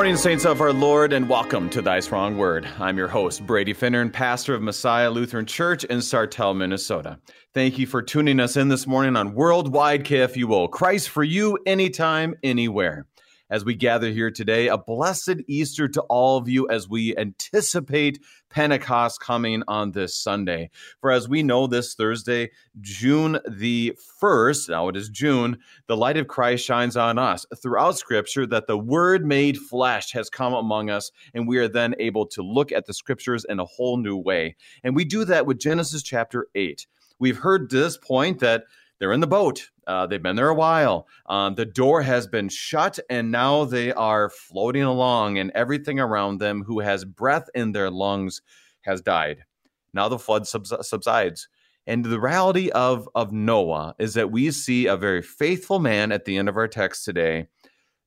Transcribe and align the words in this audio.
Morning, 0.00 0.16
saints 0.16 0.46
of 0.46 0.62
our 0.62 0.72
Lord, 0.72 1.12
and 1.12 1.28
welcome 1.28 1.68
to 1.68 1.82
Thy 1.82 2.00
Strong 2.00 2.38
Word. 2.38 2.66
I'm 2.78 2.96
your 2.96 3.06
host, 3.06 3.46
Brady 3.46 3.74
Finnern, 3.74 4.00
and 4.00 4.10
pastor 4.10 4.54
of 4.54 4.62
Messiah 4.62 5.10
Lutheran 5.10 5.44
Church 5.44 5.84
in 5.84 5.98
Sartell, 5.98 6.56
Minnesota. 6.56 7.18
Thank 7.52 7.78
you 7.78 7.86
for 7.86 8.00
tuning 8.00 8.40
us 8.40 8.56
in 8.56 8.68
this 8.68 8.86
morning 8.86 9.14
on 9.14 9.34
Worldwide 9.34 10.04
KFUO. 10.04 10.70
Christ 10.70 11.10
for 11.10 11.22
you, 11.22 11.58
anytime, 11.66 12.34
anywhere 12.42 13.04
as 13.50 13.64
we 13.64 13.74
gather 13.74 14.10
here 14.10 14.30
today. 14.30 14.68
A 14.68 14.78
blessed 14.78 15.36
Easter 15.46 15.88
to 15.88 16.00
all 16.02 16.36
of 16.36 16.48
you 16.48 16.68
as 16.68 16.88
we 16.88 17.16
anticipate 17.16 18.22
Pentecost 18.48 19.20
coming 19.20 19.62
on 19.68 19.92
this 19.92 20.14
Sunday. 20.14 20.70
For 21.00 21.10
as 21.10 21.28
we 21.28 21.42
know, 21.42 21.66
this 21.66 21.94
Thursday, 21.94 22.50
June 22.80 23.38
the 23.48 23.96
1st, 24.20 24.70
now 24.70 24.88
it 24.88 24.96
is 24.96 25.08
June, 25.08 25.58
the 25.86 25.96
light 25.96 26.16
of 26.16 26.28
Christ 26.28 26.64
shines 26.64 26.96
on 26.96 27.18
us 27.18 27.46
throughout 27.60 27.98
Scripture 27.98 28.46
that 28.46 28.66
the 28.66 28.78
Word 28.78 29.24
made 29.24 29.58
flesh 29.58 30.12
has 30.12 30.30
come 30.30 30.54
among 30.54 30.90
us, 30.90 31.10
and 31.34 31.46
we 31.46 31.58
are 31.58 31.68
then 31.68 31.94
able 31.98 32.26
to 32.26 32.42
look 32.42 32.72
at 32.72 32.86
the 32.86 32.94
Scriptures 32.94 33.44
in 33.48 33.60
a 33.60 33.64
whole 33.64 33.96
new 33.96 34.16
way. 34.16 34.56
And 34.82 34.96
we 34.96 35.04
do 35.04 35.24
that 35.26 35.46
with 35.46 35.58
Genesis 35.60 36.02
chapter 36.02 36.46
8. 36.54 36.86
We've 37.18 37.36
heard 37.36 37.70
this 37.70 37.98
point 37.98 38.40
that 38.40 38.64
they're 39.00 39.12
in 39.12 39.20
the 39.20 39.26
boat. 39.26 39.70
Uh, 39.86 40.06
they've 40.06 40.22
been 40.22 40.36
there 40.36 40.50
a 40.50 40.54
while. 40.54 41.08
Um, 41.26 41.54
the 41.54 41.64
door 41.64 42.02
has 42.02 42.26
been 42.26 42.50
shut, 42.50 42.98
and 43.08 43.32
now 43.32 43.64
they 43.64 43.92
are 43.92 44.28
floating 44.28 44.82
along, 44.82 45.38
and 45.38 45.50
everything 45.54 45.98
around 45.98 46.38
them 46.38 46.62
who 46.62 46.80
has 46.80 47.04
breath 47.04 47.48
in 47.54 47.72
their 47.72 47.90
lungs 47.90 48.42
has 48.82 49.00
died. 49.00 49.44
Now 49.92 50.08
the 50.08 50.18
flood 50.18 50.46
subs- 50.46 50.72
subsides. 50.82 51.48
And 51.86 52.04
the 52.04 52.20
reality 52.20 52.68
of, 52.70 53.08
of 53.14 53.32
Noah 53.32 53.94
is 53.98 54.14
that 54.14 54.30
we 54.30 54.50
see 54.50 54.86
a 54.86 54.96
very 54.96 55.22
faithful 55.22 55.80
man 55.80 56.12
at 56.12 56.26
the 56.26 56.36
end 56.36 56.48
of 56.48 56.56
our 56.56 56.68
text 56.68 57.04
today, 57.04 57.48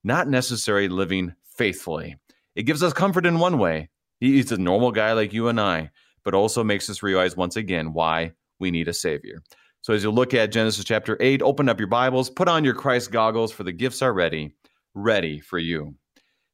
not 0.04 0.28
necessarily 0.28 0.88
living 0.88 1.34
faithfully. 1.44 2.16
It 2.54 2.62
gives 2.62 2.82
us 2.82 2.92
comfort 2.92 3.26
in 3.26 3.40
one 3.40 3.58
way. 3.58 3.90
He's 4.20 4.52
a 4.52 4.56
normal 4.56 4.92
guy 4.92 5.12
like 5.12 5.32
you 5.32 5.48
and 5.48 5.60
I, 5.60 5.90
but 6.24 6.34
also 6.34 6.62
makes 6.62 6.88
us 6.88 7.02
realize 7.02 7.36
once 7.36 7.56
again 7.56 7.92
why 7.92 8.32
we 8.60 8.70
need 8.70 8.88
a 8.88 8.94
savior. 8.94 9.42
So 9.84 9.92
as 9.92 10.02
you 10.02 10.10
look 10.10 10.32
at 10.32 10.50
Genesis 10.50 10.82
chapter 10.82 11.18
8, 11.20 11.42
open 11.42 11.68
up 11.68 11.78
your 11.78 11.88
Bibles, 11.88 12.30
put 12.30 12.48
on 12.48 12.64
your 12.64 12.72
Christ 12.72 13.10
goggles, 13.10 13.52
for 13.52 13.64
the 13.64 13.72
gifts 13.72 14.00
are 14.00 14.14
ready, 14.14 14.54
ready 14.94 15.40
for 15.40 15.58
you. 15.58 15.94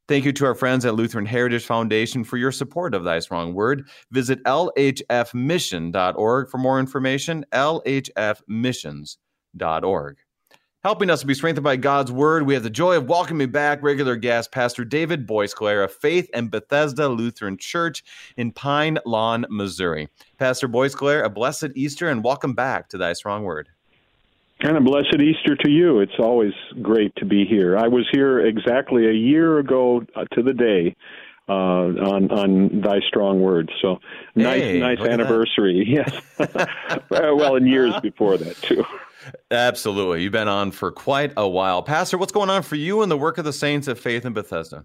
Thank 0.08 0.24
you 0.24 0.32
to 0.32 0.46
our 0.46 0.56
friends 0.56 0.84
at 0.84 0.96
Lutheran 0.96 1.26
Heritage 1.26 1.64
Foundation 1.64 2.24
for 2.24 2.38
your 2.38 2.50
support 2.50 2.92
of 2.92 3.04
Thy 3.04 3.20
Strong 3.20 3.54
Word. 3.54 3.86
Visit 4.10 4.42
lhfmission.org 4.42 6.50
for 6.50 6.58
more 6.58 6.80
information, 6.80 7.46
lhfmissions.org. 7.52 10.16
Helping 10.82 11.10
us 11.10 11.20
to 11.20 11.26
be 11.26 11.34
strengthened 11.34 11.62
by 11.62 11.76
God's 11.76 12.10
word, 12.10 12.46
we 12.46 12.54
have 12.54 12.62
the 12.62 12.70
joy 12.70 12.96
of 12.96 13.06
welcoming 13.06 13.50
back 13.50 13.82
regular 13.82 14.16
guest 14.16 14.50
Pastor 14.50 14.82
David 14.82 15.26
Boisclair 15.26 15.84
of 15.84 15.92
Faith 15.92 16.30
and 16.32 16.50
Bethesda 16.50 17.06
Lutheran 17.06 17.58
Church 17.58 18.02
in 18.38 18.50
Pine 18.50 18.98
Lawn, 19.04 19.44
Missouri. 19.50 20.08
Pastor 20.38 20.68
Boisclair, 20.68 21.22
a 21.22 21.28
blessed 21.28 21.68
Easter 21.74 22.08
and 22.08 22.24
welcome 22.24 22.54
back 22.54 22.88
to 22.88 22.96
Thy 22.96 23.12
Strong 23.12 23.44
Word. 23.44 23.68
And 24.60 24.74
a 24.74 24.80
blessed 24.80 25.20
Easter 25.20 25.54
to 25.54 25.70
you. 25.70 26.00
It's 26.00 26.18
always 26.18 26.54
great 26.80 27.14
to 27.16 27.26
be 27.26 27.44
here. 27.44 27.76
I 27.76 27.86
was 27.86 28.08
here 28.10 28.40
exactly 28.40 29.06
a 29.06 29.12
year 29.12 29.58
ago 29.58 30.06
uh, 30.16 30.24
to 30.32 30.42
the 30.42 30.54
day 30.54 30.96
uh, 31.46 31.52
on 31.52 32.30
on 32.30 32.80
Thy 32.80 33.00
Strong 33.00 33.42
word. 33.42 33.70
So 33.82 33.98
nice, 34.34 34.62
Hey, 34.62 34.80
nice 34.80 35.00
anniversary. 35.00 35.84
Yes. 35.86 36.22
well, 37.10 37.56
and 37.56 37.68
years 37.68 37.92
before 38.00 38.38
that 38.38 38.56
too. 38.62 38.82
Absolutely. 39.50 40.22
You've 40.22 40.32
been 40.32 40.48
on 40.48 40.70
for 40.70 40.90
quite 40.90 41.32
a 41.36 41.48
while. 41.48 41.82
Pastor, 41.82 42.18
what's 42.18 42.32
going 42.32 42.50
on 42.50 42.62
for 42.62 42.76
you 42.76 43.02
and 43.02 43.10
the 43.10 43.16
work 43.16 43.38
of 43.38 43.44
the 43.44 43.52
saints 43.52 43.88
of 43.88 43.98
Faith 43.98 44.24
in 44.24 44.32
Bethesda? 44.32 44.84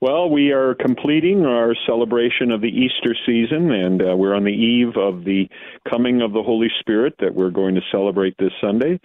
Well, 0.00 0.28
we 0.28 0.50
are 0.50 0.74
completing 0.74 1.46
our 1.46 1.74
celebration 1.86 2.50
of 2.50 2.60
the 2.60 2.68
Easter 2.68 3.14
season, 3.24 3.70
and 3.70 4.02
uh, 4.02 4.16
we're 4.16 4.34
on 4.34 4.44
the 4.44 4.50
eve 4.50 4.96
of 4.96 5.24
the 5.24 5.48
coming 5.88 6.20
of 6.20 6.32
the 6.32 6.42
Holy 6.42 6.68
Spirit 6.80 7.14
that 7.20 7.34
we're 7.34 7.50
going 7.50 7.74
to 7.76 7.80
celebrate 7.90 8.36
this 8.38 8.52
Sunday. 8.60 9.00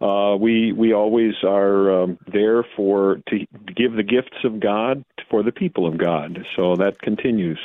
Uh, 0.00 0.34
we 0.34 0.72
we 0.72 0.92
always 0.92 1.34
are 1.44 2.02
um, 2.02 2.18
there 2.32 2.64
for 2.74 3.20
to 3.28 3.46
give 3.76 3.92
the 3.92 4.02
gifts 4.02 4.44
of 4.44 4.58
God 4.58 5.04
for 5.30 5.42
the 5.42 5.52
people 5.52 5.86
of 5.86 5.98
God. 5.98 6.38
So 6.56 6.74
that 6.76 7.00
continues. 7.00 7.60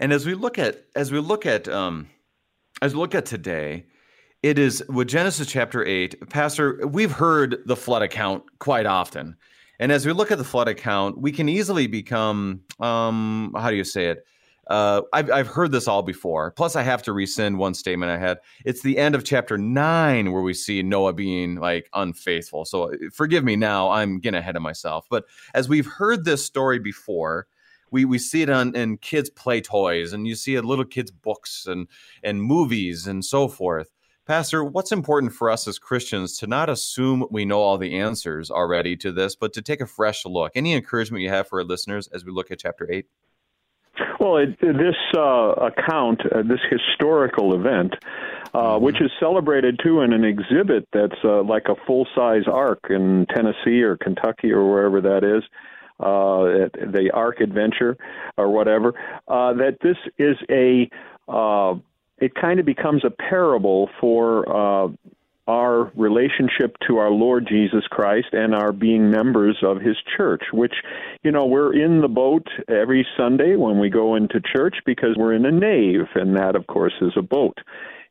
And 0.00 0.12
as 0.12 0.26
we 0.26 0.34
look 0.34 0.58
at 0.58 0.84
as 0.96 1.12
we 1.12 1.20
look 1.20 1.46
at 1.46 1.68
um, 1.68 2.08
as 2.82 2.94
we 2.94 3.00
look 3.00 3.14
at 3.14 3.26
today, 3.26 3.86
it 4.42 4.58
is 4.58 4.84
with 4.88 5.08
Genesis 5.08 5.46
chapter 5.46 5.84
eight, 5.84 6.28
Pastor. 6.28 6.86
We've 6.86 7.12
heard 7.12 7.58
the 7.66 7.76
flood 7.76 8.02
account 8.02 8.44
quite 8.58 8.86
often, 8.86 9.36
and 9.78 9.92
as 9.92 10.04
we 10.06 10.12
look 10.12 10.30
at 10.30 10.38
the 10.38 10.44
flood 10.44 10.68
account, 10.68 11.18
we 11.18 11.32
can 11.32 11.48
easily 11.48 11.86
become 11.86 12.60
um, 12.80 13.54
how 13.56 13.70
do 13.70 13.76
you 13.76 13.84
say 13.84 14.06
it? 14.06 14.24
Uh, 14.68 15.02
I've, 15.12 15.30
I've 15.30 15.48
heard 15.48 15.72
this 15.72 15.88
all 15.88 16.02
before. 16.02 16.52
Plus, 16.52 16.76
I 16.76 16.82
have 16.82 17.02
to 17.02 17.12
rescind 17.12 17.58
one 17.58 17.74
statement 17.74 18.12
I 18.12 18.16
had. 18.16 18.38
It's 18.64 18.80
the 18.80 18.96
end 18.96 19.14
of 19.14 19.24
chapter 19.24 19.58
nine 19.58 20.32
where 20.32 20.42
we 20.42 20.54
see 20.54 20.82
Noah 20.82 21.12
being 21.12 21.56
like 21.56 21.90
unfaithful. 21.94 22.64
So 22.64 22.92
forgive 23.12 23.42
me 23.42 23.56
now. 23.56 23.90
I'm 23.90 24.20
getting 24.20 24.38
ahead 24.38 24.54
of 24.54 24.62
myself. 24.62 25.06
But 25.10 25.24
as 25.52 25.68
we've 25.68 25.86
heard 25.86 26.24
this 26.24 26.46
story 26.46 26.78
before, 26.78 27.48
we, 27.90 28.04
we 28.04 28.18
see 28.18 28.42
it 28.42 28.48
on 28.48 28.74
in 28.74 28.98
kids' 28.98 29.30
play 29.30 29.60
toys, 29.60 30.12
and 30.12 30.26
you 30.26 30.34
see 30.36 30.54
it 30.54 30.64
little 30.64 30.84
kids' 30.84 31.10
books 31.10 31.66
and 31.66 31.88
and 32.22 32.42
movies 32.42 33.06
and 33.06 33.24
so 33.24 33.48
forth. 33.48 33.92
Pastor, 34.24 34.62
what's 34.62 34.92
important 34.92 35.32
for 35.32 35.50
us 35.50 35.66
as 35.66 35.80
Christians 35.80 36.38
to 36.38 36.46
not 36.46 36.68
assume 36.70 37.26
we 37.30 37.44
know 37.44 37.58
all 37.58 37.76
the 37.76 37.98
answers 37.98 38.52
already 38.52 38.96
to 38.98 39.10
this, 39.10 39.34
but 39.34 39.52
to 39.54 39.62
take 39.62 39.80
a 39.80 39.86
fresh 39.86 40.24
look? 40.24 40.52
Any 40.54 40.74
encouragement 40.74 41.22
you 41.24 41.28
have 41.30 41.48
for 41.48 41.58
our 41.58 41.64
listeners 41.64 42.06
as 42.08 42.24
we 42.24 42.30
look 42.30 42.52
at 42.52 42.60
chapter 42.60 42.90
eight? 42.90 43.06
Well, 44.20 44.36
it, 44.36 44.58
this 44.60 44.94
uh, 45.16 45.52
account, 45.66 46.20
uh, 46.32 46.42
this 46.42 46.60
historical 46.70 47.54
event, 47.54 47.94
uh, 48.54 48.78
which 48.78 49.00
is 49.00 49.10
celebrated 49.18 49.80
too 49.82 50.02
in 50.02 50.12
an 50.12 50.24
exhibit 50.24 50.86
that's 50.92 51.18
uh, 51.24 51.42
like 51.42 51.64
a 51.66 51.74
full 51.84 52.06
size 52.14 52.44
ark 52.46 52.80
in 52.90 53.26
Tennessee 53.34 53.82
or 53.82 53.96
Kentucky 53.96 54.52
or 54.52 54.70
wherever 54.70 55.00
that 55.00 55.24
is. 55.24 55.42
Uh, 56.00 56.68
the 56.90 57.10
Ark 57.14 57.40
Adventure 57.40 57.96
or 58.36 58.50
whatever. 58.50 58.92
Uh, 59.28 59.52
that 59.52 59.76
this 59.82 59.96
is 60.18 60.36
a, 60.50 60.90
uh, 61.28 61.74
it 62.22 62.36
kind 62.36 62.60
of 62.60 62.64
becomes 62.64 63.04
a 63.04 63.10
parable 63.10 63.90
for 64.00 64.48
uh, 64.48 64.88
our 65.48 65.90
relationship 65.96 66.76
to 66.86 66.98
our 66.98 67.10
Lord 67.10 67.48
Jesus 67.48 67.82
Christ 67.90 68.28
and 68.30 68.54
our 68.54 68.70
being 68.70 69.10
members 69.10 69.58
of 69.64 69.80
His 69.80 69.96
church, 70.16 70.44
which, 70.52 70.74
you 71.24 71.32
know, 71.32 71.46
we're 71.46 71.74
in 71.74 72.00
the 72.00 72.06
boat 72.06 72.46
every 72.68 73.04
Sunday 73.16 73.56
when 73.56 73.80
we 73.80 73.90
go 73.90 74.14
into 74.14 74.40
church 74.54 74.76
because 74.86 75.16
we're 75.16 75.34
in 75.34 75.44
a 75.44 75.50
nave, 75.50 76.06
and 76.14 76.36
that, 76.36 76.54
of 76.54 76.68
course, 76.68 76.94
is 77.00 77.12
a 77.16 77.22
boat. 77.22 77.58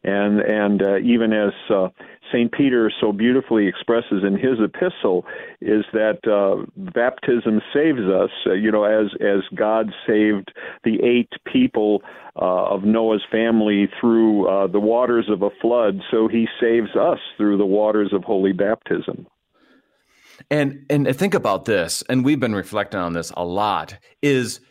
And 0.03 0.39
and 0.39 0.81
uh, 0.81 0.97
even 0.97 1.31
as 1.31 1.53
uh, 1.69 1.89
Saint 2.31 2.51
Peter 2.51 2.91
so 2.99 3.11
beautifully 3.11 3.67
expresses 3.67 4.23
in 4.25 4.33
his 4.33 4.57
epistle, 4.59 5.25
is 5.61 5.85
that 5.93 6.19
uh, 6.27 6.65
baptism 6.93 7.61
saves 7.73 8.01
us. 8.01 8.31
Uh, 8.47 8.53
you 8.53 8.71
know, 8.71 8.83
as 8.83 9.11
as 9.21 9.41
God 9.55 9.91
saved 10.07 10.51
the 10.83 10.99
eight 11.03 11.29
people 11.51 12.01
uh, 12.35 12.65
of 12.65 12.83
Noah's 12.83 13.23
family 13.31 13.89
through 13.99 14.47
uh, 14.47 14.67
the 14.67 14.79
waters 14.79 15.29
of 15.29 15.43
a 15.43 15.49
flood, 15.61 16.01
so 16.09 16.27
He 16.27 16.47
saves 16.59 16.95
us 16.95 17.19
through 17.37 17.57
the 17.57 17.65
waters 17.65 18.11
of 18.11 18.23
holy 18.23 18.53
baptism. 18.53 19.27
And 20.49 20.85
and 20.89 21.15
think 21.15 21.35
about 21.35 21.65
this, 21.65 22.03
and 22.09 22.25
we've 22.25 22.39
been 22.39 22.55
reflecting 22.55 22.99
on 22.99 23.13
this 23.13 23.31
a 23.37 23.45
lot. 23.45 23.99
Is 24.23 24.61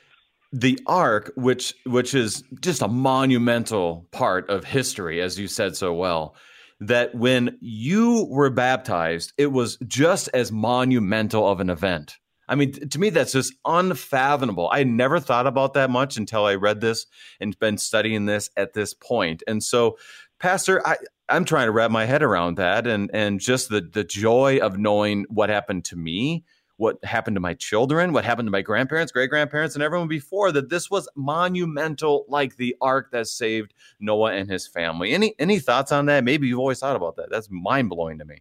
the 0.52 0.78
ark, 0.86 1.32
which 1.36 1.74
which 1.84 2.14
is 2.14 2.42
just 2.60 2.82
a 2.82 2.88
monumental 2.88 4.08
part 4.10 4.50
of 4.50 4.64
history, 4.64 5.20
as 5.20 5.38
you 5.38 5.46
said 5.46 5.76
so 5.76 5.94
well, 5.94 6.34
that 6.80 7.14
when 7.14 7.56
you 7.60 8.26
were 8.28 8.50
baptized, 8.50 9.32
it 9.38 9.52
was 9.52 9.76
just 9.86 10.28
as 10.34 10.50
monumental 10.50 11.48
of 11.48 11.60
an 11.60 11.70
event. 11.70 12.16
I 12.48 12.56
mean, 12.56 12.72
to 12.72 12.98
me, 12.98 13.10
that's 13.10 13.32
just 13.32 13.54
unfathomable. 13.64 14.68
I 14.72 14.82
never 14.82 15.20
thought 15.20 15.46
about 15.46 15.74
that 15.74 15.88
much 15.88 16.16
until 16.16 16.44
I 16.44 16.56
read 16.56 16.80
this 16.80 17.06
and 17.38 17.56
been 17.60 17.78
studying 17.78 18.26
this 18.26 18.50
at 18.56 18.72
this 18.72 18.92
point. 18.92 19.44
And 19.46 19.62
so, 19.62 19.98
Pastor, 20.40 20.84
I, 20.84 20.96
I'm 21.28 21.44
trying 21.44 21.66
to 21.66 21.72
wrap 21.72 21.92
my 21.92 22.06
head 22.06 22.24
around 22.24 22.56
that, 22.56 22.88
and 22.88 23.08
and 23.14 23.38
just 23.38 23.68
the 23.68 23.80
the 23.80 24.02
joy 24.02 24.58
of 24.58 24.78
knowing 24.78 25.26
what 25.28 25.48
happened 25.48 25.84
to 25.86 25.96
me 25.96 26.44
what 26.80 26.96
happened 27.04 27.36
to 27.36 27.40
my 27.40 27.52
children, 27.52 28.14
what 28.14 28.24
happened 28.24 28.46
to 28.46 28.50
my 28.50 28.62
grandparents, 28.62 29.12
great 29.12 29.28
grandparents, 29.28 29.74
and 29.74 29.84
everyone 29.84 30.08
before 30.08 30.50
that 30.50 30.70
this 30.70 30.90
was 30.90 31.06
monumental, 31.14 32.24
like 32.26 32.56
the 32.56 32.74
ark 32.80 33.10
that 33.12 33.26
saved 33.26 33.74
Noah 34.00 34.32
and 34.32 34.50
his 34.50 34.66
family. 34.66 35.12
Any 35.12 35.34
any 35.38 35.58
thoughts 35.58 35.92
on 35.92 36.06
that? 36.06 36.24
Maybe 36.24 36.48
you've 36.48 36.58
always 36.58 36.80
thought 36.80 36.96
about 36.96 37.16
that. 37.16 37.28
That's 37.30 37.48
mind 37.50 37.90
blowing 37.90 38.18
to 38.18 38.24
me. 38.24 38.38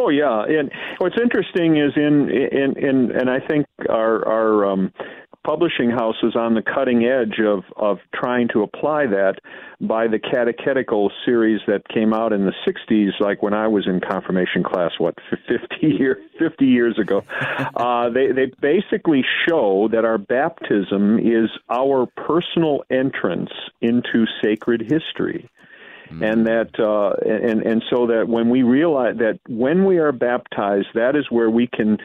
Oh 0.00 0.08
yeah, 0.08 0.46
and 0.46 0.72
what's 0.98 1.14
interesting 1.22 1.76
is 1.76 1.92
in 1.94 2.28
in 2.28 2.76
in, 2.76 3.12
and 3.12 3.30
I 3.30 3.38
think 3.38 3.66
our 3.88 4.26
our 4.26 4.66
um, 4.66 4.92
publishing 5.48 5.88
houses 5.88 6.36
on 6.36 6.52
the 6.52 6.60
cutting 6.60 7.06
edge 7.06 7.40
of, 7.40 7.64
of 7.76 7.96
trying 8.14 8.48
to 8.48 8.62
apply 8.62 9.06
that 9.06 9.36
by 9.80 10.06
the 10.06 10.18
catechetical 10.18 11.10
series 11.24 11.58
that 11.66 11.88
came 11.88 12.12
out 12.12 12.34
in 12.34 12.44
the 12.44 12.52
60s, 12.66 13.18
like 13.18 13.42
when 13.42 13.54
I 13.54 13.66
was 13.66 13.86
in 13.86 13.98
confirmation 13.98 14.62
class, 14.62 14.90
what, 14.98 15.14
50, 15.30 15.58
year, 15.80 16.20
50 16.38 16.66
years 16.66 16.98
ago. 16.98 17.24
Uh, 17.74 18.08
they, 18.10 18.32
they 18.32 18.50
basically 18.60 19.22
show 19.48 19.88
that 19.92 20.04
our 20.04 20.18
baptism 20.18 21.18
is 21.18 21.48
our 21.70 22.06
personal 22.06 22.82
entrance 22.90 23.50
into 23.80 24.26
sacred 24.42 24.80
history. 24.80 25.48
Mm-hmm. 26.10 26.22
And 26.22 26.46
that, 26.46 26.70
uh, 26.78 27.10
and 27.28 27.62
and 27.62 27.82
so 27.90 28.06
that 28.06 28.28
when 28.28 28.48
we 28.48 28.62
realize 28.62 29.16
that 29.18 29.40
when 29.48 29.84
we 29.84 29.98
are 29.98 30.12
baptized, 30.12 30.88
that 30.94 31.16
is 31.16 31.26
where 31.30 31.50
we 31.50 31.66
can 31.66 31.98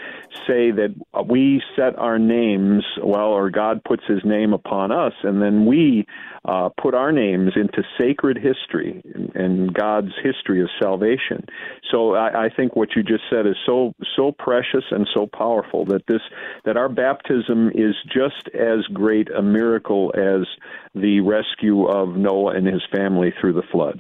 say 0.48 0.72
that 0.72 0.94
we 1.30 1.62
set 1.76 1.98
our 1.98 2.20
names, 2.20 2.84
well, 3.02 3.30
or 3.30 3.50
God 3.50 3.84
puts 3.84 4.04
His 4.08 4.20
name 4.26 4.54
upon 4.54 4.92
us, 4.92 5.14
and 5.24 5.42
then 5.42 5.66
we 5.66 6.06
uh, 6.46 6.70
put 6.82 6.94
our 6.94 7.12
names 7.12 7.54
into 7.56 7.84
sacred 7.98 8.38
history 8.38 9.02
and, 9.34 9.74
God's 9.74 10.12
history 10.22 10.62
of 10.62 10.70
salvation. 10.80 11.46
So 11.90 12.16
I, 12.16 12.46
I 12.46 12.50
think 12.50 12.76
what 12.76 12.90
you 12.96 13.04
just 13.04 13.24
said 13.30 13.48
is 13.48 13.56
so 13.66 13.94
so 14.16 14.32
precious 14.32 14.84
and 14.92 15.08
so 15.14 15.26
powerful 15.26 15.86
that 15.86 16.06
this 16.08 16.22
that 16.66 16.76
our 16.76 16.90
baptism 16.90 17.70
is 17.70 17.96
just 18.06 18.50
as 18.54 18.86
great 18.94 19.30
a 19.32 19.42
miracle 19.42 20.14
as 20.16 20.46
the 20.94 21.22
rescue 21.22 21.86
of 21.86 22.16
Noah 22.18 22.56
and 22.56 22.68
his 22.68 22.84
family 22.94 23.34
through 23.40 23.54
the 23.54 23.64
flood. 23.72 23.93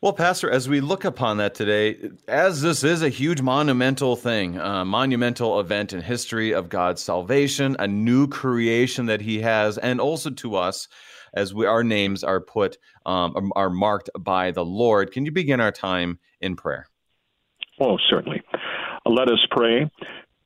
Well, 0.00 0.12
Pastor, 0.12 0.48
as 0.48 0.68
we 0.68 0.80
look 0.80 1.04
upon 1.04 1.38
that 1.38 1.56
today, 1.56 2.10
as 2.28 2.62
this 2.62 2.84
is 2.84 3.02
a 3.02 3.08
huge 3.08 3.42
monumental 3.42 4.14
thing, 4.14 4.56
a 4.56 4.84
monumental 4.84 5.58
event 5.58 5.92
in 5.92 6.02
history 6.02 6.52
of 6.52 6.68
God's 6.68 7.02
salvation, 7.02 7.74
a 7.80 7.88
new 7.88 8.28
creation 8.28 9.06
that 9.06 9.20
He 9.20 9.40
has, 9.40 9.76
and 9.76 10.00
also 10.00 10.30
to 10.30 10.54
us, 10.54 10.86
as 11.34 11.52
we, 11.52 11.66
our 11.66 11.82
names 11.82 12.22
are 12.22 12.40
put, 12.40 12.78
um, 13.06 13.50
are 13.56 13.70
marked 13.70 14.08
by 14.20 14.52
the 14.52 14.64
Lord. 14.64 15.10
Can 15.10 15.24
you 15.24 15.32
begin 15.32 15.58
our 15.60 15.72
time 15.72 16.20
in 16.40 16.54
prayer? 16.54 16.86
Oh, 17.80 17.98
certainly. 18.08 18.40
Let 19.04 19.26
us 19.26 19.44
pray. 19.50 19.90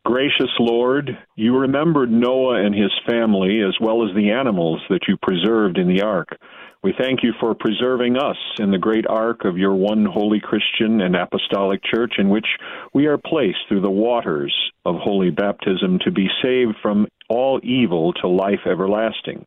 Gracious 0.06 0.50
Lord, 0.58 1.10
you 1.36 1.58
remembered 1.58 2.10
Noah 2.10 2.64
and 2.64 2.74
his 2.74 2.90
family 3.06 3.60
as 3.60 3.76
well 3.82 4.02
as 4.08 4.14
the 4.16 4.30
animals 4.30 4.80
that 4.88 5.02
you 5.06 5.18
preserved 5.20 5.76
in 5.76 5.88
the 5.88 6.00
ark. 6.00 6.38
We 6.82 6.92
thank 6.98 7.22
you 7.22 7.32
for 7.38 7.54
preserving 7.54 8.16
us 8.16 8.36
in 8.58 8.72
the 8.72 8.78
great 8.78 9.06
ark 9.06 9.44
of 9.44 9.56
your 9.56 9.72
one 9.72 10.04
holy 10.04 10.40
Christian 10.40 11.00
and 11.00 11.14
apostolic 11.14 11.80
church 11.84 12.14
in 12.18 12.28
which 12.28 12.46
we 12.92 13.06
are 13.06 13.18
placed 13.18 13.58
through 13.68 13.82
the 13.82 13.90
waters 13.90 14.52
of 14.84 14.96
holy 14.96 15.30
baptism 15.30 16.00
to 16.04 16.10
be 16.10 16.26
saved 16.42 16.74
from 16.82 17.06
all 17.28 17.60
evil 17.62 18.12
to 18.14 18.26
life 18.26 18.66
everlasting. 18.66 19.46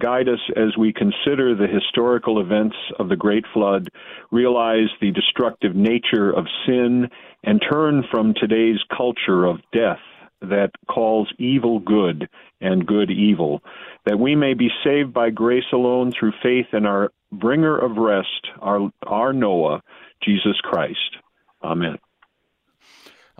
Guide 0.00 0.26
us 0.26 0.40
as 0.56 0.74
we 0.78 0.94
consider 0.94 1.54
the 1.54 1.68
historical 1.68 2.40
events 2.40 2.76
of 2.98 3.10
the 3.10 3.16
Great 3.16 3.44
Flood, 3.52 3.90
realize 4.32 4.88
the 5.02 5.12
destructive 5.12 5.76
nature 5.76 6.30
of 6.30 6.46
sin, 6.66 7.10
and 7.42 7.62
turn 7.70 8.04
from 8.10 8.32
today's 8.40 8.80
culture 8.96 9.44
of 9.44 9.60
death 9.70 10.00
that 10.40 10.70
calls 10.88 11.30
evil 11.38 11.78
good 11.78 12.28
and 12.60 12.86
good 12.86 13.10
evil, 13.10 13.62
that 14.06 14.18
we 14.18 14.34
may 14.34 14.54
be 14.54 14.70
saved 14.82 15.12
by 15.12 15.30
grace 15.30 15.64
alone 15.72 16.12
through 16.12 16.32
faith 16.42 16.66
in 16.72 16.86
our 16.86 17.10
bringer 17.32 17.78
of 17.78 17.96
rest, 17.96 18.48
our, 18.60 18.90
our 19.06 19.32
Noah, 19.32 19.82
Jesus 20.22 20.60
Christ. 20.62 21.16
Amen. 21.62 21.98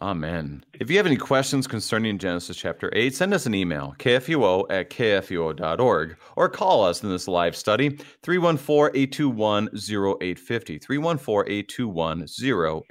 Amen. 0.02 0.64
If 0.80 0.90
you 0.90 0.96
have 0.96 1.06
any 1.06 1.16
questions 1.16 1.68
concerning 1.68 2.18
Genesis 2.18 2.56
chapter 2.56 2.90
8, 2.92 3.14
send 3.14 3.32
us 3.32 3.46
an 3.46 3.54
email, 3.54 3.94
kfuo 3.98 4.66
at 4.68 4.90
kfuo.org, 4.90 6.16
or 6.36 6.48
call 6.48 6.84
us 6.84 7.02
in 7.02 7.10
this 7.10 7.28
live 7.28 7.54
study, 7.54 7.90
314 8.22 9.00
821 9.00 9.68
0850. 9.68 10.78
314 10.78 11.52
821 11.52 12.26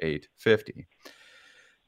0850. 0.02 0.88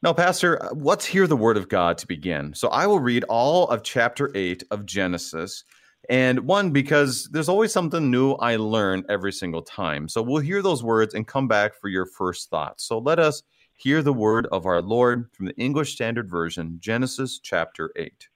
Now, 0.04 0.14
Pastor, 0.14 0.60
let's 0.76 1.06
hear 1.06 1.26
the 1.28 1.38
word 1.38 1.58
of 1.58 1.70
God 1.70 1.98
to 2.00 2.08
begin. 2.08 2.54
So 2.54 2.68
I 2.68 2.86
will 2.86 3.00
read 3.00 3.24
all 3.24 3.68
of 3.70 3.84
chapter 3.84 4.30
8 4.36 4.64
of 4.70 4.86
Genesis. 4.86 5.64
And 6.10 6.42
one, 6.42 6.72
because 6.72 7.28
there's 7.32 7.50
always 7.50 7.74
something 7.74 8.12
new 8.12 8.34
I 8.34 8.58
learn 8.58 9.04
every 9.10 9.32
single 9.32 9.62
time. 9.62 10.08
So 10.08 10.22
we'll 10.22 10.42
hear 10.42 10.62
those 10.62 10.84
words 10.84 11.14
and 11.14 11.28
come 11.28 11.48
back 11.48 11.74
for 11.80 11.88
your 11.88 12.06
first 12.06 12.50
thoughts. 12.50 12.86
So 12.86 13.00
let 13.00 13.20
us 13.20 13.44
hear 13.76 14.02
the 14.02 14.14
word 14.14 14.48
of 14.52 14.66
our 14.66 14.82
Lord 14.82 15.30
from 15.34 15.48
the 15.48 15.56
English 15.56 15.94
Standard 15.94 16.30
Version, 16.30 16.78
Genesis 16.80 17.40
chapter 17.40 17.92
8. 17.96 18.28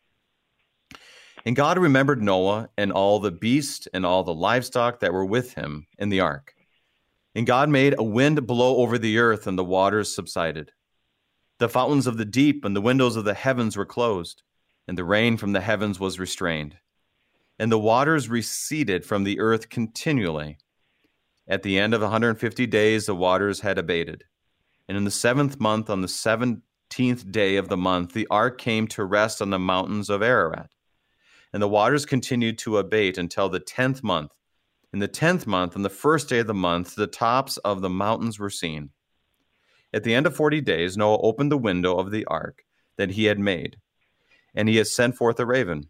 And 1.46 1.56
God 1.56 1.78
remembered 1.78 2.22
Noah 2.22 2.70
and 2.78 2.92
all 2.92 3.20
the 3.20 3.32
beasts 3.32 3.88
and 3.94 4.06
all 4.06 4.24
the 4.24 4.34
livestock 4.34 5.00
that 5.00 5.14
were 5.14 5.26
with 5.26 5.54
him 5.54 5.88
in 5.98 6.10
the 6.10 6.20
ark. 6.20 6.54
And 7.36 7.48
God 7.48 7.70
made 7.70 7.96
a 7.98 8.04
wind 8.04 8.46
blow 8.46 8.78
over 8.78 8.98
the 8.98 9.20
earth, 9.20 9.48
and 9.48 9.58
the 9.58 9.64
waters 9.64 10.14
subsided. 10.14 10.72
The 11.60 11.70
fountains 11.70 12.08
of 12.08 12.18
the 12.18 12.26
deep 12.26 12.66
and 12.66 12.76
the 12.76 12.82
windows 12.82 13.16
of 13.16 13.24
the 13.24 13.34
heavens 13.34 13.78
were 13.78 13.86
closed, 13.86 14.44
and 14.88 14.98
the 14.98 15.04
rain 15.04 15.38
from 15.38 15.54
the 15.54 15.62
heavens 15.62 16.00
was 16.00 16.20
restrained. 16.20 16.76
And 17.60 17.72
the 17.72 17.78
waters 17.78 18.30
receded 18.30 19.06
from 19.06 19.26
the 19.26 19.40
earth 19.40 19.70
continually. 19.70 20.58
At 21.48 21.62
the 21.62 21.78
end 21.78 21.94
of 21.94 22.02
150 22.02 22.66
days, 22.68 23.06
the 23.06 23.16
waters 23.16 23.60
had 23.60 23.78
abated. 23.78 24.24
And 24.88 24.98
in 24.98 25.04
the 25.04 25.12
seventh 25.12 25.60
month, 25.60 25.90
on 25.90 26.02
the 26.02 26.08
seventeenth 26.08 27.32
day 27.32 27.58
of 27.58 27.68
the 27.68 27.78
month, 27.78 28.14
the 28.14 28.28
ark 28.32 28.58
came 28.58 28.88
to 28.88 29.04
rest 29.04 29.42
on 29.42 29.50
the 29.50 29.60
mountains 29.60 30.10
of 30.10 30.24
Ararat. 30.24 30.70
And 31.52 31.62
the 31.62 31.68
waters 31.68 32.06
continued 32.06 32.58
to 32.60 32.78
abate 32.78 33.18
until 33.18 33.50
the 33.50 33.60
tenth 33.60 34.04
month. 34.04 34.32
In 34.94 35.00
the 35.00 35.08
tenth 35.08 35.46
month, 35.46 35.76
on 35.76 35.84
the 35.84 35.90
first 35.90 36.30
day 36.30 36.40
of 36.40 36.48
the 36.48 36.54
month, 36.54 36.96
the 36.96 37.08
tops 37.08 37.58
of 37.58 37.82
the 37.82 37.90
mountains 37.90 38.40
were 38.40 38.50
seen. 38.50 38.92
At 39.94 40.04
the 40.04 40.14
end 40.14 40.26
of 40.26 40.36
forty 40.36 40.62
days, 40.62 40.98
Noah 40.98 41.22
opened 41.22 41.52
the 41.52 41.58
window 41.58 41.98
of 41.98 42.12
the 42.12 42.26
ark 42.26 42.64
that 42.98 43.12
he 43.12 43.26
had 43.26 43.40
made, 43.40 43.78
and 44.56 44.70
he 44.70 44.78
had 44.78 44.88
sent 44.88 45.16
forth 45.16 45.40
a 45.40 45.46
raven. 45.46 45.90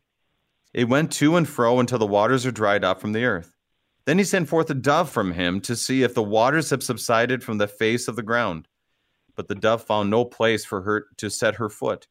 It 0.74 0.88
went 0.88 1.12
to 1.14 1.36
and 1.36 1.48
fro 1.48 1.80
until 1.80 1.98
the 1.98 2.06
waters 2.06 2.46
are 2.46 2.52
dried 2.52 2.84
up 2.84 3.02
from 3.02 3.14
the 3.14 3.26
earth. 3.26 3.54
Then 4.06 4.18
he 4.18 4.24
sent 4.24 4.50
forth 4.50 4.70
a 4.70 4.76
dove 4.76 5.10
from 5.10 5.34
him 5.34 5.62
to 5.62 5.76
see 5.76 6.04
if 6.04 6.14
the 6.14 6.24
waters 6.24 6.70
have 6.70 6.84
subsided 6.84 7.44
from 7.44 7.58
the 7.58 7.68
face 7.68 8.08
of 8.08 8.16
the 8.16 8.24
ground. 8.24 8.68
But 9.36 9.48
the 9.48 9.56
dove 9.56 9.84
found 9.84 10.10
no 10.10 10.26
place 10.26 10.66
for 10.66 10.82
her 10.82 11.08
to 11.18 11.30
set 11.30 11.56
her 11.56 11.70
foot, 11.70 12.08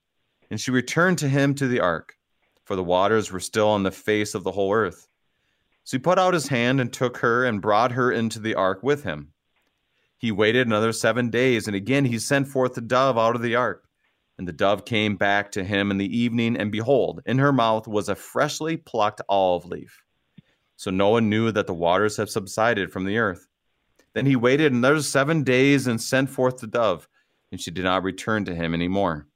and 0.51 0.61
she 0.61 0.71
returned 0.71 1.19
to 1.19 1.29
him 1.29 1.55
to 1.55 1.69
the 1.69 1.81
ark, 1.81 2.17
for 2.65 2.75
the 2.75 2.85
waters 2.85 3.31
were 3.31 3.41
still 3.41 3.69
on 3.69 3.83
the 3.83 3.91
face 3.91 4.35
of 4.35 4.45
the 4.45 4.53
whole 4.53 4.73
earth. 4.73 5.09
So 5.85 5.97
he 5.97 6.03
put 6.03 6.19
out 6.19 6.35
his 6.35 6.49
hand 6.49 6.81
and 6.81 6.93
took 6.93 7.19
her 7.19 7.45
and 7.45 7.63
brought 7.63 7.93
her 7.93 8.13
into 8.13 8.39
the 8.39 8.55
ark 8.55 8.83
with 8.83 9.05
him. 9.05 9.33
He 10.19 10.33
waited 10.33 10.67
another 10.67 10.93
seven 10.93 11.31
days, 11.31 11.67
and 11.67 11.77
again 11.77 12.05
he 12.05 12.19
sent 12.19 12.49
forth 12.49 12.75
the 12.75 12.81
dove 12.81 13.17
out 13.17 13.37
of 13.37 13.43
the 13.43 13.55
ark. 13.55 13.88
And 14.39 14.47
the 14.47 14.53
dove 14.53 14.85
came 14.85 15.17
back 15.17 15.51
to 15.53 15.65
him 15.65 15.91
in 15.91 15.99
the 15.99 16.17
evening, 16.17 16.57
and 16.57 16.71
behold, 16.71 17.23
in 17.27 17.39
her 17.39 17.53
mouth 17.53 17.89
was 17.89 18.09
a 18.09 18.15
freshly 18.15 18.77
plucked 18.77 19.21
olive 19.29 19.67
leaf. 19.67 20.03
So 20.77 20.93
Noah 20.93 21.21
knew 21.21 21.51
that 21.51 21.67
the 21.67 21.75
waters 21.75 22.17
had 22.17 22.29
subsided 22.29 22.93
from 22.93 23.05
the 23.05 23.19
earth. 23.19 23.49
Then 24.15 24.27
he 24.27 24.37
waited 24.37 24.73
another 24.73 25.03
seven 25.03 25.43
days 25.43 25.89
and 25.89 26.01
sent 26.01 26.31
forth 26.31 26.59
the 26.59 26.69
dove, 26.69 27.09
and 27.51 27.61
she 27.61 27.73
did 27.73 27.83
not 27.83 28.05
return 28.05 28.45
to 28.45 28.55
him 28.55 28.75
any 28.75 28.87
more. 28.87 29.27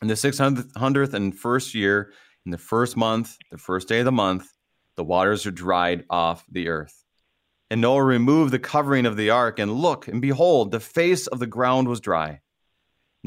In 0.00 0.08
the 0.08 0.16
six 0.16 0.38
hundredth 0.38 1.12
and 1.12 1.38
first 1.38 1.74
year, 1.74 2.12
in 2.46 2.50
the 2.50 2.56
first 2.56 2.96
month, 2.96 3.36
the 3.50 3.58
first 3.58 3.88
day 3.88 3.98
of 3.98 4.04
the 4.06 4.12
month, 4.12 4.50
the 4.96 5.04
waters 5.04 5.44
are 5.44 5.50
dried 5.50 6.04
off 6.08 6.46
the 6.50 6.68
earth. 6.68 7.04
And 7.70 7.82
Noah 7.82 8.04
removed 8.04 8.52
the 8.52 8.58
covering 8.58 9.04
of 9.04 9.16
the 9.16 9.28
ark, 9.28 9.58
and 9.58 9.72
look, 9.72 10.08
and 10.08 10.22
behold, 10.22 10.70
the 10.70 10.80
face 10.80 11.26
of 11.26 11.40
the 11.40 11.46
ground 11.46 11.88
was 11.88 12.00
dry. 12.00 12.40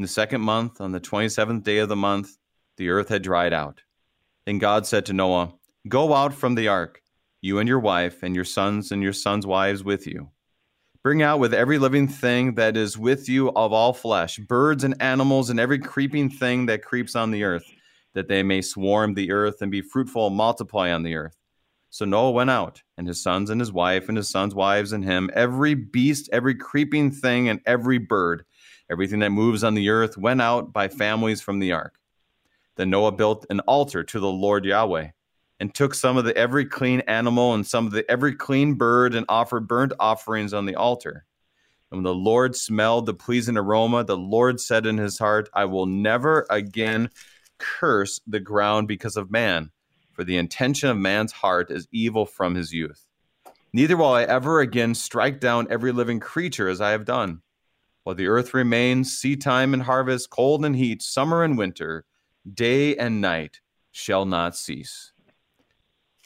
In 0.02 0.04
the 0.04 0.08
second 0.08 0.40
month, 0.40 0.80
on 0.80 0.90
the 0.90 0.98
twenty 0.98 1.28
seventh 1.28 1.62
day 1.62 1.78
of 1.78 1.88
the 1.88 1.94
month, 1.94 2.36
the 2.76 2.88
earth 2.88 3.08
had 3.08 3.22
dried 3.22 3.52
out. 3.52 3.82
Then 4.46 4.58
God 4.58 4.84
said 4.84 5.06
to 5.06 5.12
Noah, 5.12 5.54
Go 5.86 6.12
out 6.12 6.34
from 6.34 6.56
the 6.56 6.66
ark, 6.66 7.00
you 7.40 7.60
and 7.60 7.68
your 7.68 7.78
wife, 7.78 8.24
and 8.24 8.34
your 8.34 8.44
sons 8.44 8.90
and 8.90 9.00
your 9.00 9.12
sons' 9.12 9.46
wives 9.46 9.84
with 9.84 10.08
you. 10.08 10.30
Bring 11.04 11.22
out 11.22 11.38
with 11.38 11.54
every 11.54 11.78
living 11.78 12.08
thing 12.08 12.56
that 12.56 12.76
is 12.76 12.98
with 12.98 13.28
you 13.28 13.50
of 13.50 13.72
all 13.72 13.92
flesh, 13.92 14.38
birds 14.38 14.82
and 14.82 15.00
animals, 15.00 15.50
and 15.50 15.60
every 15.60 15.78
creeping 15.78 16.28
thing 16.28 16.66
that 16.66 16.82
creeps 16.84 17.14
on 17.14 17.30
the 17.30 17.44
earth, 17.44 17.64
that 18.14 18.26
they 18.26 18.42
may 18.42 18.60
swarm 18.60 19.14
the 19.14 19.30
earth 19.30 19.62
and 19.62 19.70
be 19.70 19.82
fruitful 19.82 20.26
and 20.26 20.36
multiply 20.36 20.90
on 20.90 21.04
the 21.04 21.14
earth. 21.14 21.36
So 21.90 22.04
Noah 22.04 22.32
went 22.32 22.50
out, 22.50 22.82
and 22.98 23.06
his 23.06 23.22
sons 23.22 23.50
and 23.50 23.60
his 23.60 23.70
wife, 23.70 24.08
and 24.08 24.16
his 24.16 24.28
sons' 24.28 24.52
wives, 24.52 24.90
and 24.90 25.04
him, 25.04 25.30
every 25.32 25.74
beast, 25.74 26.28
every 26.32 26.56
creeping 26.56 27.12
thing, 27.12 27.48
and 27.48 27.60
every 27.66 27.98
bird, 27.98 28.44
everything 28.92 29.20
that 29.20 29.30
moves 29.30 29.64
on 29.64 29.74
the 29.74 29.88
earth, 29.88 30.16
went 30.16 30.40
out 30.40 30.72
by 30.72 30.86
families 30.86 31.40
from 31.40 31.58
the 31.58 31.72
ark. 31.72 31.98
Then 32.76 32.90
Noah 32.90 33.12
built 33.12 33.46
an 33.50 33.60
altar 33.60 34.04
to 34.04 34.20
the 34.20 34.30
Lord 34.30 34.64
Yahweh, 34.64 35.08
and 35.58 35.74
took 35.74 35.94
some 35.94 36.16
of 36.16 36.24
the 36.24 36.36
every 36.36 36.66
clean 36.66 37.00
animal 37.00 37.54
and 37.54 37.66
some 37.66 37.86
of 37.86 37.92
the 37.92 38.08
every 38.10 38.34
clean 38.34 38.74
bird, 38.74 39.14
and 39.14 39.26
offered 39.28 39.66
burnt 39.66 39.92
offerings 39.98 40.52
on 40.52 40.66
the 40.66 40.76
altar. 40.76 41.24
And 41.90 41.98
when 41.98 42.04
the 42.04 42.14
Lord 42.14 42.54
smelled 42.54 43.06
the 43.06 43.14
pleasing 43.14 43.56
aroma, 43.56 44.04
the 44.04 44.16
Lord 44.16 44.60
said 44.60 44.86
in 44.86 44.98
his 44.98 45.18
heart, 45.18 45.48
I 45.54 45.64
will 45.66 45.86
never 45.86 46.46
again 46.50 47.10
curse 47.58 48.20
the 48.26 48.40
ground 48.40 48.88
because 48.88 49.16
of 49.16 49.30
man, 49.30 49.70
for 50.12 50.24
the 50.24 50.36
intention 50.36 50.88
of 50.88 50.96
man's 50.96 51.32
heart 51.32 51.70
is 51.70 51.88
evil 51.92 52.26
from 52.26 52.54
his 52.54 52.72
youth. 52.72 53.06
Neither 53.72 53.96
will 53.96 54.12
I 54.12 54.24
ever 54.24 54.60
again 54.60 54.94
strike 54.94 55.40
down 55.40 55.66
every 55.70 55.92
living 55.92 56.20
creature 56.20 56.68
as 56.68 56.80
I 56.80 56.90
have 56.90 57.04
done. 57.04 57.40
While 58.04 58.16
the 58.16 58.26
earth 58.26 58.52
remains, 58.52 59.16
seed 59.16 59.40
time 59.40 59.74
and 59.74 59.84
harvest, 59.84 60.30
cold 60.30 60.64
and 60.64 60.74
heat, 60.74 61.02
summer 61.02 61.44
and 61.44 61.56
winter, 61.56 62.04
day 62.52 62.96
and 62.96 63.20
night 63.20 63.60
shall 63.92 64.24
not 64.24 64.56
cease. 64.56 65.12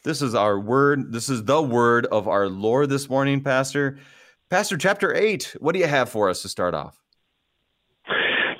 This 0.05 0.23
is 0.23 0.35
our 0.35 0.59
word. 0.59 1.13
This 1.13 1.29
is 1.29 1.45
the 1.45 1.61
word 1.61 2.07
of 2.07 2.29
our 2.29 2.49
Lord 2.49 2.89
this 2.89 3.11
morning, 3.11 3.43
Pastor. 3.43 3.99
Pastor, 4.49 4.77
chapter 4.77 5.15
8, 5.15 5.57
what 5.59 5.73
do 5.73 5.81
you 5.81 5.87
have 5.87 6.09
for 6.09 6.31
us 6.31 6.43
to 6.43 6.49
start 6.49 6.75
off? 6.75 7.03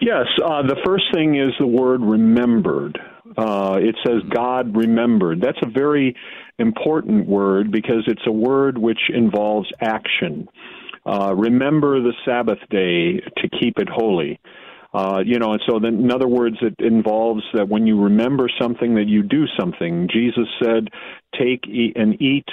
Yes, 0.01 0.27
uh, 0.45 0.63
the 0.63 0.77
first 0.85 1.05
thing 1.15 1.37
is 1.37 1.53
the 1.59 1.67
word 1.67 2.03
remembered. 2.03 2.99
Uh, 3.39 3.79
it 3.81 3.97
says 4.07 4.23
God 4.29 4.77
remembered. 4.77 5.41
That's 5.41 5.59
a 5.63 5.69
very 5.69 6.15
important 6.59 7.27
word 7.27 7.71
because 7.71 8.05
it's 8.07 8.27
a 8.27 8.33
word 8.33 8.77
which 8.77 9.11
involves 9.13 9.71
action. 9.81 10.49
Uh, 11.07 11.35
remember 11.35 12.01
the 12.01 12.13
Sabbath 12.25 12.59
day 12.71 13.21
to 13.37 13.49
keep 13.61 13.79
it 13.79 13.89
holy. 13.89 14.41
Uh, 14.93 15.23
you 15.25 15.39
know, 15.39 15.53
and 15.53 15.63
so 15.69 15.79
then, 15.79 15.97
in 15.97 16.11
other 16.11 16.27
words, 16.27 16.57
it 16.63 16.75
involves 16.79 17.43
that 17.53 17.69
when 17.69 17.87
you 17.87 18.03
remember 18.03 18.49
something, 18.61 18.95
that 18.95 19.07
you 19.07 19.23
do 19.23 19.45
something. 19.59 20.09
Jesus 20.11 20.49
said, 20.63 20.89
"Take 21.39 21.67
eat, 21.69 21.93
and 21.97 22.21
eat, 22.21 22.49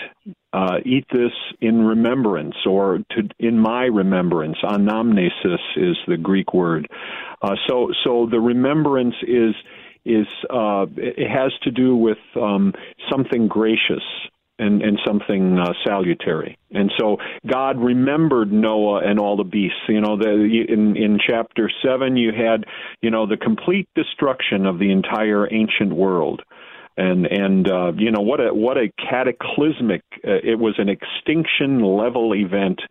uh, 0.52 0.80
eat 0.86 1.06
this 1.12 1.32
in 1.62 1.86
remembrance, 1.86 2.56
or 2.66 3.00
to 3.12 3.30
in 3.40 3.58
my 3.58 3.86
remembrance." 3.86 4.58
Anamnesis 4.62 5.62
is 5.78 5.96
the 6.06 6.18
Greek 6.18 6.54
word. 6.54 6.90
Uh, 7.42 7.56
so, 7.68 7.92
so 8.04 8.28
the 8.30 8.42
remembrance 8.42 9.16
is 9.26 9.56
is 10.06 10.28
uh, 10.50 10.86
it 10.98 11.30
has 11.30 11.54
to 11.62 11.72
do 11.72 11.96
with 11.96 12.18
um, 12.36 12.74
something 13.10 13.48
gracious 13.48 14.04
and, 14.64 14.82
and 14.82 15.00
something 15.06 15.60
uh, 15.60 15.74
salutary. 15.86 16.58
And 16.72 16.92
so 16.98 17.18
God 17.46 17.80
remembered 17.80 18.52
Noah 18.52 19.02
and 19.06 19.20
all 19.20 19.38
the 19.38 19.44
beasts. 19.44 19.78
You 19.88 20.02
know, 20.02 20.18
the, 20.18 20.66
in 20.68 20.96
in 20.96 21.20
chapter 21.20 21.70
seven, 21.84 22.18
you 22.18 22.32
had 22.32 22.66
you 23.02 23.12
know 23.12 23.28
the 23.28 23.38
complete 23.38 23.88
destruction 23.96 24.66
of 24.66 24.80
the 24.80 24.92
entire 24.92 25.52
ancient 25.54 25.94
world. 25.94 26.42
And 26.96 27.26
and 27.26 27.70
uh, 27.70 27.92
you 27.98 28.12
know 28.12 28.22
what 28.22 28.40
a 28.40 28.54
what 28.54 28.78
a 28.78 28.92
cataclysmic 29.10 30.04
uh, 30.24 30.42
it 30.44 30.60
was 30.60 30.76
an 30.78 30.90
extinction 30.90 31.84
level 31.84 32.36
event 32.36 32.82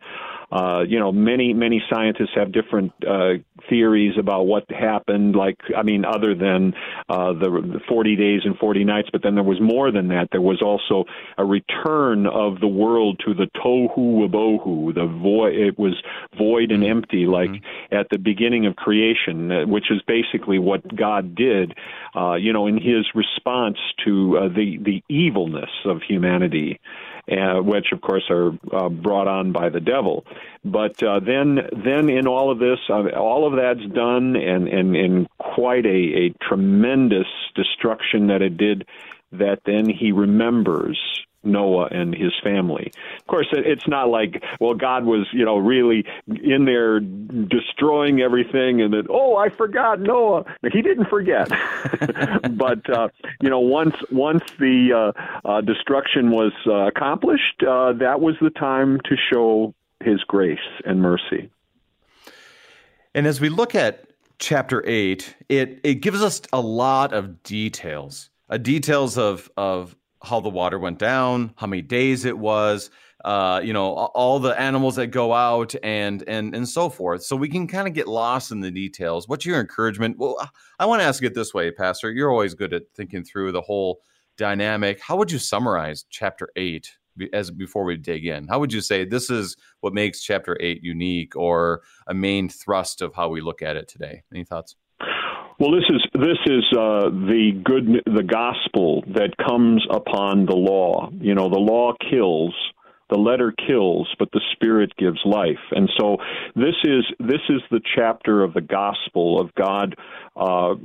uh, 0.53 0.83
you 0.87 0.99
know, 0.99 1.11
many 1.11 1.51
many 1.51 1.81
scientists 1.91 2.29
have 2.35 2.51
different 2.51 2.91
uh, 3.07 3.33
theories 3.69 4.13
about 4.19 4.43
what 4.43 4.69
happened. 4.69 5.35
Like, 5.35 5.57
I 5.75 5.81
mean, 5.81 6.05
other 6.05 6.35
than 6.35 6.73
uh, 7.09 7.33
the, 7.33 7.49
the 7.49 7.79
40 7.89 8.15
days 8.15 8.41
and 8.45 8.55
40 8.57 8.83
nights, 8.83 9.09
but 9.11 9.23
then 9.23 9.33
there 9.33 9.43
was 9.43 9.59
more 9.59 9.91
than 9.91 10.09
that. 10.09 10.27
There 10.31 10.41
was 10.41 10.61
also 10.61 11.05
a 11.39 11.43
return 11.43 12.27
of 12.27 12.59
the 12.59 12.67
world 12.67 13.19
to 13.25 13.33
the 13.33 13.49
tohu 13.55 13.97
wabohu. 13.97 14.93
The 14.93 15.07
void. 15.07 15.55
It 15.55 15.79
was 15.79 15.95
void 16.37 16.71
and 16.71 16.83
empty, 16.83 17.25
like 17.25 17.49
mm-hmm. 17.49 17.95
at 17.95 18.09
the 18.11 18.19
beginning 18.19 18.67
of 18.67 18.75
creation, 18.75 19.51
uh, 19.51 19.65
which 19.65 19.89
is 19.89 20.03
basically 20.05 20.59
what 20.59 20.83
God 20.95 21.33
did. 21.33 21.73
Uh, 22.15 22.35
you 22.35 22.53
know, 22.53 22.67
in 22.67 22.75
His 22.75 23.07
response 23.15 23.77
to 24.05 24.37
uh, 24.37 24.47
the 24.49 24.77
the 24.77 25.03
evilness 25.09 25.71
of 25.85 26.01
humanity 26.07 26.79
uh, 27.31 27.61
which 27.61 27.87
of 27.91 28.01
course 28.01 28.23
are 28.29 28.51
uh, 28.71 28.89
brought 28.89 29.27
on 29.27 29.51
by 29.51 29.69
the 29.69 29.79
devil. 29.79 30.25
But 30.63 31.01
uh, 31.01 31.19
then, 31.19 31.59
then 31.85 32.09
in 32.09 32.27
all 32.27 32.51
of 32.51 32.59
this, 32.59 32.79
uh, 32.89 33.09
all 33.17 33.47
of 33.47 33.55
that's 33.55 33.93
done, 33.93 34.35
and 34.35 34.67
and 34.67 34.95
in 34.95 35.27
quite 35.37 35.85
a, 35.85 35.89
a 35.89 36.29
tremendous 36.41 37.27
destruction 37.55 38.27
that 38.27 38.41
it 38.41 38.57
did. 38.57 38.87
That 39.31 39.61
then 39.65 39.89
he 39.89 40.11
remembers 40.11 40.99
Noah 41.43 41.87
and 41.91 42.15
his 42.15 42.31
family. 42.43 42.91
Of 43.19 43.27
course, 43.27 43.47
it's 43.51 43.87
not 43.87 44.09
like, 44.09 44.43
well, 44.59 44.73
God 44.73 45.05
was, 45.05 45.27
you 45.33 45.45
know, 45.45 45.57
really 45.57 46.05
in 46.27 46.65
there 46.65 46.99
destroying 46.99 48.21
everything 48.21 48.81
and 48.81 48.93
that, 48.93 49.07
oh, 49.09 49.35
I 49.35 49.49
forgot 49.49 49.99
Noah. 49.99 50.45
He 50.71 50.81
didn't 50.81 51.09
forget. 51.09 51.49
but, 52.51 52.89
uh, 52.89 53.09
you 53.41 53.49
know, 53.49 53.59
once, 53.59 53.95
once 54.11 54.43
the 54.59 55.13
uh, 55.15 55.47
uh, 55.47 55.61
destruction 55.61 56.31
was 56.31 56.53
uh, 56.65 56.87
accomplished, 56.87 57.63
uh, 57.63 57.93
that 57.93 58.21
was 58.21 58.35
the 58.41 58.49
time 58.49 58.99
to 59.05 59.15
show 59.31 59.73
his 60.01 60.23
grace 60.23 60.59
and 60.85 61.01
mercy. 61.01 61.49
And 63.15 63.27
as 63.27 63.39
we 63.39 63.49
look 63.49 63.75
at 63.75 64.07
chapter 64.39 64.83
8, 64.85 65.35
it, 65.49 65.79
it 65.83 65.95
gives 65.95 66.21
us 66.21 66.41
a 66.51 66.59
lot 66.59 67.13
of 67.13 67.43
details. 67.43 68.29
Uh, 68.49 68.57
details 68.57 69.17
of 69.17 69.49
of 69.55 69.95
how 70.23 70.39
the 70.39 70.49
water 70.49 70.79
went 70.79 70.99
down, 70.99 71.53
how 71.57 71.67
many 71.67 71.81
days 71.81 72.25
it 72.25 72.37
was, 72.37 72.89
uh, 73.25 73.61
you 73.63 73.73
know, 73.73 73.93
all 73.93 74.39
the 74.39 74.59
animals 74.59 74.95
that 74.95 75.07
go 75.07 75.33
out 75.33 75.75
and 75.83 76.23
and 76.27 76.55
and 76.55 76.67
so 76.67 76.89
forth. 76.89 77.23
So 77.23 77.35
we 77.35 77.49
can 77.49 77.67
kind 77.67 77.87
of 77.87 77.93
get 77.93 78.07
lost 78.07 78.51
in 78.51 78.59
the 78.59 78.71
details. 78.71 79.27
What's 79.27 79.45
your 79.45 79.59
encouragement? 79.59 80.17
Well, 80.17 80.37
I 80.79 80.85
want 80.85 81.01
to 81.01 81.05
ask 81.05 81.23
it 81.23 81.33
this 81.33 81.53
way, 81.53 81.71
Pastor. 81.71 82.11
You're 82.11 82.31
always 82.31 82.53
good 82.53 82.73
at 82.73 82.83
thinking 82.95 83.23
through 83.23 83.51
the 83.51 83.61
whole 83.61 84.01
dynamic. 84.37 84.99
How 84.99 85.15
would 85.17 85.31
you 85.31 85.39
summarize 85.39 86.05
chapter 86.09 86.49
eight 86.55 86.91
as 87.31 87.51
before 87.51 87.83
we 87.83 87.95
dig 87.95 88.25
in? 88.25 88.47
How 88.47 88.59
would 88.59 88.73
you 88.73 88.81
say 88.81 89.05
this 89.05 89.29
is 89.29 89.55
what 89.81 89.93
makes 89.93 90.21
chapter 90.21 90.57
eight 90.59 90.83
unique, 90.83 91.35
or 91.35 91.81
a 92.07 92.13
main 92.13 92.49
thrust 92.49 93.01
of 93.01 93.13
how 93.13 93.29
we 93.29 93.41
look 93.41 93.61
at 93.61 93.77
it 93.77 93.87
today? 93.87 94.23
Any 94.33 94.43
thoughts? 94.43 94.75
Well, 95.59 95.71
this 95.71 95.85
is 95.89 96.01
this 96.13 96.37
is 96.47 96.63
uh, 96.73 97.09
the 97.09 97.51
good 97.63 98.01
the 98.05 98.23
gospel 98.23 99.03
that 99.13 99.37
comes 99.37 99.85
upon 99.89 100.45
the 100.45 100.55
law. 100.55 101.11
You 101.13 101.35
know, 101.35 101.49
the 101.49 101.59
law 101.59 101.93
kills, 102.09 102.55
the 103.09 103.17
letter 103.17 103.53
kills, 103.67 104.13
but 104.17 104.31
the 104.31 104.41
spirit 104.53 104.95
gives 104.97 105.19
life. 105.25 105.61
And 105.71 105.89
so 105.99 106.17
this 106.55 106.75
is 106.83 107.05
this 107.19 107.41
is 107.49 107.61
the 107.69 107.81
chapter 107.95 108.43
of 108.43 108.53
the 108.53 108.61
gospel 108.61 109.39
of 109.39 109.53
God. 109.53 109.95
Uh, 110.35 110.75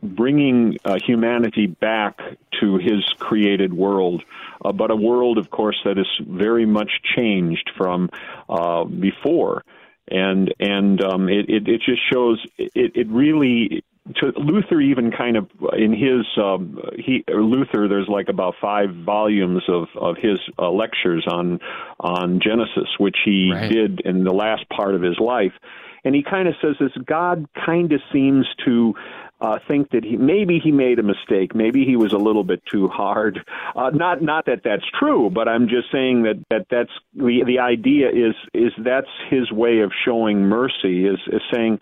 bringing 0.00 0.76
uh, 0.84 0.96
humanity 1.04 1.66
back 1.66 2.20
to 2.60 2.76
his 2.76 3.04
created 3.18 3.72
world, 3.72 4.22
uh, 4.64 4.70
but 4.70 4.92
a 4.92 4.96
world, 4.96 5.38
of 5.38 5.50
course, 5.50 5.76
that 5.84 5.98
is 5.98 6.06
very 6.24 6.66
much 6.66 6.90
changed 7.16 7.68
from 7.76 8.08
uh, 8.48 8.84
before 8.84 9.64
and 10.10 10.54
and 10.58 11.02
um, 11.02 11.28
it, 11.28 11.48
it, 11.48 11.68
it 11.68 11.82
just 11.84 12.00
shows 12.12 12.42
it, 12.56 12.92
it 12.94 13.08
really 13.08 13.84
to 14.16 14.32
Luther 14.36 14.80
even 14.80 15.10
kind 15.10 15.36
of 15.36 15.48
in 15.76 15.92
his 15.92 16.26
um, 16.36 16.80
he 16.96 17.24
Luther 17.28 17.88
there's 17.88 18.08
like 18.08 18.28
about 18.28 18.54
five 18.60 18.90
volumes 19.04 19.62
of 19.68 19.88
of 19.96 20.16
his 20.16 20.38
uh, 20.58 20.70
lectures 20.70 21.26
on 21.30 21.60
on 22.00 22.40
Genesis 22.40 22.88
which 22.98 23.16
he 23.24 23.50
right. 23.52 23.70
did 23.70 24.00
in 24.00 24.24
the 24.24 24.32
last 24.32 24.68
part 24.68 24.94
of 24.94 25.02
his 25.02 25.18
life 25.18 25.52
and 26.04 26.14
he 26.14 26.22
kind 26.22 26.48
of 26.48 26.54
says 26.60 26.76
this 26.80 26.92
God 27.04 27.46
kind 27.66 27.92
of 27.92 28.00
seems 28.12 28.46
to 28.64 28.94
uh, 29.40 29.58
think 29.68 29.90
that 29.90 30.04
he 30.04 30.16
maybe 30.16 30.58
he 30.58 30.72
made 30.72 30.98
a 30.98 31.02
mistake, 31.02 31.54
maybe 31.54 31.84
he 31.84 31.96
was 31.96 32.12
a 32.12 32.16
little 32.16 32.42
bit 32.44 32.60
too 32.66 32.88
hard. 32.88 33.38
Uh, 33.76 33.90
not 33.90 34.20
not 34.22 34.46
that 34.46 34.62
that's 34.64 34.84
true, 34.98 35.30
but 35.30 35.48
I'm 35.48 35.68
just 35.68 35.92
saying 35.92 36.24
that 36.24 36.44
that 36.50 36.66
that's 36.70 36.90
the 37.14 37.44
the 37.46 37.58
idea 37.60 38.08
is 38.08 38.34
is 38.52 38.72
that's 38.78 39.10
his 39.30 39.50
way 39.52 39.80
of 39.80 39.92
showing 40.04 40.40
mercy 40.40 41.06
is 41.06 41.18
is 41.28 41.42
saying 41.52 41.78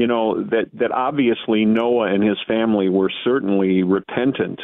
you 0.00 0.06
know 0.06 0.42
that 0.44 0.70
that 0.72 0.92
obviously 0.92 1.66
Noah 1.66 2.12
and 2.12 2.22
his 2.22 2.38
family 2.48 2.88
were 2.88 3.12
certainly 3.22 3.82
repentant 3.82 4.58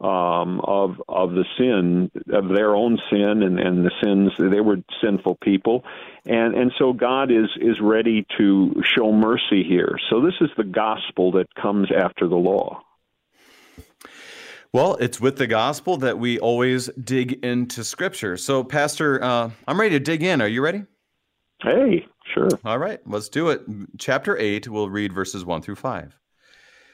um, 0.00 0.60
of 0.64 1.00
of 1.08 1.30
the 1.30 1.44
sin 1.56 2.10
of 2.32 2.48
their 2.48 2.74
own 2.74 2.98
sin 3.08 3.42
and, 3.44 3.60
and 3.60 3.86
the 3.86 3.92
sins 4.02 4.32
they 4.38 4.60
were 4.60 4.78
sinful 5.00 5.36
people, 5.36 5.84
and 6.26 6.56
and 6.56 6.72
so 6.76 6.92
God 6.92 7.30
is 7.30 7.48
is 7.60 7.80
ready 7.80 8.26
to 8.36 8.82
show 8.96 9.12
mercy 9.12 9.62
here. 9.62 9.96
So 10.10 10.20
this 10.20 10.34
is 10.40 10.50
the 10.56 10.64
gospel 10.64 11.30
that 11.32 11.54
comes 11.54 11.90
after 11.96 12.26
the 12.26 12.34
law. 12.34 12.82
Well, 14.72 14.96
it's 14.96 15.20
with 15.20 15.36
the 15.36 15.46
gospel 15.46 15.98
that 15.98 16.18
we 16.18 16.40
always 16.40 16.88
dig 16.88 17.44
into 17.44 17.84
Scripture. 17.84 18.36
So, 18.36 18.64
Pastor, 18.64 19.22
uh, 19.22 19.50
I'm 19.68 19.80
ready 19.80 19.96
to 19.96 20.00
dig 20.00 20.24
in. 20.24 20.42
Are 20.42 20.48
you 20.48 20.62
ready? 20.62 20.82
Hey, 21.62 22.04
sure. 22.32 22.48
All 22.64 22.78
right, 22.78 23.00
let's 23.06 23.28
do 23.28 23.50
it. 23.50 23.62
Chapter 23.98 24.36
8, 24.36 24.68
we'll 24.68 24.88
read 24.88 25.12
verses 25.12 25.44
1 25.44 25.62
through 25.62 25.76
5. 25.76 26.18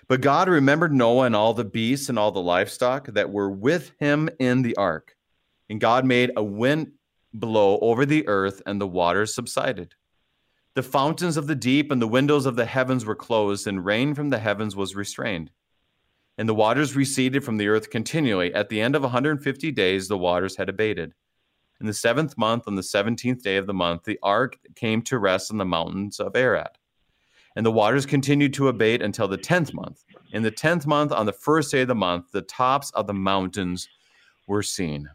But 0.08 0.20
God 0.22 0.48
remembered 0.48 0.92
Noah 0.92 1.26
and 1.26 1.36
all 1.36 1.54
the 1.54 1.64
beasts 1.64 2.08
and 2.08 2.18
all 2.18 2.32
the 2.32 2.40
livestock 2.40 3.06
that 3.08 3.30
were 3.30 3.50
with 3.50 3.92
him 4.00 4.28
in 4.40 4.62
the 4.62 4.76
ark. 4.76 5.16
And 5.68 5.80
God 5.80 6.04
made 6.04 6.32
a 6.36 6.42
wind 6.42 6.92
blow 7.32 7.78
over 7.78 8.04
the 8.04 8.26
earth, 8.26 8.60
and 8.66 8.80
the 8.80 8.88
waters 8.88 9.34
subsided. 9.34 9.94
The 10.74 10.82
fountains 10.82 11.36
of 11.36 11.46
the 11.46 11.54
deep 11.54 11.90
and 11.92 12.02
the 12.02 12.08
windows 12.08 12.46
of 12.46 12.56
the 12.56 12.66
heavens 12.66 13.04
were 13.04 13.14
closed, 13.14 13.66
and 13.66 13.84
rain 13.84 14.14
from 14.14 14.30
the 14.30 14.38
heavens 14.38 14.74
was 14.74 14.96
restrained. 14.96 15.52
And 16.38 16.48
the 16.48 16.54
waters 16.54 16.96
receded 16.96 17.44
from 17.44 17.56
the 17.56 17.68
earth 17.68 17.90
continually. 17.90 18.52
At 18.54 18.68
the 18.68 18.80
end 18.80 18.96
of 18.96 19.02
150 19.02 19.70
days, 19.72 20.08
the 20.08 20.18
waters 20.18 20.56
had 20.56 20.68
abated. 20.68 21.14
In 21.80 21.86
the 21.86 21.94
seventh 21.94 22.36
month, 22.36 22.64
on 22.66 22.74
the 22.74 22.82
seventeenth 22.82 23.42
day 23.42 23.56
of 23.56 23.66
the 23.66 23.74
month, 23.74 24.04
the 24.04 24.18
ark 24.22 24.58
came 24.74 25.00
to 25.02 25.18
rest 25.18 25.50
on 25.50 25.58
the 25.58 25.64
mountains 25.64 26.20
of 26.20 26.36
Ararat. 26.36 26.76
And 27.56 27.64
the 27.64 27.72
waters 27.72 28.06
continued 28.06 28.54
to 28.54 28.68
abate 28.68 29.02
until 29.02 29.26
the 29.26 29.36
tenth 29.36 29.72
month. 29.72 30.04
In 30.32 30.42
the 30.42 30.50
tenth 30.50 30.86
month, 30.86 31.10
on 31.10 31.26
the 31.26 31.32
first 31.32 31.72
day 31.72 31.80
of 31.80 31.88
the 31.88 31.94
month, 31.94 32.30
the 32.32 32.42
tops 32.42 32.90
of 32.92 33.06
the 33.06 33.14
mountains 33.14 33.88
were 34.46 34.62
seen. 34.62 35.08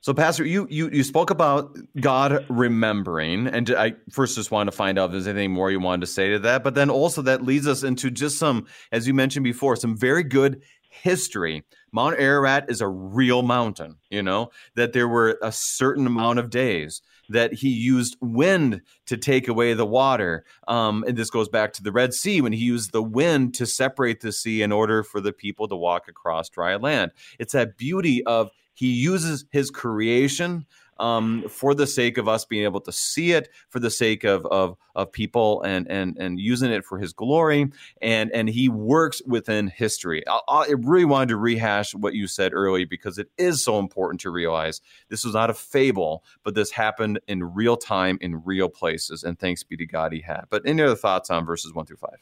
So, 0.00 0.12
Pastor, 0.12 0.44
you 0.44 0.66
you 0.68 0.90
you 0.90 1.02
spoke 1.02 1.30
about 1.30 1.78
God 1.98 2.44
remembering, 2.50 3.46
and 3.46 3.70
I 3.70 3.94
first 4.10 4.34
just 4.34 4.50
wanted 4.50 4.70
to 4.72 4.76
find 4.76 4.98
out 4.98 5.06
if 5.06 5.12
there's 5.12 5.26
anything 5.26 5.52
more 5.52 5.70
you 5.70 5.80
wanted 5.80 6.02
to 6.02 6.12
say 6.12 6.28
to 6.32 6.38
that. 6.40 6.62
But 6.62 6.74
then 6.74 6.90
also 6.90 7.22
that 7.22 7.42
leads 7.42 7.66
us 7.66 7.84
into 7.84 8.10
just 8.10 8.36
some, 8.36 8.66
as 8.92 9.08
you 9.08 9.14
mentioned 9.14 9.44
before, 9.44 9.76
some 9.76 9.96
very 9.96 10.22
good 10.22 10.60
history. 11.02 11.64
Mount 11.92 12.18
Ararat 12.18 12.70
is 12.70 12.80
a 12.80 12.88
real 12.88 13.42
mountain. 13.42 13.96
You 14.10 14.22
know 14.22 14.50
that 14.74 14.92
there 14.92 15.08
were 15.08 15.38
a 15.42 15.52
certain 15.52 16.06
amount 16.06 16.38
of 16.38 16.50
days 16.50 17.02
that 17.28 17.54
he 17.54 17.68
used 17.68 18.16
wind 18.20 18.82
to 19.06 19.16
take 19.16 19.48
away 19.48 19.74
the 19.74 19.86
water. 19.86 20.44
Um, 20.68 21.04
and 21.06 21.16
this 21.16 21.30
goes 21.30 21.48
back 21.48 21.72
to 21.74 21.82
the 21.82 21.92
Red 21.92 22.12
Sea 22.14 22.40
when 22.40 22.52
he 22.52 22.64
used 22.64 22.92
the 22.92 23.02
wind 23.02 23.54
to 23.54 23.66
separate 23.66 24.20
the 24.20 24.32
sea 24.32 24.62
in 24.62 24.72
order 24.72 25.02
for 25.02 25.20
the 25.20 25.32
people 25.32 25.68
to 25.68 25.76
walk 25.76 26.08
across 26.08 26.48
dry 26.48 26.76
land. 26.76 27.12
It's 27.38 27.52
that 27.52 27.76
beauty 27.76 28.24
of 28.24 28.50
he 28.74 28.92
uses 28.92 29.44
his 29.50 29.70
creation 29.70 30.66
um, 30.98 31.44
for 31.48 31.74
the 31.74 31.86
sake 31.86 32.18
of 32.18 32.28
us 32.28 32.44
being 32.44 32.64
able 32.64 32.80
to 32.80 32.92
see 32.92 33.32
it, 33.32 33.48
for 33.68 33.80
the 33.80 33.90
sake 33.90 34.24
of 34.24 34.46
of, 34.46 34.76
of 34.94 35.12
people 35.12 35.62
and 35.62 35.90
and 35.90 36.16
and 36.18 36.38
using 36.38 36.70
it 36.70 36.84
for 36.84 36.98
His 36.98 37.12
glory, 37.12 37.70
and 38.00 38.30
and 38.32 38.48
He 38.48 38.68
works 38.68 39.22
within 39.26 39.68
history. 39.68 40.22
I, 40.28 40.40
I 40.48 40.74
really 40.78 41.04
wanted 41.04 41.30
to 41.30 41.36
rehash 41.36 41.94
what 41.94 42.14
you 42.14 42.26
said 42.26 42.52
earlier 42.52 42.86
because 42.86 43.18
it 43.18 43.28
is 43.38 43.64
so 43.64 43.78
important 43.78 44.20
to 44.22 44.30
realize 44.30 44.80
this 45.08 45.24
was 45.24 45.34
not 45.34 45.50
a 45.50 45.54
fable, 45.54 46.24
but 46.42 46.54
this 46.54 46.70
happened 46.70 47.20
in 47.28 47.54
real 47.54 47.76
time 47.76 48.18
in 48.20 48.42
real 48.44 48.68
places, 48.68 49.24
and 49.24 49.38
thanks 49.38 49.62
be 49.62 49.76
to 49.76 49.86
God 49.86 50.12
He 50.12 50.20
had. 50.20 50.44
But 50.50 50.62
any 50.66 50.82
other 50.82 50.96
thoughts 50.96 51.30
on 51.30 51.44
verses 51.44 51.72
one 51.72 51.86
through 51.86 51.96
five? 51.96 52.18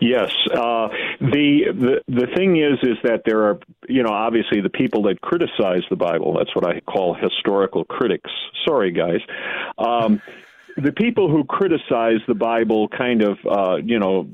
Yes, 0.00 0.30
uh, 0.50 0.88
the, 1.20 1.64
the 1.74 2.00
the 2.08 2.26
thing 2.34 2.56
is, 2.56 2.78
is 2.82 2.96
that 3.04 3.22
there 3.26 3.42
are, 3.42 3.60
you 3.86 4.02
know, 4.02 4.08
obviously 4.08 4.62
the 4.62 4.70
people 4.70 5.02
that 5.02 5.20
criticize 5.20 5.82
the 5.90 5.96
Bible. 5.96 6.34
That's 6.38 6.54
what 6.54 6.66
I 6.66 6.80
call 6.80 7.14
historical 7.14 7.84
critics. 7.84 8.30
Sorry, 8.66 8.92
guys. 8.92 9.20
Um, 9.76 10.22
the 10.82 10.92
people 10.92 11.30
who 11.30 11.44
criticize 11.44 12.20
the 12.26 12.34
Bible 12.34 12.88
kind 12.88 13.22
of, 13.22 13.38
uh, 13.50 13.76
you 13.76 13.98
know, 13.98 14.28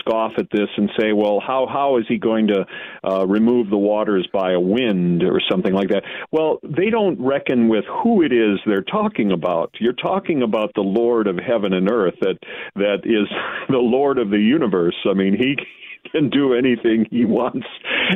scoff 0.00 0.32
at 0.38 0.46
this 0.50 0.68
and 0.76 0.90
say, 0.98 1.12
well, 1.12 1.40
how 1.44 1.66
how 1.66 1.98
is 1.98 2.04
he 2.08 2.18
going 2.18 2.48
to 2.48 2.66
uh, 3.08 3.26
remove 3.26 3.70
the 3.70 3.76
waters 3.76 4.28
by 4.32 4.52
a 4.52 4.60
wind 4.60 5.22
or 5.22 5.40
something 5.50 5.72
like 5.72 5.88
that? 5.88 6.02
Well, 6.32 6.58
they 6.62 6.90
don't 6.90 7.20
reckon 7.20 7.68
with 7.68 7.84
who 8.02 8.22
it 8.22 8.32
is 8.32 8.58
they're 8.66 8.82
talking 8.82 9.32
about. 9.32 9.74
You're 9.80 9.92
talking 9.92 10.42
about 10.42 10.72
the 10.74 10.82
Lord 10.82 11.26
of 11.26 11.36
heaven 11.36 11.72
and 11.72 11.90
earth, 11.90 12.14
that 12.20 12.38
that 12.74 13.00
is 13.04 13.28
the 13.68 13.78
Lord 13.78 14.18
of 14.18 14.30
the 14.30 14.38
universe. 14.38 14.96
I 15.08 15.14
mean, 15.14 15.36
he 15.36 15.56
can 16.12 16.30
do 16.30 16.54
anything 16.54 17.06
he 17.10 17.24
wants, 17.24 17.66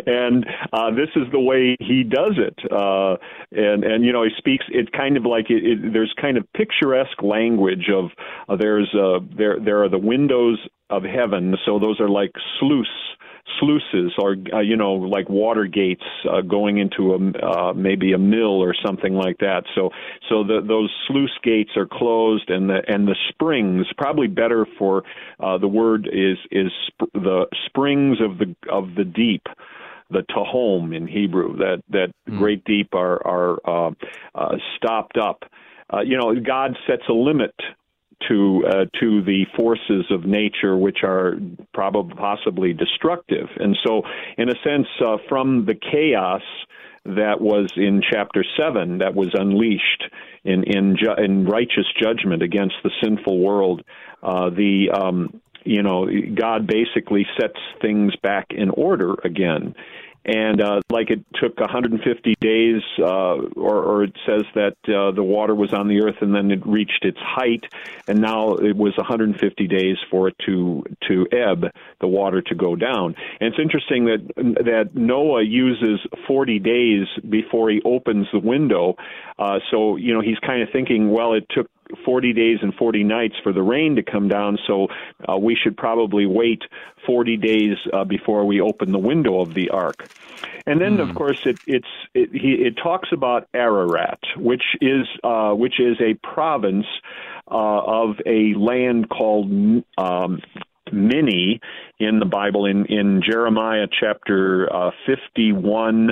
and 0.07 0.47
uh, 0.73 0.91
this 0.91 1.09
is 1.17 1.31
the 1.33 1.41
way 1.41 1.77
he 1.81 2.03
does 2.03 2.37
it. 2.39 2.59
Uh, 2.71 3.17
and 3.53 3.85
and 3.85 4.05
you 4.05 4.13
know 4.13 4.25
he 4.25 4.31
speaks. 4.39 4.65
It's 4.71 4.91
kind 4.97 5.17
of 5.17 5.25
like 5.25 5.51
it, 5.51 5.65
it, 5.65 5.93
there's 5.93 6.13
kind 6.21 6.37
of 6.37 6.45
picturesque 6.53 7.23
language 7.23 7.89
of 7.93 8.11
uh, 8.49 8.57
there's 8.57 8.95
uh, 8.95 9.21
there 9.37 9.59
there 9.61 9.83
are 9.83 9.89
the 9.89 9.99
windows 9.99 10.59
of 10.89 11.03
heaven. 11.03 11.57
So 11.65 11.79
those 11.79 12.01
are 12.01 12.09
like 12.09 12.33
sluice 12.59 12.89
sluices 13.59 14.13
or 14.19 14.37
uh, 14.53 14.61
you 14.61 14.77
know 14.77 14.93
like 14.93 15.29
water 15.29 15.67
gates 15.67 16.05
uh, 16.31 16.41
going 16.41 16.79
into 16.79 17.15
a 17.15 17.47
uh, 17.47 17.73
maybe 17.73 18.13
a 18.13 18.19
mill 18.19 18.63
or 18.63 18.75
something 18.85 19.15
like 19.15 19.39
that 19.39 19.65
so 19.75 19.91
so 20.29 20.45
the, 20.45 20.61
those 20.67 20.91
sluice 21.07 21.37
gates 21.43 21.71
are 21.77 21.87
closed 21.87 22.51
and 22.51 22.69
the 22.69 22.83
and 22.89 23.07
the 23.07 23.17
springs 23.29 23.87
probably 23.97 24.29
better 24.29 24.67
for 24.79 25.03
uh, 25.41 25.59
the 25.59 25.69
word 25.69 26.09
is 26.13 26.39
is 26.51 26.71
sp- 26.87 27.13
the 27.15 27.47
springs 27.67 28.19
of 28.21 28.39
the 28.39 28.55
of 28.71 28.95
the 28.95 29.05
deep 29.05 29.47
the 30.11 30.25
Tehom 30.31 30.95
in 30.95 31.07
Hebrew, 31.07 31.57
that 31.59 31.83
that 31.91 32.09
mm. 32.29 32.39
great 32.39 32.65
deep 32.65 32.95
are 32.95 33.25
are 33.25 33.59
uh, 33.65 33.93
uh, 34.35 34.57
stopped 34.77 35.17
up. 35.17 35.45
Uh, 35.93 36.01
you 36.01 36.17
know, 36.17 36.35
God 36.41 36.77
sets 36.87 37.03
a 37.09 37.13
limit 37.13 37.55
to 38.29 38.65
uh, 38.67 38.85
to 39.01 39.23
the 39.23 39.47
forces 39.57 40.05
of 40.11 40.25
nature, 40.25 40.77
which 40.77 40.99
are 41.03 41.35
probably 41.73 42.15
possibly 42.15 42.73
destructive. 42.73 43.49
And 43.59 43.77
so, 43.85 44.03
in 44.37 44.49
a 44.49 44.55
sense, 44.65 44.87
uh, 45.05 45.17
from 45.29 45.67
the 45.67 45.75
chaos 45.75 46.43
that 47.05 47.41
was 47.41 47.71
in 47.77 48.03
chapter 48.09 48.45
seven, 48.59 48.99
that 48.99 49.15
was 49.15 49.31
unleashed 49.35 50.05
in 50.45 50.65
in, 50.65 50.97
ju- 50.97 51.23
in 51.23 51.47
righteous 51.47 51.87
judgment 52.01 52.43
against 52.43 52.77
the 52.83 52.91
sinful 53.03 53.39
world, 53.39 53.83
uh, 54.23 54.51
the 54.51 54.91
um, 54.93 55.41
you 55.65 55.83
know 55.83 56.07
God 56.35 56.67
basically 56.67 57.27
sets 57.41 57.59
things 57.81 58.15
back 58.23 58.47
in 58.51 58.71
order 58.71 59.15
again 59.25 59.75
and 60.25 60.61
uh, 60.61 60.81
like 60.91 61.11
it 61.11 61.25
took 61.35 61.59
150 61.59 62.35
days, 62.41 62.83
uh, 62.99 63.37
or, 63.57 63.83
or 63.83 64.05
it 64.05 64.15
says 64.27 64.43
that 64.55 64.77
uh, 64.89 65.13
the 65.13 65.23
water 65.23 65.55
was 65.55 65.73
on 65.73 65.89
the 65.89 66.03
earth 66.03 66.17
and 66.21 66.35
then 66.35 66.51
it 66.51 66.67
reached 66.67 67.05
its 67.05 67.19
height, 67.19 67.65
and 68.07 68.21
now 68.21 68.55
it 68.55 68.77
was 68.77 68.95
150 68.97 69.67
days 69.67 69.97
for 70.11 70.29
it 70.29 70.37
to 70.47 70.85
to 71.09 71.27
ebb, 71.33 71.73
the 72.01 72.07
water 72.07 72.43
to 72.43 72.55
go 72.55 72.77
down. 72.77 73.15
And 73.41 73.53
it's 73.53 73.59
interesting 73.61 74.05
that 74.07 74.33
that 74.37 74.91
Noah 74.95 75.43
uses 75.43 76.01
40 76.27 76.59
days 76.59 77.07
before 77.29 77.71
he 77.71 77.81
opens 77.85 78.27
the 78.33 78.41
window. 78.41 78.97
Uh, 79.39 79.59
so 79.71 79.97
you 79.97 80.13
know 80.13 80.21
he's 80.21 80.39
kind 80.41 80.63
of 80.63 80.69
thinking, 80.71 81.11
well, 81.11 81.33
it 81.33 81.47
took 81.51 81.71
40 82.05 82.33
days 82.33 82.59
and 82.63 82.75
40 82.75 83.05
nights 83.05 83.35
for 83.43 83.53
the 83.53 83.63
rain 83.63 83.97
to 83.97 84.03
come 84.03 84.29
down, 84.29 84.59
so 84.67 84.89
uh, 85.29 85.37
we 85.37 85.55
should 85.55 85.77
probably 85.77 86.27
wait 86.27 86.63
40 87.07 87.37
days 87.37 87.77
uh, 87.93 88.05
before 88.05 88.45
we 88.45 88.61
open 88.61 88.93
the 88.93 88.99
window 88.99 89.41
of 89.41 89.55
the 89.55 89.71
ark. 89.71 90.09
And 90.67 90.81
then, 90.81 90.99
mm. 90.99 91.03
of 91.03 91.09
hmm. 91.09 91.15
course, 91.15 91.41
it, 91.47 91.59
it's 91.67 91.89
it, 92.15 92.31
he, 92.33 92.53
it 92.53 92.77
talks 92.83 93.09
about 93.13 93.49
Ararat, 93.55 94.21
which 94.37 94.63
is 94.81 95.07
uh, 95.25 95.53
which 95.53 95.81
is 95.81 95.97
a 96.01 96.15
province 96.15 96.87
uh, 97.51 97.55
of 97.55 98.17
a 98.27 98.55
land 98.55 99.09
called 99.09 99.51
um, 99.99 100.43
in 100.93 102.19
the 102.19 102.27
Bible 102.31 102.67
in 102.67 102.87
in 102.87 103.23
Jeremiah 103.23 103.87
chapter 103.99 104.73
uh, 104.73 104.91
51. 105.07 106.11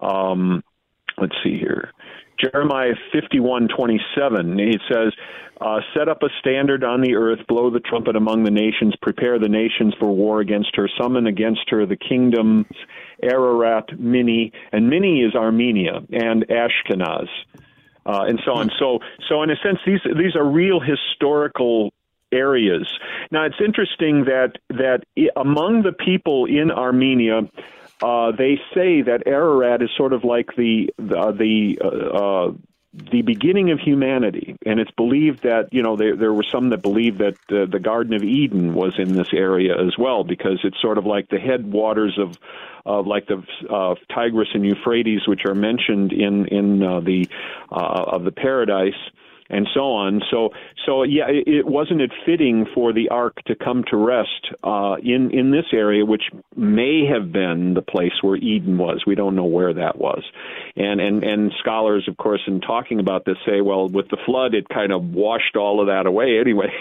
Um, 0.00 0.62
let's 1.18 1.34
see 1.42 1.58
here. 1.58 1.92
Jeremiah 2.40 2.94
51:27 3.14 4.60
it 4.60 4.80
says 4.92 5.12
uh, 5.60 5.80
set 5.92 6.08
up 6.08 6.22
a 6.22 6.28
standard 6.38 6.84
on 6.84 7.00
the 7.00 7.16
earth 7.16 7.40
blow 7.48 7.70
the 7.70 7.80
trumpet 7.80 8.14
among 8.16 8.44
the 8.44 8.50
nations 8.50 8.94
prepare 9.02 9.38
the 9.38 9.48
nations 9.48 9.94
for 9.98 10.14
war 10.14 10.40
against 10.40 10.74
her 10.76 10.88
summon 11.00 11.26
against 11.26 11.68
her 11.68 11.84
the 11.86 11.96
kingdoms 11.96 12.66
Ararat 13.22 13.98
Minni 13.98 14.52
and 14.72 14.88
Minni 14.88 15.22
is 15.22 15.34
Armenia 15.34 16.00
and 16.12 16.46
Ashkenaz 16.48 17.28
uh, 18.08 18.24
and 18.26 18.40
so 18.44 18.52
on. 18.52 18.70
So 18.78 19.00
so 19.28 19.42
in 19.42 19.50
a 19.50 19.56
sense 19.56 19.78
these 19.86 20.00
these 20.16 20.34
are 20.34 20.44
real 20.44 20.80
historical 20.80 21.92
areas. 22.32 22.88
Now 23.30 23.44
it's 23.44 23.60
interesting 23.64 24.24
that 24.24 24.52
that 24.70 25.04
among 25.36 25.82
the 25.82 25.92
people 25.92 26.46
in 26.46 26.70
Armenia 26.70 27.42
uh, 28.02 28.32
they 28.32 28.60
say 28.74 29.02
that 29.02 29.24
Ararat 29.26 29.82
is 29.82 29.90
sort 29.96 30.12
of 30.12 30.24
like 30.24 30.54
the 30.56 30.90
the, 30.98 31.32
the 31.32 31.78
uh, 31.82 32.52
the 32.92 33.22
beginning 33.22 33.70
of 33.70 33.78
humanity, 33.78 34.56
and 34.64 34.80
it's 34.80 34.90
believed 34.92 35.42
that 35.42 35.72
you 35.72 35.82
know 35.82 35.96
there 35.96 36.16
there 36.16 36.32
were 36.32 36.44
some 36.50 36.70
that 36.70 36.82
believe 36.82 37.18
that 37.18 37.36
uh, 37.50 37.66
the 37.70 37.80
Garden 37.80 38.14
of 38.14 38.22
Eden 38.22 38.74
was 38.74 38.94
in 38.98 39.12
this 39.12 39.28
area 39.32 39.74
as 39.78 39.96
well 39.98 40.24
because 40.24 40.60
it's 40.64 40.80
sort 40.80 40.98
of 40.98 41.06
like 41.06 41.28
the 41.28 41.38
headwaters 41.38 42.18
of 42.18 42.38
uh, 42.86 43.02
like 43.02 43.26
the 43.26 43.42
uh, 43.68 43.94
Tigris 44.14 44.48
and 44.54 44.64
Euphrates, 44.64 45.26
which 45.26 45.44
are 45.46 45.54
mentioned 45.54 46.12
in 46.12 46.46
in 46.46 46.82
uh, 46.82 47.00
the 47.00 47.28
uh, 47.70 48.04
of 48.06 48.24
the 48.24 48.32
paradise 48.32 48.94
and 49.50 49.66
so 49.74 49.92
on. 49.92 50.20
So, 50.30 50.50
so 50.86 51.02
yeah, 51.02 51.26
it, 51.28 51.66
wasn't 51.66 52.00
it 52.00 52.12
fitting 52.26 52.66
for 52.74 52.92
the 52.92 53.08
ark 53.08 53.36
to 53.46 53.54
come 53.54 53.84
to 53.90 53.96
rest 53.96 54.52
uh, 54.62 54.96
in 55.02 55.30
in 55.32 55.50
this 55.50 55.66
area, 55.72 56.04
which 56.04 56.24
may 56.56 57.06
have 57.06 57.32
been 57.32 57.74
the 57.74 57.82
place 57.82 58.12
where 58.22 58.36
Eden 58.36 58.78
was. 58.78 59.04
We 59.06 59.14
don't 59.14 59.36
know 59.36 59.44
where 59.44 59.72
that 59.74 59.98
was, 59.98 60.22
and 60.76 61.00
and 61.00 61.24
and 61.24 61.52
scholars, 61.60 62.06
of 62.08 62.16
course, 62.16 62.42
in 62.46 62.60
talking 62.60 63.00
about 63.00 63.24
this, 63.24 63.36
say, 63.46 63.60
well, 63.60 63.88
with 63.88 64.08
the 64.08 64.18
flood, 64.26 64.54
it 64.54 64.68
kind 64.68 64.92
of 64.92 65.04
washed 65.04 65.56
all 65.56 65.80
of 65.80 65.86
that 65.86 66.06
away 66.06 66.38
anyway. 66.40 66.72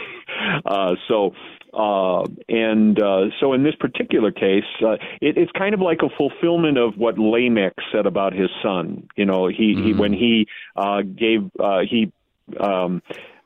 Uh, 0.66 0.96
so. 1.08 1.34
Uh, 1.74 2.24
and 2.50 3.00
uh, 3.00 3.26
so 3.40 3.54
in 3.54 3.62
this 3.62 3.76
particular 3.76 4.32
case, 4.32 4.64
uh, 4.84 4.94
it, 5.22 5.38
it's 5.38 5.52
kind 5.52 5.76
of 5.76 5.82
like 5.82 6.00
a 6.02 6.10
fulfillment 6.18 6.76
of 6.76 6.98
what 6.98 7.20
Lamech 7.20 7.74
said 7.92 8.08
about 8.08 8.34
his 8.34 8.50
son. 8.64 9.08
You 9.16 9.26
know, 9.26 9.48
he, 9.48 9.76
mm-hmm. 9.76 9.86
he 9.86 9.94
when 9.94 10.14
he 10.14 10.48
uh, 10.76 11.02
gave 11.04 11.52
uh, 11.60 11.82
he 11.88 12.12
um, 12.60 13.02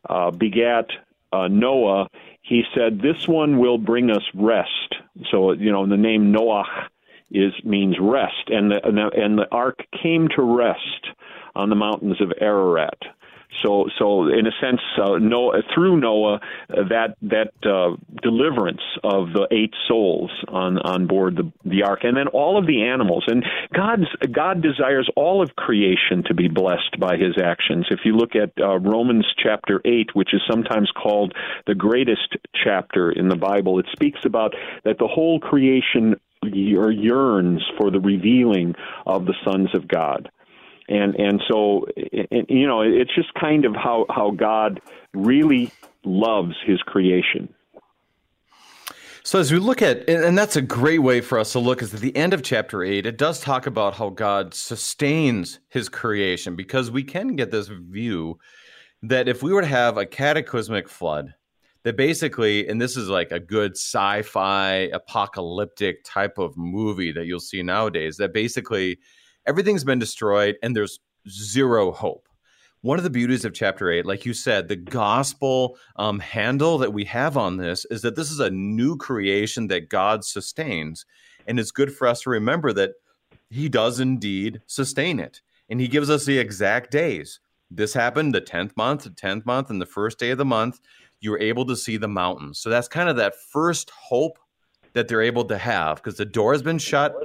uh, 0.08 0.32
begat 0.32 0.88
uh, 1.32 1.48
Noah, 1.48 2.10
he 2.42 2.64
said, 2.76 3.02
"This 3.02 3.28
one 3.28 3.60
will 3.60 3.78
bring 3.78 4.10
us 4.12 4.24
rest." 4.34 4.96
So 5.30 5.54
you 5.54 5.72
know, 5.72 5.86
the 5.86 5.98
name 5.98 6.32
Noah 6.32 6.90
is 7.32 7.54
means 7.64 7.96
rest, 8.00 8.50
and 8.50 8.72
the, 8.72 8.86
and 8.86 8.98
the 8.98 9.10
and 9.16 9.38
the 9.38 9.48
ark 9.52 9.86
came 10.02 10.28
to 10.36 10.42
rest 10.42 11.08
on 11.56 11.70
the 11.70 11.76
mountains 11.76 12.20
of 12.22 12.34
Ararat. 12.40 13.00
So, 13.64 13.88
so 14.00 14.28
in 14.28 14.48
a 14.48 14.52
sense, 14.62 14.82
uh, 14.98 15.18
Noah, 15.18 15.62
through 15.74 16.00
Noah, 16.00 16.36
uh, 16.36 16.40
that 16.90 17.16
that 17.24 17.52
uh, 17.64 17.98
deliverance 18.22 18.82
of 19.04 19.34
the 19.34 19.48
eight 19.52 19.74
souls 19.88 20.32
on 20.48 20.78
on 20.80 21.08
board 21.08 21.36
the 21.36 21.52
the 21.66 21.84
ark, 21.84 22.00
and 22.04 22.16
then 22.16 22.28
all 22.28 22.58
of 22.58 22.66
the 22.66 22.84
animals, 22.84 23.26
and 23.28 23.46
God's 23.74 24.08
God 24.32 24.62
desires 24.62 25.10
all 25.16 25.42
of 25.42 25.56
creation 25.56 26.24
to 26.28 26.34
be 26.34 26.48
blessed 26.48 27.00
by 27.00 27.18
His 27.18 27.38
actions. 27.42 27.88
If 27.92 28.00
you 28.06 28.16
look 28.16 28.36
at 28.36 28.52
uh, 28.60 28.80
Romans 28.80 29.26
chapter 29.38 29.82
eight, 29.86 30.16
which 30.16 30.34
is 30.34 30.42
sometimes 30.50 30.92
called 30.92 31.34
the 31.68 31.76
greatest 31.76 32.38
chapter 32.64 33.12
in 33.12 33.28
the 33.28 33.36
Bible, 33.36 33.80
it 33.80 33.86
speaks 33.92 34.20
about 34.26 34.54
that 34.86 34.98
the 34.98 35.08
whole 35.08 35.40
creation 35.40 36.16
yearns 36.44 37.64
for 37.78 37.92
the 37.92 38.00
revealing 38.00 38.74
of 39.06 39.26
the 39.26 39.36
sons 39.46 39.70
of 39.76 39.88
God 39.88 40.30
and 40.88 41.15
and 41.15 41.41
so 41.50 41.86
you 42.50 42.67
know 42.67 42.82
it's 42.82 43.13
just 43.15 43.34
kind 43.34 43.65
of 43.65 43.76
how 43.76 44.06
how 44.10 44.32
God 44.32 44.82
really 45.13 45.72
loves 46.04 46.56
His 46.65 46.82
creation. 46.82 47.54
So 49.24 49.38
as 49.38 49.52
we 49.52 49.60
look 49.60 49.84
at, 49.84 50.10
and 50.10 50.36
that's 50.36 50.56
a 50.56 50.63
great 50.63 51.00
way 51.00 51.22
for 51.22 51.38
us 51.38 51.52
to 51.52 51.60
look, 51.60 51.84
is 51.84 51.94
at 51.94 52.00
the 52.00 52.15
end 52.15 52.34
of 52.34 52.41
chapter 52.41 52.84
eight, 52.84 53.06
it 53.06 53.20
does 53.20 53.39
talk 53.39 53.67
about 53.67 53.94
how 53.94 54.10
God 54.10 54.56
sustains 54.56 55.60
His 55.70 55.89
creation, 55.89 56.56
because 56.56 56.89
we 56.89 57.04
can 57.04 57.36
get 57.36 57.52
this 57.52 57.67
view 57.67 58.39
that 59.04 59.28
if 59.28 59.44
we 59.44 59.54
were 59.54 59.62
to 59.62 59.67
have 59.67 59.98
a 59.98 60.08
cataclysmic 60.08 60.89
flood, 60.89 61.36
that 61.84 61.98
basically, 61.98 62.67
and 62.67 62.82
this 62.82 62.98
is 62.98 63.10
like 63.10 63.32
a 63.32 63.39
good 63.39 63.74
sci-fi 63.74 64.89
apocalyptic 64.91 66.04
type 66.04 66.39
of 66.39 66.58
movie 66.58 67.12
that 67.12 67.28
you'll 67.28 67.39
see 67.39 67.62
nowadays, 67.62 68.17
that 68.17 68.34
basically 68.34 68.98
everything's 69.45 69.84
been 69.84 69.99
destroyed 69.99 70.58
and 70.62 70.75
there's 70.75 70.99
zero 71.30 71.91
hope. 71.91 72.27
One 72.84 72.97
of 72.97 73.04
the 73.04 73.12
beauties 73.12 73.45
of 73.45 73.54
chapter 73.54 73.91
eight, 73.91 74.08
like 74.08 74.25
you 74.25 74.34
said, 74.34 74.67
the 74.67 74.75
gospel 74.75 75.77
um, 75.97 76.19
handle 76.19 76.80
that 76.80 76.93
we 76.93 77.06
have 77.06 77.38
on 77.38 77.58
this 77.58 77.86
is 77.91 78.01
that 78.01 78.15
this 78.15 78.32
is 78.32 78.39
a 78.39 78.49
new 78.49 78.97
creation 78.97 79.67
that 79.67 79.89
God 79.89 80.23
sustains. 80.23 81.06
And 81.45 81.60
it's 81.60 81.71
good 81.71 81.93
for 81.93 82.08
us 82.08 82.21
to 82.21 82.32
remember 82.32 82.73
that 82.73 82.93
He 83.51 83.69
does 83.69 83.99
indeed 83.99 84.62
sustain 84.65 85.19
it. 85.19 85.41
And 85.69 85.80
He 85.80 85.88
gives 85.88 86.10
us 86.10 86.25
the 86.25 86.39
exact 86.39 86.89
days. 86.89 87.39
This 87.69 87.93
happened 87.93 88.34
the 88.34 88.41
10th 88.41 88.75
month, 88.75 89.04
the 89.04 89.12
10th 89.12 89.45
month, 89.45 89.69
and 89.69 89.80
the 89.80 89.86
first 89.86 90.17
day 90.17 90.32
of 90.32 90.39
the 90.39 90.45
month. 90.45 90.80
You 91.19 91.32
were 91.32 91.39
able 91.39 91.65
to 91.67 91.75
see 91.75 91.97
the 91.97 92.08
mountains. 92.08 92.60
So 92.60 92.71
that's 92.71 92.88
kind 92.88 93.10
of 93.10 93.15
that 93.17 93.36
first 93.51 93.91
hope 93.91 94.39
that 94.93 95.08
they're 95.08 95.21
able 95.21 95.45
to 95.45 95.58
have 95.58 95.97
because 95.97 96.17
the 96.17 96.25
door 96.25 96.51
has 96.54 96.62
been 96.62 96.77
shut. 96.77 97.15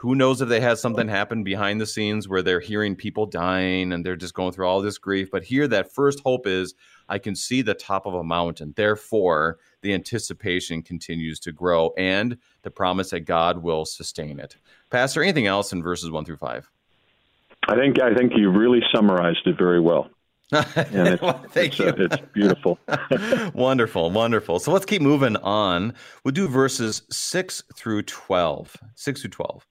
Who 0.00 0.14
knows 0.14 0.40
if 0.40 0.48
they 0.48 0.60
had 0.60 0.78
something 0.78 1.08
happen 1.08 1.44
behind 1.44 1.80
the 1.80 1.86
scenes 1.86 2.28
where 2.28 2.42
they're 2.42 2.60
hearing 2.60 2.96
people 2.96 3.26
dying 3.26 3.92
and 3.92 4.04
they're 4.04 4.16
just 4.16 4.34
going 4.34 4.52
through 4.52 4.66
all 4.66 4.80
this 4.80 4.98
grief. 4.98 5.30
But 5.30 5.44
here, 5.44 5.68
that 5.68 5.92
first 5.92 6.20
hope 6.20 6.46
is 6.46 6.74
I 7.08 7.18
can 7.18 7.34
see 7.34 7.62
the 7.62 7.74
top 7.74 8.06
of 8.06 8.14
a 8.14 8.24
mountain. 8.24 8.72
Therefore, 8.76 9.58
the 9.82 9.92
anticipation 9.92 10.82
continues 10.82 11.38
to 11.40 11.52
grow 11.52 11.92
and 11.98 12.38
the 12.62 12.70
promise 12.70 13.10
that 13.10 13.20
God 13.20 13.58
will 13.58 13.84
sustain 13.84 14.40
it. 14.40 14.56
Pastor, 14.90 15.22
anything 15.22 15.46
else 15.46 15.72
in 15.72 15.82
verses 15.82 16.10
one 16.10 16.24
through 16.24 16.36
five? 16.36 16.70
I 17.68 17.76
think 17.76 18.02
I 18.02 18.14
think 18.14 18.32
you 18.34 18.50
really 18.50 18.80
summarized 18.92 19.46
it 19.46 19.56
very 19.56 19.80
well. 19.80 20.10
It's, 20.76 21.22
well, 21.22 21.42
thank 21.48 21.72
it's, 21.72 21.78
you. 21.78 21.86
Uh, 21.86 21.94
it's 21.98 22.16
beautiful. 22.32 22.78
wonderful, 23.54 24.10
wonderful. 24.10 24.58
So 24.58 24.70
let's 24.70 24.84
keep 24.84 25.00
moving 25.00 25.36
on. 25.36 25.94
We'll 26.24 26.32
do 26.32 26.46
verses 26.46 27.02
6 27.10 27.62
through 27.74 28.02
12. 28.02 28.76
6 28.94 29.20
through 29.20 29.30
12. 29.30 29.66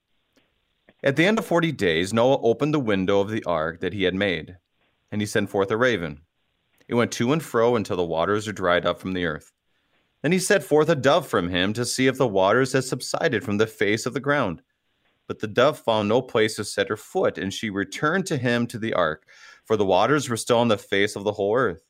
At 1.04 1.16
the 1.16 1.26
end 1.26 1.38
of 1.38 1.46
40 1.46 1.72
days, 1.72 2.14
Noah 2.14 2.42
opened 2.42 2.74
the 2.74 2.80
window 2.80 3.20
of 3.20 3.30
the 3.30 3.44
ark 3.44 3.82
that 3.82 3.94
he 3.94 4.04
had 4.04 4.16
made, 4.16 4.58
and 5.12 5.22
he 5.22 5.28
sent 5.28 5.50
forth 5.50 5.70
a 5.70 5.78
raven. 5.78 6.22
It 6.88 6.96
went 6.96 7.12
to 7.14 7.32
and 7.32 7.44
fro 7.44 7.76
until 7.76 7.98
the 7.98 8.04
waters 8.04 8.48
were 8.48 8.54
dried 8.54 8.86
up 8.86 9.00
from 9.00 9.14
the 9.14 9.26
earth. 9.26 9.52
Then 10.22 10.32
he 10.32 10.40
set 10.40 10.64
forth 10.64 10.90
a 10.90 10.96
dove 10.96 11.28
from 11.28 11.50
him 11.50 11.74
to 11.74 11.86
see 11.86 12.08
if 12.08 12.18
the 12.18 12.28
waters 12.28 12.74
had 12.74 12.84
subsided 12.84 13.44
from 13.44 13.58
the 13.58 13.68
face 13.68 14.06
of 14.06 14.14
the 14.14 14.20
ground. 14.20 14.62
But 15.28 15.40
the 15.40 15.48
dove 15.48 15.80
found 15.80 16.10
no 16.10 16.22
place 16.22 16.56
to 16.56 16.66
set 16.66 16.90
her 16.90 16.98
foot, 16.98 17.38
and 17.38 17.54
she 17.54 17.70
returned 17.70 18.26
to 18.28 18.38
him 18.38 18.68
to 18.68 18.78
the 18.78 18.94
ark 18.94 19.26
for 19.72 19.78
the 19.78 19.86
waters 19.86 20.28
were 20.28 20.36
still 20.36 20.58
on 20.58 20.68
the 20.68 20.78
face 20.78 21.16
of 21.16 21.24
the 21.24 21.32
whole 21.32 21.56
earth. 21.56 21.82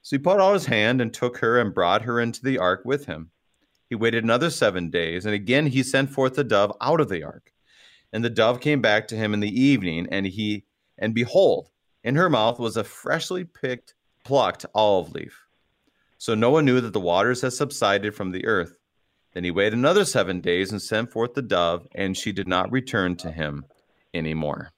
So 0.00 0.14
he 0.14 0.22
put 0.22 0.38
out 0.38 0.52
his 0.52 0.66
hand 0.66 1.00
and 1.00 1.12
took 1.12 1.38
her 1.38 1.58
and 1.58 1.74
brought 1.74 2.02
her 2.02 2.20
into 2.20 2.40
the 2.40 2.58
ark 2.58 2.82
with 2.84 3.06
him. 3.06 3.32
He 3.88 3.96
waited 3.96 4.22
another 4.22 4.48
seven 4.48 4.90
days, 4.90 5.26
and 5.26 5.34
again 5.34 5.66
he 5.66 5.82
sent 5.82 6.10
forth 6.10 6.34
the 6.34 6.44
dove 6.44 6.72
out 6.80 7.00
of 7.00 7.08
the 7.08 7.24
ark. 7.24 7.52
And 8.12 8.24
the 8.24 8.30
dove 8.30 8.60
came 8.60 8.80
back 8.80 9.08
to 9.08 9.16
him 9.16 9.34
in 9.34 9.40
the 9.40 9.60
evening, 9.60 10.06
and 10.12 10.24
he 10.24 10.66
and 10.98 11.12
behold, 11.12 11.70
in 12.04 12.14
her 12.14 12.30
mouth 12.30 12.60
was 12.60 12.76
a 12.76 12.84
freshly 12.84 13.42
picked, 13.42 13.94
plucked 14.24 14.64
olive 14.72 15.10
leaf. 15.10 15.48
So 16.16 16.36
Noah 16.36 16.62
knew 16.62 16.80
that 16.80 16.92
the 16.92 17.00
waters 17.00 17.40
had 17.40 17.54
subsided 17.54 18.14
from 18.14 18.30
the 18.30 18.46
earth. 18.46 18.78
Then 19.34 19.42
he 19.42 19.50
waited 19.50 19.72
another 19.72 20.04
seven 20.04 20.40
days 20.40 20.70
and 20.70 20.80
sent 20.80 21.10
forth 21.10 21.34
the 21.34 21.42
dove, 21.42 21.88
and 21.92 22.16
she 22.16 22.30
did 22.30 22.46
not 22.46 22.70
return 22.70 23.16
to 23.16 23.32
him 23.32 23.64
any 24.14 24.32
more. 24.32 24.70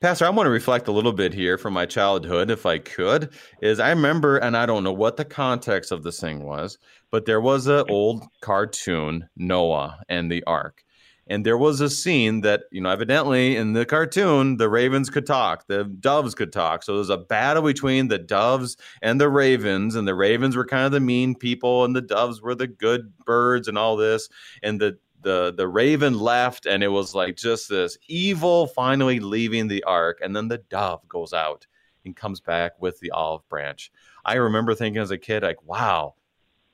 Pastor, 0.00 0.24
I 0.24 0.30
want 0.30 0.46
to 0.46 0.50
reflect 0.50 0.88
a 0.88 0.92
little 0.92 1.12
bit 1.12 1.34
here 1.34 1.58
from 1.58 1.74
my 1.74 1.84
childhood, 1.84 2.50
if 2.50 2.64
I 2.64 2.78
could. 2.78 3.34
Is 3.60 3.78
I 3.78 3.90
remember, 3.90 4.38
and 4.38 4.56
I 4.56 4.64
don't 4.64 4.82
know 4.82 4.94
what 4.94 5.18
the 5.18 5.26
context 5.26 5.92
of 5.92 6.04
this 6.04 6.18
thing 6.18 6.44
was, 6.44 6.78
but 7.10 7.26
there 7.26 7.40
was 7.40 7.66
an 7.66 7.84
old 7.90 8.24
cartoon, 8.40 9.28
Noah 9.36 10.00
and 10.08 10.32
the 10.32 10.42
Ark. 10.44 10.84
And 11.26 11.44
there 11.44 11.58
was 11.58 11.82
a 11.82 11.90
scene 11.90 12.40
that, 12.40 12.62
you 12.72 12.80
know, 12.80 12.88
evidently 12.88 13.56
in 13.56 13.74
the 13.74 13.84
cartoon, 13.84 14.56
the 14.56 14.70
ravens 14.70 15.10
could 15.10 15.26
talk, 15.26 15.66
the 15.66 15.84
doves 15.84 16.34
could 16.34 16.50
talk. 16.50 16.82
So 16.82 16.92
there 16.92 16.98
was 16.98 17.10
a 17.10 17.18
battle 17.18 17.62
between 17.62 18.08
the 18.08 18.18
doves 18.18 18.78
and 19.02 19.20
the 19.20 19.28
ravens, 19.28 19.96
and 19.96 20.08
the 20.08 20.14
ravens 20.14 20.56
were 20.56 20.64
kind 20.64 20.86
of 20.86 20.92
the 20.92 21.00
mean 21.00 21.34
people, 21.34 21.84
and 21.84 21.94
the 21.94 22.00
doves 22.00 22.40
were 22.40 22.54
the 22.54 22.66
good 22.66 23.12
birds 23.26 23.68
and 23.68 23.76
all 23.76 23.96
this. 23.96 24.30
And 24.62 24.80
the 24.80 24.98
the 25.22 25.52
the 25.56 25.68
raven 25.68 26.18
left 26.18 26.66
and 26.66 26.82
it 26.82 26.88
was 26.88 27.14
like 27.14 27.36
just 27.36 27.68
this 27.68 27.98
evil 28.08 28.66
finally 28.68 29.20
leaving 29.20 29.68
the 29.68 29.82
ark 29.84 30.18
and 30.22 30.34
then 30.34 30.48
the 30.48 30.58
dove 30.58 31.06
goes 31.08 31.32
out 31.32 31.66
and 32.04 32.16
comes 32.16 32.40
back 32.40 32.72
with 32.80 32.98
the 33.00 33.10
olive 33.10 33.46
branch. 33.48 33.92
I 34.24 34.34
remember 34.34 34.74
thinking 34.74 35.02
as 35.02 35.10
a 35.10 35.18
kid 35.18 35.42
like 35.42 35.62
wow 35.62 36.14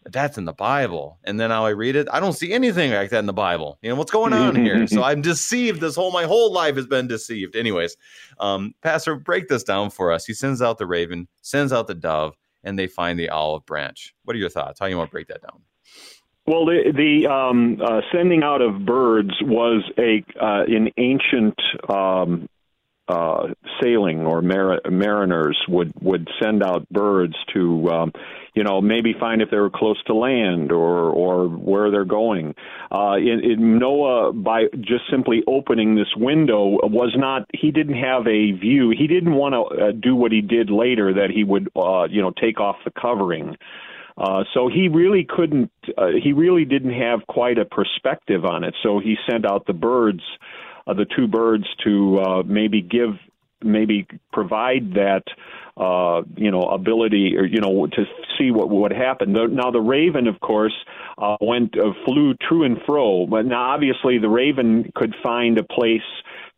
that's 0.08 0.38
in 0.38 0.44
the 0.44 0.52
bible. 0.52 1.18
And 1.24 1.40
then 1.40 1.48
now 1.48 1.66
i 1.66 1.70
read 1.70 1.96
it 1.96 2.06
i 2.12 2.20
don't 2.20 2.32
see 2.32 2.52
anything 2.52 2.92
like 2.92 3.10
that 3.10 3.18
in 3.18 3.26
the 3.26 3.32
bible. 3.32 3.78
You 3.82 3.90
know 3.90 3.96
what's 3.96 4.12
going 4.12 4.32
on 4.32 4.54
here? 4.54 4.86
So 4.86 5.02
i'm 5.04 5.22
deceived. 5.22 5.80
This 5.80 5.96
whole 5.96 6.12
my 6.12 6.24
whole 6.24 6.52
life 6.52 6.76
has 6.76 6.86
been 6.86 7.08
deceived. 7.08 7.56
Anyways 7.56 7.96
um, 8.38 8.74
pastor 8.82 9.16
break 9.16 9.48
this 9.48 9.64
down 9.64 9.90
for 9.90 10.12
us. 10.12 10.24
He 10.24 10.34
sends 10.34 10.62
out 10.62 10.78
the 10.78 10.86
raven 10.86 11.28
sends 11.42 11.72
out 11.72 11.86
the 11.86 11.94
dove 11.94 12.36
and 12.62 12.78
they 12.78 12.86
find 12.86 13.18
the 13.18 13.28
olive 13.28 13.64
branch. 13.66 14.14
What 14.24 14.34
are 14.34 14.40
your 14.40 14.48
thoughts? 14.48 14.80
How 14.80 14.86
do 14.86 14.90
you 14.90 14.98
want 14.98 15.10
to 15.10 15.12
break 15.12 15.28
that 15.28 15.42
down 15.42 15.62
well, 16.46 16.66
the, 16.66 16.92
the 16.94 17.28
um, 17.30 17.80
uh, 17.82 18.00
sending 18.12 18.42
out 18.42 18.62
of 18.62 18.84
birds 18.84 19.32
was 19.42 19.82
a 19.98 20.24
uh, 20.40 20.64
in 20.64 20.92
ancient 20.96 21.58
um, 21.88 22.48
uh, 23.08 23.48
sailing 23.80 24.26
or 24.26 24.42
mar- 24.42 24.80
mariners 24.90 25.56
would 25.68 25.92
would 26.00 26.28
send 26.42 26.62
out 26.62 26.88
birds 26.88 27.34
to 27.54 27.88
um, 27.88 28.12
you 28.54 28.64
know 28.64 28.80
maybe 28.80 29.14
find 29.18 29.40
if 29.42 29.50
they 29.50 29.58
were 29.58 29.70
close 29.70 30.02
to 30.04 30.14
land 30.14 30.72
or 30.72 31.10
or 31.10 31.48
where 31.48 31.90
they're 31.90 32.04
going. 32.04 32.54
Uh, 32.90 33.14
in, 33.16 33.42
in 33.44 33.78
Noah, 33.78 34.32
by 34.32 34.64
just 34.80 35.04
simply 35.10 35.42
opening 35.46 35.94
this 35.94 36.12
window, 36.16 36.78
was 36.82 37.14
not 37.16 37.48
he 37.52 37.70
didn't 37.70 37.98
have 37.98 38.26
a 38.26 38.52
view. 38.52 38.90
He 38.96 39.06
didn't 39.06 39.34
want 39.34 39.54
to 39.54 39.84
uh, 39.84 39.92
do 39.92 40.16
what 40.16 40.32
he 40.32 40.40
did 40.40 40.70
later 40.70 41.14
that 41.14 41.30
he 41.30 41.44
would 41.44 41.70
uh, 41.76 42.08
you 42.10 42.20
know 42.22 42.32
take 42.32 42.60
off 42.60 42.76
the 42.84 42.90
covering. 42.90 43.56
Uh, 44.16 44.44
so 44.54 44.68
he 44.68 44.88
really 44.88 45.26
couldn't, 45.28 45.70
uh, 45.98 46.06
he 46.22 46.32
really 46.32 46.64
didn't 46.64 46.94
have 46.94 47.26
quite 47.26 47.58
a 47.58 47.64
perspective 47.64 48.44
on 48.44 48.64
it. 48.64 48.74
So 48.82 48.98
he 48.98 49.16
sent 49.30 49.44
out 49.44 49.66
the 49.66 49.74
birds, 49.74 50.22
uh, 50.86 50.94
the 50.94 51.04
two 51.04 51.26
birds, 51.26 51.64
to 51.84 52.18
uh, 52.18 52.42
maybe 52.44 52.80
give, 52.80 53.18
maybe 53.62 54.06
provide 54.32 54.94
that, 54.94 55.24
uh, 55.76 56.22
you 56.36 56.50
know, 56.50 56.62
ability 56.62 57.36
or 57.36 57.44
you 57.44 57.60
know 57.60 57.86
to 57.86 58.04
see 58.38 58.50
what 58.50 58.70
would 58.70 58.92
happen. 58.92 59.32
Now 59.32 59.70
the 59.70 59.80
raven, 59.80 60.26
of 60.26 60.40
course, 60.40 60.74
uh, 61.18 61.36
went 61.40 61.78
uh, 61.78 61.92
flew 62.06 62.34
to 62.48 62.62
and 62.62 62.78
fro, 62.86 63.26
but 63.26 63.44
now 63.44 63.74
obviously 63.74 64.18
the 64.18 64.28
raven 64.28 64.90
could 64.94 65.14
find 65.22 65.58
a 65.58 65.64
place 65.64 66.00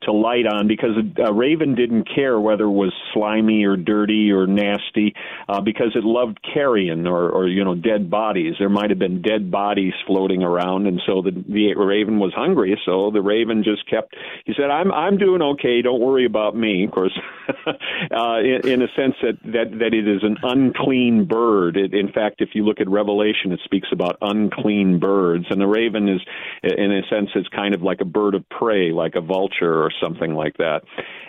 to 0.02 0.12
light 0.12 0.46
on 0.46 0.68
because 0.68 0.90
a 1.24 1.32
raven 1.32 1.74
didn't 1.74 2.08
care 2.14 2.38
whether 2.38 2.64
it 2.64 2.70
was 2.70 2.92
slimy 3.12 3.64
or 3.64 3.76
dirty 3.76 4.30
or 4.30 4.46
nasty 4.46 5.14
uh, 5.48 5.61
because 5.61 5.92
it 5.96 6.04
loved 6.04 6.38
carrion 6.42 7.06
or, 7.06 7.28
or 7.30 7.48
you 7.48 7.64
know 7.64 7.74
dead 7.74 8.11
bodies. 8.11 8.54
There 8.58 8.68
might 8.68 8.90
have 8.90 8.98
been 8.98 9.22
dead 9.22 9.50
bodies 9.50 9.92
floating 10.06 10.42
around, 10.42 10.87
and 10.87 11.00
so 11.06 11.22
the, 11.22 11.32
the 11.32 11.74
raven 11.74 12.18
was 12.18 12.32
hungry. 12.34 12.78
So 12.84 13.11
the 13.11 13.22
raven 13.22 13.64
just 13.64 13.88
kept. 13.90 14.14
He 14.44 14.54
said, 14.56 14.70
"I'm 14.70 14.92
I'm 14.92 15.18
doing 15.18 15.42
okay. 15.42 15.82
Don't 15.82 16.00
worry 16.00 16.26
about 16.26 16.54
me." 16.54 16.84
Of 16.84 16.92
course, 16.92 17.18
uh, 17.66 18.38
in, 18.38 18.68
in 18.68 18.82
a 18.82 18.88
sense 18.94 19.14
that, 19.22 19.38
that 19.44 19.78
that 19.78 19.94
it 19.94 20.06
is 20.06 20.22
an 20.22 20.37
unclean 20.42 21.24
bird. 21.24 21.76
It, 21.76 21.92
in 21.92 22.12
fact, 22.12 22.40
if 22.40 22.50
you 22.54 22.64
look 22.64 22.80
at 22.80 22.88
Revelation, 22.88 23.50
it 23.50 23.61
speaks 23.64 23.88
about 23.92 24.16
unclean 24.20 25.00
birds, 25.00 25.46
and 25.50 25.61
the 25.61 25.66
raven 25.66 26.08
is, 26.08 26.20
in 26.62 26.92
a 26.92 27.02
sense, 27.11 27.30
it's 27.34 27.48
kind 27.48 27.74
of 27.74 27.82
like 27.82 28.00
a 28.00 28.04
bird 28.04 28.37
of 28.37 28.48
prey, 28.48 28.92
like 28.92 29.16
a 29.16 29.20
vulture 29.20 29.88
or 29.88 29.92
something 30.03 30.33
like 30.42 30.57
that. 30.59 30.81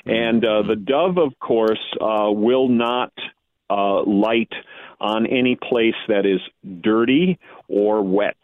And 0.05 0.41
uh, 0.43 0.61
the 0.71 0.79
dove, 0.93 1.17
of 1.17 1.31
course, 1.39 1.85
uh, 2.09 2.31
will 2.45 2.69
not 2.89 3.13
uh, 3.69 4.03
light 4.03 4.53
on 4.99 5.21
any 5.27 5.55
place 5.69 5.99
that 6.07 6.25
is 6.25 6.41
dirty 6.89 7.39
or 7.67 7.95
wet. 8.01 8.43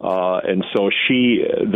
Uh, 0.00 0.38
and 0.50 0.64
so 0.72 0.90
she, 0.90 1.20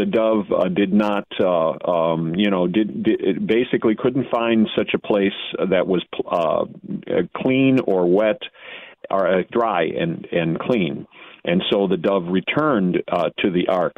the 0.00 0.06
dove, 0.06 0.44
uh, 0.52 0.68
did 0.68 0.92
not, 0.92 1.26
uh, 1.40 1.72
um, 1.90 2.20
you 2.36 2.50
know, 2.50 2.64
did, 2.68 3.02
did 3.02 3.46
basically 3.46 3.94
couldn't 3.96 4.26
find 4.30 4.68
such 4.78 4.90
a 4.94 4.98
place 5.10 5.38
that 5.58 5.86
was 5.86 6.02
uh, 6.30 6.64
clean 7.36 7.74
or 7.80 8.00
wet, 8.08 8.40
or 9.10 9.22
uh, 9.26 9.42
dry 9.50 9.82
and 9.84 10.28
and 10.30 10.58
clean. 10.66 11.06
And 11.44 11.62
so 11.70 11.88
the 11.88 11.96
dove 11.96 12.26
returned 12.28 13.02
uh, 13.10 13.30
to 13.40 13.50
the 13.50 13.66
ark. 13.68 13.96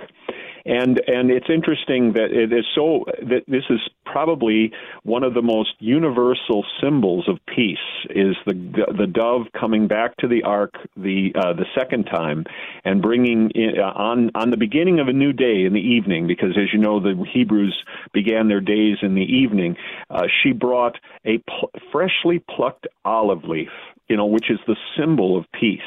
And 0.67 1.01
and 1.07 1.31
it's 1.31 1.49
interesting 1.49 2.15
that 2.15 2.33
it 2.33 2.53
is 2.53 2.65
so 2.75 3.05
that 3.23 3.45
this 3.47 3.65
is 3.69 3.81
probably 4.07 4.73
one 5.03 5.23
of 5.23 5.35
the 5.35 5.43
most 5.43 5.75
universal 5.79 6.65
symbols 6.83 7.29
of 7.29 7.39
peace 7.47 7.77
is 8.11 8.37
the 8.47 8.55
the 8.97 9.07
dove 9.07 9.47
coming 9.59 9.89
back 9.89 10.17
to 10.19 10.29
the 10.29 10.43
ark 10.45 10.75
the 10.97 11.33
uh, 11.35 11.53
the 11.53 11.67
second 11.79 12.05
time 12.05 12.45
and 12.85 13.03
bringing 13.03 13.51
in, 13.51 13.79
uh, 13.79 13.93
on 13.95 14.31
on 14.35 14.51
the 14.51 14.57
beginning 14.57 15.01
of 15.01 15.09
a 15.09 15.13
new 15.13 15.33
day 15.33 15.65
in 15.65 15.75
the 15.75 15.81
evening 15.81 16.27
because 16.27 16.57
as 16.57 16.73
you 16.73 16.79
know 16.79 16.99
the 16.99 17.25
Hebrews 17.33 17.85
began 18.13 18.49
their 18.49 18.61
days 18.61 18.97
in 19.03 19.15
the 19.15 19.23
evening. 19.23 19.77
Uh, 20.11 20.27
she 20.43 20.53
brought 20.53 20.97
a 21.25 21.39
pl- 21.39 21.71
freshly 21.93 22.39
plucked 22.39 22.87
olive 23.05 23.45
leaf, 23.45 23.69
you 24.09 24.17
know, 24.17 24.27
which 24.27 24.51
is 24.51 24.59
the 24.67 24.77
symbol 24.97 25.37
of 25.37 25.45
peace 25.53 25.81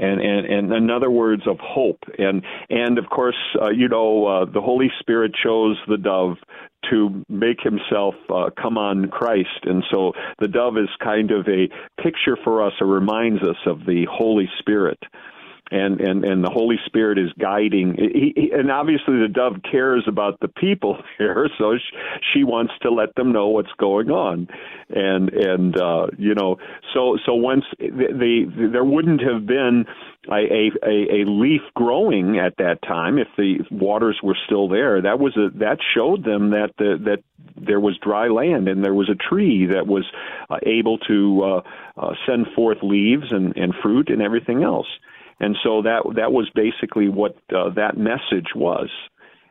and, 0.00 0.20
and, 0.20 0.46
and 0.46 0.72
in 0.72 0.90
other 0.90 1.10
words 1.10 1.42
of 1.46 1.58
hope. 1.60 2.02
And 2.18 2.42
and 2.68 2.98
of 2.98 3.08
course 3.10 3.36
uh, 3.60 3.70
you 3.70 3.88
know 3.88 4.26
uh, 4.26 4.44
the 4.44 4.60
Holy 4.60 4.90
Spirit 5.00 5.32
chose 5.34 5.76
the 5.88 5.98
dove 5.98 6.36
to 6.90 7.24
make 7.28 7.60
himself 7.60 8.14
uh, 8.34 8.50
come 8.60 8.78
on 8.78 9.08
Christ. 9.08 9.64
And 9.64 9.84
so 9.90 10.12
the 10.38 10.48
dove 10.48 10.78
is 10.78 10.88
kind 11.02 11.30
of 11.30 11.46
a 11.46 11.68
picture 12.02 12.38
for 12.42 12.66
us 12.66 12.72
or 12.80 12.86
reminds 12.86 13.42
us 13.42 13.56
of 13.66 13.80
the 13.86 14.06
Holy 14.10 14.48
Spirit 14.58 14.98
and 15.70 16.00
and 16.00 16.24
and 16.24 16.44
the 16.44 16.50
Holy 16.50 16.76
Spirit 16.86 17.18
is 17.18 17.32
guiding. 17.38 17.94
He, 17.96 18.32
he, 18.34 18.50
and 18.52 18.70
obviously, 18.70 19.18
the 19.20 19.28
dove 19.28 19.56
cares 19.70 20.04
about 20.08 20.40
the 20.40 20.48
people 20.48 20.98
here, 21.18 21.48
so 21.58 21.76
she, 21.76 21.96
she 22.32 22.44
wants 22.44 22.72
to 22.82 22.90
let 22.90 23.14
them 23.14 23.32
know 23.32 23.48
what's 23.48 23.72
going 23.78 24.10
on, 24.10 24.48
and 24.88 25.28
and 25.30 25.76
uh, 25.76 26.06
you 26.18 26.34
know, 26.34 26.56
so 26.92 27.16
so 27.24 27.34
once 27.34 27.64
the, 27.78 27.86
the 27.88 28.68
there 28.72 28.84
wouldn't 28.84 29.20
have 29.22 29.46
been 29.46 29.86
a, 30.28 30.70
a 30.82 31.22
a 31.22 31.24
leaf 31.26 31.62
growing 31.74 32.38
at 32.38 32.56
that 32.58 32.82
time 32.82 33.18
if 33.18 33.28
the 33.36 33.58
waters 33.70 34.18
were 34.22 34.36
still 34.46 34.68
there. 34.68 35.00
That 35.00 35.18
was 35.18 35.36
a 35.36 35.50
that 35.58 35.78
showed 35.94 36.24
them 36.24 36.50
that 36.50 36.70
the, 36.78 36.98
that 37.04 37.22
there 37.56 37.80
was 37.80 37.96
dry 37.98 38.28
land 38.28 38.68
and 38.68 38.84
there 38.84 38.94
was 38.94 39.08
a 39.08 39.14
tree 39.14 39.66
that 39.66 39.86
was 39.86 40.04
uh, 40.48 40.58
able 40.64 40.98
to 40.98 41.42
uh, 41.42 41.60
uh, 41.96 42.14
send 42.26 42.46
forth 42.54 42.78
leaves 42.82 43.30
and, 43.30 43.56
and 43.56 43.74
fruit 43.82 44.08
and 44.08 44.22
everything 44.22 44.62
else. 44.62 44.86
And 45.40 45.56
so 45.62 45.82
that 45.82 46.02
that 46.16 46.32
was 46.32 46.50
basically 46.54 47.08
what 47.08 47.36
uh, 47.54 47.70
that 47.70 47.96
message 47.96 48.54
was. 48.54 48.90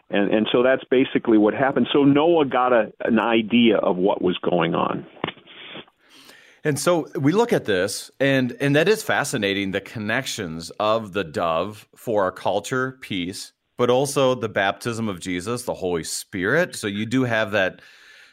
And 0.09 0.31
and 0.33 0.47
so 0.51 0.63
that's 0.63 0.83
basically 0.89 1.37
what 1.37 1.53
happened. 1.53 1.87
So 1.91 2.03
Noah 2.03 2.45
got 2.45 2.73
a, 2.73 2.91
an 3.01 3.19
idea 3.19 3.77
of 3.77 3.97
what 3.97 4.21
was 4.21 4.37
going 4.37 4.75
on. 4.75 5.05
And 6.63 6.77
so 6.77 7.07
we 7.15 7.31
look 7.31 7.53
at 7.53 7.65
this, 7.65 8.11
and 8.19 8.55
and 8.59 8.75
that 8.75 8.87
is 8.87 9.01
fascinating. 9.01 9.71
The 9.71 9.81
connections 9.81 10.71
of 10.79 11.13
the 11.13 11.23
dove 11.23 11.87
for 11.95 12.23
our 12.23 12.31
culture, 12.31 12.97
peace, 13.01 13.53
but 13.77 13.89
also 13.89 14.35
the 14.35 14.49
baptism 14.49 15.07
of 15.07 15.19
Jesus, 15.19 15.63
the 15.63 15.73
Holy 15.73 16.03
Spirit. 16.03 16.75
So 16.75 16.87
you 16.87 17.05
do 17.05 17.23
have 17.23 17.51
that 17.51 17.81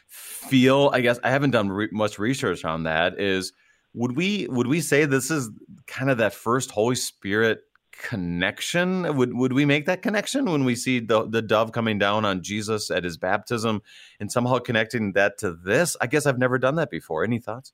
feel. 0.07 0.91
I 0.93 1.01
guess 1.01 1.19
I 1.23 1.29
haven't 1.29 1.51
done 1.51 1.69
re- 1.69 1.89
much 1.91 2.19
research 2.19 2.65
on 2.65 2.83
that. 2.83 3.19
Is 3.19 3.53
would 3.97 4.15
we 4.15 4.47
would 4.47 4.67
we 4.67 4.79
say 4.79 5.05
this 5.05 5.31
is 5.31 5.49
kind 5.87 6.11
of 6.11 6.19
that 6.19 6.33
first 6.33 6.71
Holy 6.71 6.95
Spirit 6.95 7.61
connection? 7.91 9.17
Would 9.17 9.33
would 9.33 9.53
we 9.53 9.65
make 9.65 9.87
that 9.87 10.03
connection 10.03 10.45
when 10.45 10.63
we 10.65 10.75
see 10.75 10.99
the 10.99 11.27
the 11.27 11.41
dove 11.41 11.71
coming 11.71 11.97
down 11.97 12.23
on 12.23 12.43
Jesus 12.43 12.91
at 12.91 13.03
his 13.03 13.17
baptism 13.17 13.81
and 14.19 14.31
somehow 14.31 14.59
connecting 14.59 15.13
that 15.13 15.39
to 15.39 15.53
this? 15.53 15.97
I 15.99 16.05
guess 16.07 16.27
I've 16.27 16.37
never 16.37 16.59
done 16.59 16.75
that 16.75 16.91
before. 16.91 17.23
Any 17.23 17.39
thoughts? 17.39 17.73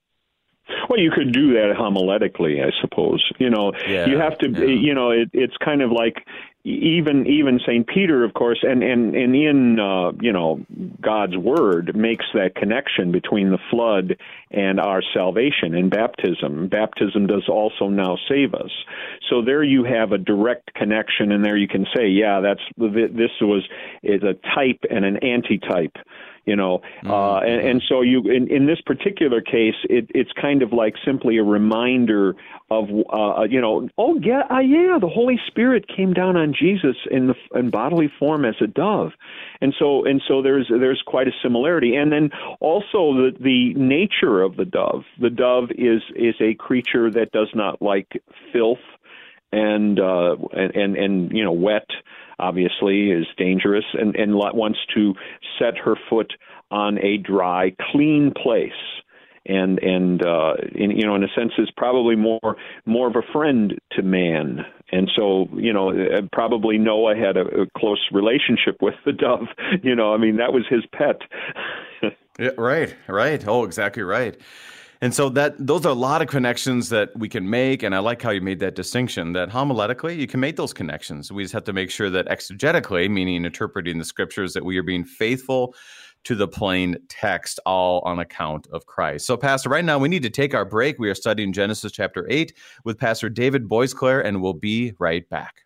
Well, 0.90 1.00
you 1.00 1.12
could 1.12 1.32
do 1.32 1.54
that 1.54 1.76
homiletically, 1.78 2.64
I 2.64 2.72
suppose. 2.82 3.24
You 3.40 3.50
know, 3.50 3.74
yeah, 3.88 4.06
you 4.06 4.18
have 4.18 4.38
to. 4.40 4.50
Yeah. 4.50 4.66
You 4.66 4.94
know, 4.94 5.12
it, 5.12 5.30
it's 5.34 5.56
kind 5.58 5.82
of 5.82 5.92
like 5.92 6.26
even 6.66 7.28
even 7.28 7.60
Saint 7.66 7.88
Peter, 7.88 8.24
of 8.24 8.34
course, 8.34 8.60
and 8.64 8.82
and 8.82 9.16
and 9.16 9.36
in 9.36 9.80
uh, 9.80 10.12
you 10.22 10.32
know 10.32 10.66
God's 11.02 11.36
word 11.36 11.96
makes 11.96 12.26
that 12.34 12.56
connection 12.56 13.12
between 13.12 13.50
the 13.50 13.58
flood 13.70 14.18
and 14.50 14.80
our 14.80 15.02
salvation 15.14 15.76
and 15.76 15.92
baptism. 15.92 16.70
Baptism 16.70 17.28
does 17.28 17.50
also 17.50 17.90
now 17.90 18.18
save 18.30 18.54
us. 18.54 18.72
So 19.30 19.42
there 19.42 19.64
you 19.64 19.84
have 19.84 20.14
a 20.14 20.18
direct 20.18 20.74
connection, 20.74 21.34
and 21.34 21.44
there 21.44 21.58
you 21.58 21.68
can 21.68 21.86
say, 21.94 22.08
yeah, 22.08 22.40
that's 22.40 22.62
this 22.78 23.32
was 23.42 23.68
is 24.02 24.24
a 24.24 24.36
type 24.56 24.86
and 24.90 25.04
an 25.04 25.18
antitype 25.18 25.98
you 26.46 26.56
know 26.56 26.80
mm-hmm. 27.04 27.12
uh 27.12 27.40
and, 27.40 27.68
and 27.68 27.84
so 27.88 28.02
you 28.02 28.22
in, 28.30 28.50
in 28.50 28.66
this 28.66 28.82
particular 28.86 29.42
case 29.42 29.76
it, 29.90 30.10
it's 30.14 30.32
kind 30.40 30.62
of 30.62 30.74
like 30.74 30.96
simply 31.06 31.38
a 31.38 31.44
reminder 31.44 32.36
of 32.72 32.90
uh 33.12 33.44
you 33.44 33.62
know 33.62 33.88
oh 33.98 34.20
yeah 34.22 34.44
uh, 34.50 34.60
yeah 34.60 34.98
the 35.00 35.10
holy 35.10 35.40
spirit 35.48 35.86
came 35.88 36.14
down 36.14 36.36
on 36.36 36.54
jesus 36.54 36.96
in 37.12 37.28
the 37.28 37.36
in 37.56 37.70
bodily 37.70 38.12
form 38.20 38.46
as 38.46 38.56
a 38.62 38.68
dove. 38.68 39.12
And 39.62 39.74
so 39.78 40.06
and 40.06 40.22
so 40.28 40.42
there's 40.42 40.68
there's 40.70 41.02
quite 41.06 41.28
a 41.28 41.32
similarity. 41.42 41.96
And 41.96 42.12
then 42.12 42.30
also 42.60 43.14
the 43.14 43.32
the 43.40 43.74
nature 43.76 44.42
of 44.42 44.56
the 44.56 44.66
dove. 44.66 45.04
The 45.20 45.30
dove 45.30 45.70
is 45.72 46.02
is 46.16 46.36
a 46.40 46.54
creature 46.56 47.12
that 47.12 47.32
does 47.32 47.50
not 47.54 47.82
like 47.82 48.22
filth 48.52 48.80
and 49.52 50.00
uh 50.00 50.36
and 50.52 50.76
and, 50.76 50.98
and 50.98 51.32
you 51.32 51.44
know 51.44 51.52
wet 51.52 51.88
obviously 52.40 53.12
is 53.12 53.26
dangerous 53.38 53.86
and, 53.94 54.16
and 54.16 54.36
wants 54.36 54.80
to 54.96 55.14
set 55.60 55.78
her 55.78 55.96
foot 56.10 56.34
on 56.72 56.98
a 57.00 57.18
dry, 57.18 57.76
clean 57.92 58.34
place. 58.36 58.72
And 59.46 59.78
and 59.80 60.26
uh, 60.26 60.54
in, 60.74 60.92
you 60.92 61.06
know, 61.06 61.16
in 61.16 61.24
a 61.24 61.28
sense, 61.36 61.52
is 61.58 61.70
probably 61.76 62.16
more 62.16 62.56
more 62.86 63.08
of 63.08 63.16
a 63.18 63.34
friend 63.34 63.78
to 63.92 64.02
man. 64.02 64.66
And 64.90 65.12
so, 65.18 65.50
you 65.54 65.74
know, 65.74 65.90
uh, 65.90 66.22
probably 66.32 66.78
Noah 66.78 67.16
had 67.18 67.36
a, 67.36 67.64
a 67.64 67.66
close 67.78 68.00
relationship 68.14 68.78
with 68.82 68.96
the 69.06 69.12
dove. 69.12 69.48
You 69.84 69.96
know, 69.96 70.14
I 70.14 70.18
mean, 70.18 70.38
that 70.38 70.54
was 70.54 70.64
his 70.70 70.86
pet. 70.94 71.20
yeah, 72.40 72.52
right, 72.58 72.96
right. 73.08 73.46
Oh, 73.46 73.66
exactly 73.66 74.04
right. 74.04 74.38
And 75.04 75.14
so 75.14 75.28
that 75.32 75.56
those 75.60 75.86
are 75.86 75.90
a 75.90 75.94
lot 75.94 76.22
of 76.22 76.30
connections 76.30 76.88
that 76.88 77.10
we 77.14 77.28
can 77.28 77.50
make, 77.50 77.84
and 77.84 77.94
I 77.94 78.00
like 78.00 78.22
how 78.22 78.30
you 78.30 78.40
made 78.40 78.62
that 78.62 78.74
distinction. 78.74 79.34
That 79.34 79.50
homiletically, 79.50 80.18
you 80.18 80.28
can 80.28 80.40
make 80.40 80.56
those 80.56 80.72
connections. 80.72 81.30
We 81.30 81.44
just 81.44 81.54
have 81.54 81.66
to 81.66 81.74
make 81.74 81.92
sure 81.92 82.10
that 82.10 82.26
exegetically, 82.30 83.12
meaning 83.12 83.44
interpreting 83.44 83.98
the 83.98 84.06
scriptures, 84.06 84.54
that 84.54 84.64
we 84.64 84.78
are 84.78 84.82
being 84.84 85.04
faithful 85.04 85.76
to 86.24 86.36
the 86.36 86.48
plain 86.48 86.96
text, 87.10 87.60
all 87.66 88.00
on 88.06 88.20
account 88.20 88.66
of 88.72 88.86
Christ. 88.86 89.26
So, 89.26 89.36
Pastor, 89.36 89.68
right 89.68 89.84
now 89.84 90.00
we 90.00 90.08
need 90.08 90.24
to 90.24 90.30
take 90.30 90.54
our 90.54 90.64
break. 90.64 90.98
We 91.00 91.10
are 91.10 91.16
studying 91.16 91.52
Genesis 91.52 91.92
chapter 91.92 92.26
eight 92.30 92.54
with 92.86 92.98
Pastor 92.98 93.28
David 93.28 93.68
Boisclair, 93.68 94.24
and 94.24 94.42
we'll 94.42 94.54
be 94.54 94.94
right 95.00 95.28
back. 95.28 95.66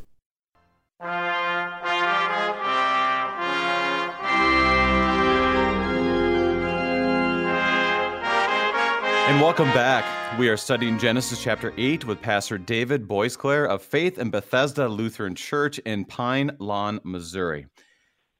And 9.31 9.39
welcome 9.39 9.69
back. 9.69 10.37
We 10.37 10.49
are 10.49 10.57
studying 10.57 10.99
Genesis 10.99 11.41
chapter 11.41 11.73
8 11.77 12.03
with 12.03 12.21
Pastor 12.21 12.57
David 12.57 13.07
Boisclair 13.07 13.65
of 13.65 13.81
Faith 13.81 14.17
in 14.17 14.29
Bethesda 14.29 14.89
Lutheran 14.89 15.35
Church 15.35 15.79
in 15.79 16.03
Pine 16.03 16.51
Lawn, 16.59 16.99
Missouri. 17.05 17.65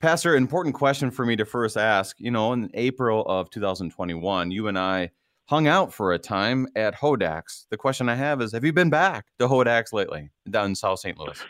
Pastor, 0.02 0.36
important 0.36 0.76
question 0.76 1.10
for 1.10 1.26
me 1.26 1.38
to 1.38 1.46
first 1.46 1.78
ask. 1.78 2.20
You 2.20 2.32
know, 2.32 2.52
in 2.52 2.70
April 2.74 3.24
of 3.26 3.50
2021, 3.52 4.52
you 4.52 4.68
and 4.68 4.78
I 4.78 5.12
hung 5.46 5.66
out 5.66 5.94
for 5.94 6.12
a 6.12 6.20
time 6.20 6.68
at 6.76 6.94
Hodak's. 6.94 7.68
The 7.70 7.78
question 7.78 8.10
I 8.10 8.16
have 8.16 8.42
is 8.42 8.52
Have 8.52 8.66
you 8.66 8.74
been 8.74 8.90
back 8.90 9.28
to 9.40 9.48
Hodak's 9.48 9.94
lately 9.94 10.30
down 10.50 10.66
in 10.66 10.76
South 10.76 11.00
St. 11.00 11.18
Louis? 11.18 11.42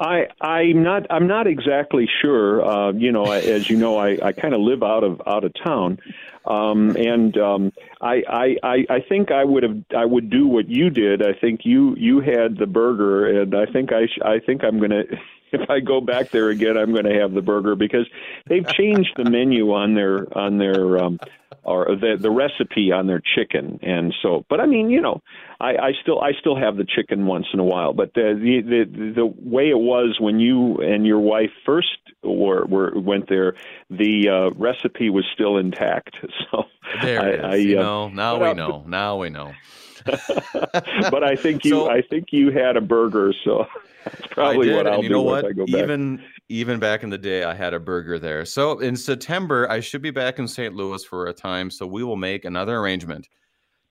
I 0.00 0.26
I'm 0.40 0.82
not 0.82 1.06
I'm 1.10 1.26
not 1.26 1.46
exactly 1.46 2.08
sure. 2.22 2.64
Uh, 2.64 2.92
you 2.92 3.12
know, 3.12 3.24
I, 3.24 3.38
as 3.38 3.68
you 3.68 3.76
know, 3.76 3.98
I, 3.98 4.16
I 4.22 4.32
kind 4.32 4.54
of 4.54 4.60
live 4.60 4.82
out 4.82 5.04
of 5.04 5.20
out 5.26 5.44
of 5.44 5.52
town, 5.62 5.98
um, 6.46 6.96
and 6.96 7.36
um, 7.36 7.72
I, 8.00 8.56
I 8.62 8.86
I 8.88 9.00
think 9.06 9.30
I 9.30 9.44
would 9.44 9.62
have 9.62 9.76
I 9.94 10.06
would 10.06 10.30
do 10.30 10.46
what 10.46 10.70
you 10.70 10.88
did. 10.88 11.22
I 11.22 11.34
think 11.38 11.60
you 11.64 11.94
you 11.96 12.20
had 12.20 12.56
the 12.56 12.66
burger, 12.66 13.42
and 13.42 13.54
I 13.54 13.66
think 13.66 13.92
I 13.92 14.06
sh- 14.06 14.22
I 14.24 14.38
think 14.38 14.64
I'm 14.64 14.80
gonna. 14.80 15.02
If 15.52 15.68
I 15.68 15.80
go 15.80 16.00
back 16.00 16.30
there 16.30 16.50
again, 16.50 16.76
I'm 16.76 16.92
going 16.92 17.06
to 17.06 17.18
have 17.18 17.34
the 17.34 17.42
burger 17.42 17.74
because 17.74 18.06
they've 18.46 18.64
changed 18.68 19.14
the 19.16 19.28
menu 19.28 19.72
on 19.72 19.94
their 19.94 20.28
on 20.38 20.58
their 20.58 20.96
um, 20.96 21.18
or 21.62 21.96
the 21.96 22.16
the 22.18 22.30
recipe 22.30 22.92
on 22.92 23.06
their 23.06 23.20
chicken. 23.20 23.78
And 23.82 24.14
so 24.22 24.44
but 24.48 24.60
i 24.60 24.66
mean 24.66 24.90
you 24.90 25.00
know 25.00 25.22
i 25.60 25.70
i 25.76 25.92
still 26.02 26.20
i 26.20 26.32
still 26.38 26.56
have 26.56 26.76
the 26.76 26.84
chicken 26.84 27.26
once 27.26 27.46
in 27.52 27.60
a 27.60 27.64
while 27.64 27.92
but 27.92 28.14
the 28.14 28.34
the 28.34 28.60
the, 28.62 29.12
the 29.14 29.26
way 29.26 29.70
it 29.70 29.78
was 29.78 30.18
when 30.20 30.40
you 30.40 30.76
and 30.76 31.06
your 31.06 31.20
wife 31.20 31.50
first 31.64 31.98
were, 32.22 32.66
were 32.66 32.98
went 32.98 33.28
there 33.28 33.54
the 33.88 34.28
uh 34.28 34.50
recipe 34.58 35.10
was 35.10 35.24
still 35.32 35.56
intact. 35.56 36.16
So 36.50 36.64
there 37.02 37.34
it 37.34 37.44
I, 37.44 37.48
is. 37.48 37.54
I, 37.54 37.56
you 37.56 37.78
uh, 37.78 37.82
know 37.82 38.08
now 38.08 38.48
we 38.48 38.54
know. 38.54 38.84
Now 38.86 39.16
we 39.18 39.30
know. 39.30 39.52
But 41.10 41.24
I 41.24 41.36
think 41.36 41.64
you 41.64 41.72
so, 41.72 41.90
I 41.90 42.02
think 42.02 42.28
you 42.30 42.50
had 42.50 42.76
a 42.76 42.80
burger, 42.80 43.34
so 43.44 43.66
that's 44.04 44.26
probably 44.28 44.72
what 44.72 44.86
I'll 44.86 45.02
do 45.02 45.08
know 45.08 45.22
what? 45.22 45.44
Even 45.68 46.22
even 46.50 46.80
back 46.80 47.04
in 47.04 47.10
the 47.10 47.18
day, 47.18 47.44
I 47.44 47.54
had 47.54 47.74
a 47.74 47.80
burger 47.80 48.18
there. 48.18 48.44
So 48.44 48.80
in 48.80 48.96
September, 48.96 49.70
I 49.70 49.78
should 49.78 50.02
be 50.02 50.10
back 50.10 50.40
in 50.40 50.48
St. 50.48 50.74
Louis 50.74 51.02
for 51.04 51.28
a 51.28 51.32
time. 51.32 51.70
So 51.70 51.86
we 51.86 52.02
will 52.02 52.16
make 52.16 52.44
another 52.44 52.76
arrangement 52.76 53.28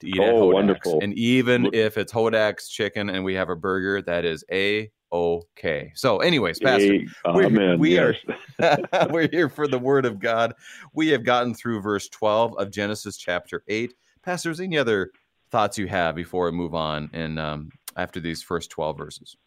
to 0.02 0.08
eat 0.08 0.20
oh, 0.20 0.24
at 0.24 0.34
Hodak's. 0.34 0.54
Wonderful. 0.54 1.00
And 1.02 1.14
even 1.14 1.64
Look. 1.64 1.74
if 1.74 1.98
it's 1.98 2.12
Hodak's 2.12 2.68
chicken 2.68 3.10
and 3.10 3.24
we 3.24 3.34
have 3.36 3.50
a 3.50 3.56
burger, 3.56 4.02
that 4.02 4.26
is 4.26 4.44
a 4.52 4.92
okay. 5.10 5.94
So, 5.96 6.20
anyways, 6.20 6.60
Pastor, 6.60 7.00
we're, 7.34 7.78
we 7.78 7.94
yes. 7.94 8.16
are 8.62 8.78
we're 9.10 9.30
here 9.30 9.48
for 9.48 9.68
the 9.68 9.80
Word 9.80 10.06
of 10.06 10.20
God. 10.20 10.54
We 10.94 11.08
have 11.10 11.24
gotten 11.24 11.56
through 11.56 11.82
verse 11.82 12.10
twelve 12.10 12.58
of 12.58 12.72
Genesis 12.72 13.16
chapter 13.16 13.64
eight. 13.70 13.94
Pastor, 14.22 14.52
is 14.52 14.60
any 14.60 14.78
other 14.78 15.12
thoughts 15.50 15.78
you 15.78 15.88
have 15.88 16.14
before 16.14 16.46
we 16.46 16.52
move 16.52 16.76
on 16.76 17.10
and 17.14 17.40
um, 17.40 17.70
after 17.96 18.20
these 18.20 18.44
first 18.44 18.70
twelve 18.70 18.98
verses? 18.98 19.38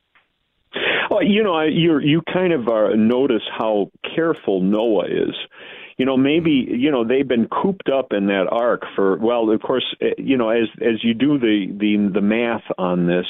Well, 1.12 1.24
you 1.24 1.42
know, 1.42 1.60
you 1.62 1.98
you 1.98 2.22
kind 2.32 2.52
of 2.52 2.68
uh, 2.68 2.94
notice 2.96 3.42
how 3.56 3.90
careful 4.14 4.62
Noah 4.62 5.06
is. 5.06 5.34
You 5.98 6.06
know, 6.06 6.16
maybe 6.16 6.66
you 6.68 6.90
know 6.90 7.06
they've 7.06 7.28
been 7.28 7.48
cooped 7.48 7.88
up 7.88 8.12
in 8.12 8.26
that 8.26 8.46
ark 8.50 8.82
for 8.96 9.18
well, 9.18 9.50
of 9.50 9.60
course, 9.60 9.84
eh, 10.00 10.14
you 10.16 10.38
know, 10.38 10.48
as 10.48 10.68
as 10.80 11.04
you 11.04 11.12
do 11.14 11.38
the 11.38 11.66
the 11.78 12.10
the 12.14 12.22
math 12.22 12.64
on 12.78 13.06
this, 13.06 13.26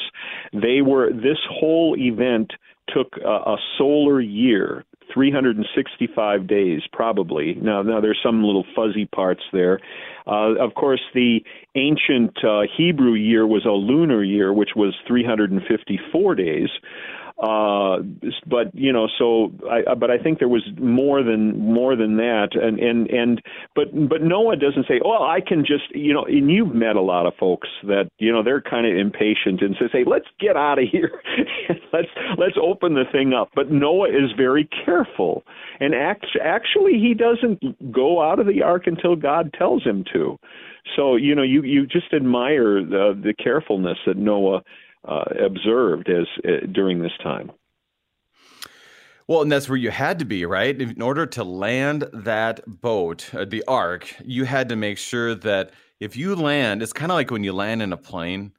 they 0.53 0.81
were 0.81 1.11
this 1.11 1.39
whole 1.49 1.95
event 1.97 2.53
took 2.89 3.15
a, 3.23 3.27
a 3.27 3.57
solar 3.77 4.19
year 4.19 4.85
365 5.13 6.47
days 6.47 6.81
probably. 6.91 7.55
Now 7.55 7.81
now 7.81 8.01
there's 8.01 8.19
some 8.23 8.43
little 8.43 8.65
fuzzy 8.75 9.05
parts 9.05 9.43
there. 9.51 9.79
Uh, 10.25 10.55
of 10.55 10.73
course 10.75 11.01
the 11.13 11.39
ancient 11.75 12.37
uh, 12.43 12.61
hebrew 12.77 13.13
year 13.13 13.45
was 13.45 13.65
a 13.65 13.71
lunar 13.71 14.23
year 14.23 14.53
which 14.53 14.71
was 14.75 14.93
354 15.07 16.35
days 16.35 16.69
uh, 17.43 17.97
but 18.47 18.73
you 18.73 18.93
know, 18.93 19.09
so 19.19 19.51
I, 19.69 19.95
but 19.95 20.09
I 20.09 20.17
think 20.17 20.39
there 20.39 20.47
was 20.47 20.63
more 20.79 21.21
than 21.23 21.59
more 21.59 21.93
than 21.93 22.15
that, 22.15 22.49
and 22.53 22.79
and 22.79 23.09
and 23.09 23.41
but 23.75 23.87
but 24.07 24.21
Noah 24.21 24.55
doesn't 24.55 24.87
say, 24.87 25.01
"Oh, 25.03 25.27
I 25.27 25.41
can 25.45 25.65
just 25.65 25.93
you 25.93 26.13
know." 26.13 26.23
And 26.23 26.49
you've 26.49 26.73
met 26.73 26.95
a 26.95 27.01
lot 27.01 27.25
of 27.25 27.33
folks 27.37 27.67
that 27.83 28.09
you 28.17 28.31
know 28.31 28.43
they're 28.43 28.61
kind 28.61 28.87
of 28.87 28.95
impatient 28.95 29.61
and 29.61 29.75
says, 29.77 29.89
"Hey, 29.91 30.05
let's 30.05 30.27
get 30.39 30.55
out 30.55 30.79
of 30.79 30.85
here, 30.89 31.21
let's 31.91 32.07
let's 32.37 32.55
open 32.61 32.93
the 32.93 33.03
thing 33.11 33.33
up." 33.33 33.49
But 33.53 33.69
Noah 33.69 34.07
is 34.07 34.31
very 34.37 34.69
careful, 34.85 35.43
and 35.81 35.93
act, 35.93 36.25
actually 36.41 36.93
he 36.93 37.13
doesn't 37.13 37.91
go 37.91 38.21
out 38.21 38.39
of 38.39 38.47
the 38.47 38.61
ark 38.61 38.83
until 38.87 39.17
God 39.17 39.53
tells 39.57 39.83
him 39.83 40.05
to. 40.13 40.39
So 40.95 41.17
you 41.17 41.35
know, 41.35 41.43
you 41.43 41.61
you 41.63 41.87
just 41.87 42.13
admire 42.13 42.81
the 42.81 43.19
the 43.21 43.33
carefulness 43.33 43.97
that 44.05 44.15
Noah 44.15 44.63
uh, 45.05 45.23
observed 45.39 46.09
as 46.09 46.25
uh, 46.47 46.65
during 46.71 47.01
this 47.01 47.11
time. 47.21 47.51
Well, 49.27 49.41
and 49.41 49.51
that's 49.51 49.69
where 49.69 49.77
you 49.77 49.89
had 49.89 50.19
to 50.19 50.25
be, 50.25 50.45
right? 50.45 50.79
In 50.79 51.01
order 51.01 51.25
to 51.25 51.43
land 51.43 52.05
that 52.11 52.61
boat, 52.67 53.33
uh, 53.33 53.45
the 53.45 53.63
ark, 53.67 54.13
you 54.23 54.43
had 54.43 54.69
to 54.69 54.75
make 54.75 54.97
sure 54.97 55.33
that 55.35 55.71
if 55.99 56.17
you 56.17 56.35
land, 56.35 56.83
it's 56.83 56.91
kind 56.91 57.11
of 57.11 57.15
like 57.15 57.31
when 57.31 57.43
you 57.43 57.53
land 57.53 57.81
in 57.81 57.93
a 57.93 57.97
plane 57.97 58.51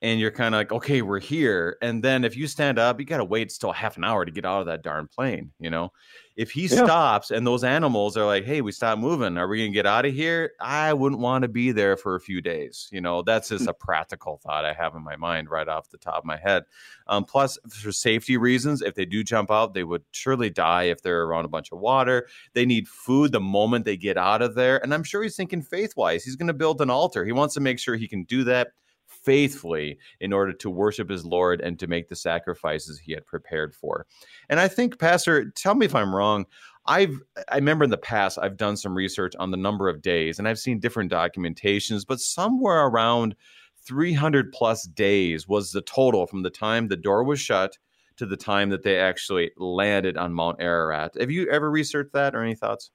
and 0.00 0.18
you're 0.18 0.30
kind 0.30 0.54
of 0.54 0.58
like, 0.58 0.72
okay, 0.72 1.02
we're 1.02 1.20
here. 1.20 1.76
And 1.82 2.02
then 2.02 2.24
if 2.24 2.34
you 2.34 2.46
stand 2.46 2.78
up, 2.78 2.98
you 2.98 3.04
got 3.04 3.18
to 3.18 3.24
wait 3.24 3.52
still 3.52 3.72
half 3.72 3.98
an 3.98 4.04
hour 4.04 4.24
to 4.24 4.32
get 4.32 4.46
out 4.46 4.60
of 4.60 4.66
that 4.68 4.82
darn 4.82 5.06
plane, 5.06 5.52
you 5.58 5.68
know? 5.68 5.92
If 6.40 6.52
he 6.52 6.62
yeah. 6.62 6.84
stops 6.84 7.30
and 7.30 7.46
those 7.46 7.64
animals 7.64 8.16
are 8.16 8.24
like, 8.24 8.46
hey, 8.46 8.62
we 8.62 8.72
stop 8.72 8.98
moving, 8.98 9.36
are 9.36 9.46
we 9.46 9.58
going 9.58 9.72
to 9.72 9.74
get 9.74 9.84
out 9.84 10.06
of 10.06 10.14
here? 10.14 10.52
I 10.58 10.94
wouldn't 10.94 11.20
want 11.20 11.42
to 11.42 11.48
be 11.48 11.70
there 11.70 11.98
for 11.98 12.14
a 12.14 12.20
few 12.20 12.40
days. 12.40 12.88
You 12.90 13.02
know, 13.02 13.20
that's 13.20 13.50
just 13.50 13.66
a 13.66 13.74
practical 13.74 14.38
thought 14.38 14.64
I 14.64 14.72
have 14.72 14.94
in 14.94 15.04
my 15.04 15.16
mind 15.16 15.50
right 15.50 15.68
off 15.68 15.90
the 15.90 15.98
top 15.98 16.16
of 16.16 16.24
my 16.24 16.38
head. 16.38 16.62
Um, 17.08 17.26
plus, 17.26 17.58
for 17.68 17.92
safety 17.92 18.38
reasons, 18.38 18.80
if 18.80 18.94
they 18.94 19.04
do 19.04 19.22
jump 19.22 19.50
out, 19.50 19.74
they 19.74 19.84
would 19.84 20.02
surely 20.12 20.48
die 20.48 20.84
if 20.84 21.02
they're 21.02 21.24
around 21.24 21.44
a 21.44 21.48
bunch 21.48 21.72
of 21.72 21.78
water. 21.78 22.26
They 22.54 22.64
need 22.64 22.88
food 22.88 23.32
the 23.32 23.40
moment 23.40 23.84
they 23.84 23.98
get 23.98 24.16
out 24.16 24.40
of 24.40 24.54
there. 24.54 24.82
And 24.82 24.94
I'm 24.94 25.04
sure 25.04 25.22
he's 25.22 25.36
thinking 25.36 25.60
faith 25.60 25.92
wise. 25.94 26.24
He's 26.24 26.36
going 26.36 26.46
to 26.46 26.54
build 26.54 26.80
an 26.80 26.88
altar. 26.88 27.26
He 27.26 27.32
wants 27.32 27.52
to 27.52 27.60
make 27.60 27.78
sure 27.78 27.96
he 27.96 28.08
can 28.08 28.24
do 28.24 28.44
that 28.44 28.68
faithfully 29.22 29.98
in 30.20 30.32
order 30.32 30.52
to 30.52 30.70
worship 30.70 31.10
his 31.10 31.24
Lord 31.24 31.60
and 31.60 31.78
to 31.78 31.86
make 31.86 32.08
the 32.08 32.16
sacrifices 32.16 32.98
he 32.98 33.12
had 33.12 33.26
prepared 33.26 33.74
for. 33.74 34.06
And 34.48 34.60
I 34.60 34.68
think, 34.68 34.98
Pastor, 34.98 35.50
tell 35.50 35.74
me 35.74 35.86
if 35.86 35.94
I'm 35.94 36.14
wrong. 36.14 36.46
I've 36.86 37.20
I 37.50 37.56
remember 37.56 37.84
in 37.84 37.90
the 37.90 37.98
past 37.98 38.38
I've 38.40 38.56
done 38.56 38.76
some 38.76 38.96
research 38.96 39.34
on 39.38 39.50
the 39.50 39.56
number 39.56 39.88
of 39.88 40.02
days 40.02 40.38
and 40.38 40.48
I've 40.48 40.58
seen 40.58 40.80
different 40.80 41.12
documentations, 41.12 42.06
but 42.06 42.20
somewhere 42.20 42.86
around 42.86 43.36
300 43.86 44.52
plus 44.52 44.84
days 44.84 45.46
was 45.46 45.72
the 45.72 45.82
total 45.82 46.26
from 46.26 46.42
the 46.42 46.50
time 46.50 46.88
the 46.88 46.96
door 46.96 47.22
was 47.24 47.40
shut 47.40 47.76
to 48.16 48.26
the 48.26 48.36
time 48.36 48.70
that 48.70 48.82
they 48.82 48.98
actually 48.98 49.50
landed 49.56 50.16
on 50.16 50.32
Mount 50.32 50.60
Ararat. 50.60 51.12
Have 51.18 51.30
you 51.30 51.48
ever 51.48 51.70
researched 51.70 52.12
that 52.12 52.34
or 52.34 52.42
any 52.42 52.54
thoughts? 52.54 52.90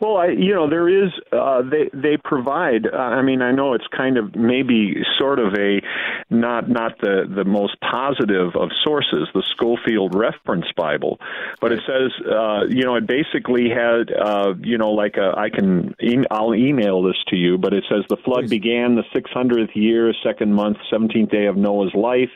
Well, 0.00 0.16
I, 0.16 0.28
you 0.28 0.54
know, 0.54 0.68
there 0.68 0.88
is 0.88 1.10
uh, 1.30 1.60
they 1.62 1.90
they 1.92 2.16
provide. 2.16 2.86
Uh, 2.86 2.96
I 2.96 3.20
mean, 3.20 3.42
I 3.42 3.52
know 3.52 3.74
it's 3.74 3.86
kind 3.94 4.16
of 4.16 4.34
maybe 4.34 4.94
sort 5.18 5.38
of 5.38 5.52
a 5.52 5.82
not 6.30 6.70
not 6.70 6.98
the 7.02 7.24
the 7.28 7.44
most 7.44 7.76
positive 7.82 8.56
of 8.56 8.70
sources, 8.82 9.28
the 9.34 9.42
Scofield 9.50 10.14
Reference 10.14 10.64
Bible, 10.74 11.18
but 11.60 11.72
it 11.72 11.80
says, 11.86 12.12
uh, 12.26 12.64
you 12.66 12.84
know, 12.84 12.94
it 12.94 13.06
basically 13.06 13.68
had, 13.68 14.10
uh, 14.10 14.54
you 14.60 14.78
know, 14.78 14.90
like 14.92 15.18
a, 15.18 15.34
I 15.36 15.50
can 15.50 15.94
e- 16.00 16.24
I'll 16.30 16.54
email 16.54 17.02
this 17.02 17.22
to 17.28 17.36
you, 17.36 17.58
but 17.58 17.74
it 17.74 17.84
says 17.90 18.04
the 18.08 18.16
flood 18.24 18.44
Please. 18.44 18.50
began 18.50 18.94
the 18.94 19.04
600th 19.14 19.74
year, 19.74 20.14
second 20.24 20.54
month, 20.54 20.78
17th 20.90 21.30
day 21.30 21.44
of 21.44 21.58
Noah's 21.58 21.92
life 21.94 22.30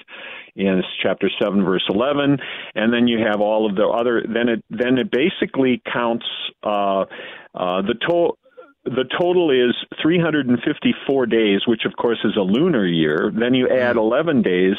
in 0.57 0.83
chapter 1.03 1.29
7 1.43 1.65
verse 1.65 1.83
11 1.89 2.39
and 2.77 2.93
then 2.93 3.09
you 3.09 3.19
have 3.19 3.41
all 3.41 3.69
of 3.69 3.75
the 3.75 3.85
other 3.85 4.23
then 4.33 4.49
it 4.49 4.65
then 4.71 4.99
it 4.99 5.11
basically 5.11 5.83
counts 5.93 6.25
uh, 6.63 7.05
uh, 7.55 7.83
the 7.83 7.95
total 8.07 8.39
the 8.85 9.05
total 9.19 9.51
is 9.51 9.75
354 10.03 11.27
days, 11.27 11.61
which 11.67 11.87
of 11.87 11.97
course 11.97 12.19
is 12.23 12.37
a 12.37 12.43
lunar 12.43 12.87
year. 12.87 13.33
Then 13.35 13.55
you 13.55 13.67
add 13.69 13.97
mm-hmm. 13.97 13.99
11 13.99 14.43
days 14.43 14.75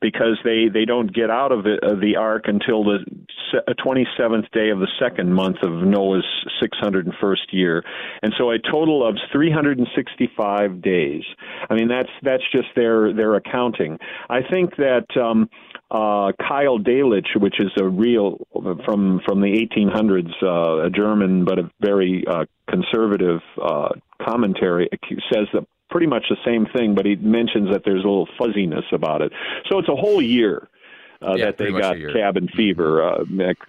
because 0.00 0.38
they, 0.44 0.68
they 0.72 0.84
don't 0.84 1.12
get 1.12 1.28
out 1.28 1.50
of, 1.50 1.66
it, 1.66 1.82
of 1.82 2.00
the 2.00 2.16
ark 2.16 2.44
until 2.46 2.84
the 2.84 3.04
27th 3.52 4.50
day 4.52 4.70
of 4.70 4.78
the 4.78 4.86
second 5.00 5.32
month 5.32 5.56
of 5.62 5.72
Noah's 5.82 6.24
601st 6.62 7.36
year. 7.50 7.82
And 8.22 8.32
so 8.38 8.50
a 8.52 8.58
total 8.58 9.06
of 9.06 9.16
365 9.32 10.80
days. 10.80 11.24
I 11.68 11.74
mean, 11.74 11.88
that's, 11.88 12.10
that's 12.22 12.44
just 12.52 12.68
their, 12.76 13.12
their 13.12 13.34
accounting. 13.34 13.98
I 14.30 14.40
think 14.48 14.76
that, 14.76 15.06
um, 15.20 15.50
uh, 15.90 16.32
Keil 16.40 16.78
Delitzsch, 16.84 17.36
which 17.36 17.58
is 17.60 17.70
a 17.78 17.84
real 17.84 18.38
from 18.84 19.20
from 19.26 19.40
the 19.40 19.66
1800s, 19.76 20.32
uh, 20.42 20.86
a 20.86 20.90
German 20.90 21.44
but 21.44 21.58
a 21.58 21.70
very 21.80 22.24
uh, 22.26 22.44
conservative 22.68 23.40
uh, 23.62 23.90
commentary, 24.22 24.88
says 25.32 25.46
that 25.54 25.66
pretty 25.90 26.06
much 26.06 26.24
the 26.28 26.36
same 26.44 26.66
thing, 26.76 26.94
but 26.94 27.06
he 27.06 27.16
mentions 27.16 27.70
that 27.72 27.82
there's 27.84 28.04
a 28.04 28.08
little 28.08 28.28
fuzziness 28.38 28.84
about 28.92 29.22
it. 29.22 29.32
So 29.70 29.78
it's 29.78 29.88
a 29.88 29.96
whole 29.96 30.20
year. 30.20 30.68
Uh, 31.20 31.34
yeah, 31.34 31.46
that 31.46 31.58
they 31.58 31.72
got 31.72 31.96
cabin 32.12 32.48
fever, 32.54 33.02
uh, 33.02 33.24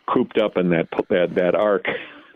cooped 0.07 0.37
up 0.37 0.55
in 0.57 0.69
that 0.69 0.87
that 1.09 1.33
that 1.33 1.55
ark. 1.55 1.87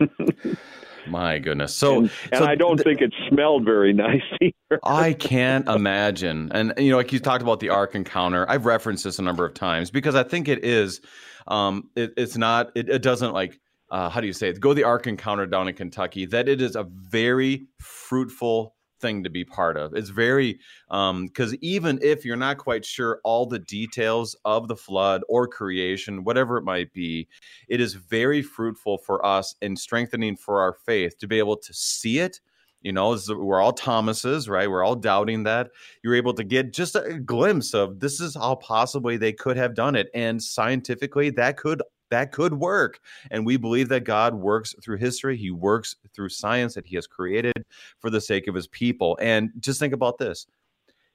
My 1.06 1.38
goodness. 1.38 1.74
So, 1.74 1.98
and, 1.98 2.10
and 2.32 2.38
so 2.38 2.44
I 2.46 2.54
don't 2.54 2.76
th- 2.76 2.84
think 2.84 3.00
it 3.00 3.12
smelled 3.28 3.64
very 3.64 3.92
nice 4.06 4.22
either. 4.40 4.80
I 4.82 5.12
can't 5.12 5.68
imagine. 5.68 6.50
And 6.52 6.72
you 6.78 6.90
know, 6.90 6.96
like 6.96 7.12
you 7.12 7.18
talked 7.18 7.42
about 7.42 7.60
the 7.60 7.68
Ark 7.70 7.94
encounter, 7.94 8.48
I've 8.48 8.66
referenced 8.66 9.04
this 9.04 9.18
a 9.18 9.22
number 9.22 9.44
of 9.44 9.54
times 9.54 9.90
because 9.90 10.14
I 10.14 10.22
think 10.22 10.48
it 10.48 10.64
is. 10.64 11.00
Um, 11.46 11.90
it, 11.94 12.14
it's 12.16 12.36
not. 12.36 12.72
It, 12.74 12.88
it 12.88 13.02
doesn't 13.02 13.32
like. 13.32 13.60
Uh, 13.90 14.08
how 14.08 14.20
do 14.20 14.26
you 14.26 14.32
say 14.32 14.48
it? 14.48 14.60
Go 14.60 14.72
the 14.72 14.84
Ark 14.84 15.06
encounter 15.06 15.46
down 15.46 15.68
in 15.68 15.74
Kentucky. 15.74 16.26
That 16.26 16.48
it 16.48 16.60
is 16.60 16.74
a 16.74 16.84
very 16.84 17.66
fruitful 17.78 18.74
thing 19.04 19.22
to 19.22 19.28
be 19.28 19.44
part 19.44 19.76
of. 19.76 19.92
It's 19.94 20.08
very 20.08 20.58
because 20.88 21.52
um, 21.52 21.58
even 21.60 21.98
if 22.00 22.24
you're 22.24 22.36
not 22.36 22.56
quite 22.56 22.86
sure 22.86 23.20
all 23.22 23.44
the 23.44 23.58
details 23.58 24.34
of 24.46 24.66
the 24.66 24.76
flood 24.76 25.20
or 25.28 25.46
creation, 25.46 26.24
whatever 26.24 26.56
it 26.56 26.64
might 26.64 26.90
be, 26.94 27.28
it 27.68 27.82
is 27.82 27.92
very 27.94 28.40
fruitful 28.40 28.96
for 28.96 29.24
us 29.24 29.56
and 29.60 29.78
strengthening 29.78 30.36
for 30.36 30.62
our 30.62 30.72
faith 30.72 31.18
to 31.18 31.28
be 31.28 31.38
able 31.38 31.58
to 31.58 31.74
see 31.74 32.18
it. 32.18 32.40
You 32.80 32.92
know, 32.92 33.18
we're 33.28 33.60
all 33.60 33.72
Thomases, 33.72 34.48
right? 34.48 34.70
We're 34.70 34.84
all 34.84 34.96
doubting 34.96 35.42
that. 35.44 35.70
You're 36.02 36.14
able 36.14 36.34
to 36.34 36.44
get 36.44 36.72
just 36.72 36.96
a 36.96 37.18
glimpse 37.18 37.74
of 37.74 38.00
this 38.00 38.20
is 38.20 38.34
how 38.34 38.54
possibly 38.56 39.18
they 39.18 39.32
could 39.32 39.56
have 39.58 39.74
done 39.74 39.96
it. 39.96 40.08
And 40.14 40.42
scientifically, 40.42 41.30
that 41.30 41.56
could 41.58 41.82
that 42.14 42.32
could 42.32 42.54
work. 42.54 43.00
And 43.30 43.44
we 43.44 43.56
believe 43.56 43.88
that 43.88 44.04
God 44.04 44.34
works 44.34 44.74
through 44.82 44.98
history, 44.98 45.36
He 45.36 45.50
works 45.50 45.96
through 46.14 46.28
science 46.28 46.74
that 46.74 46.86
He 46.86 46.94
has 46.94 47.06
created 47.06 47.64
for 47.98 48.08
the 48.08 48.20
sake 48.20 48.46
of 48.46 48.54
His 48.54 48.68
people. 48.68 49.18
And 49.20 49.50
just 49.60 49.80
think 49.80 49.92
about 49.92 50.18
this 50.18 50.46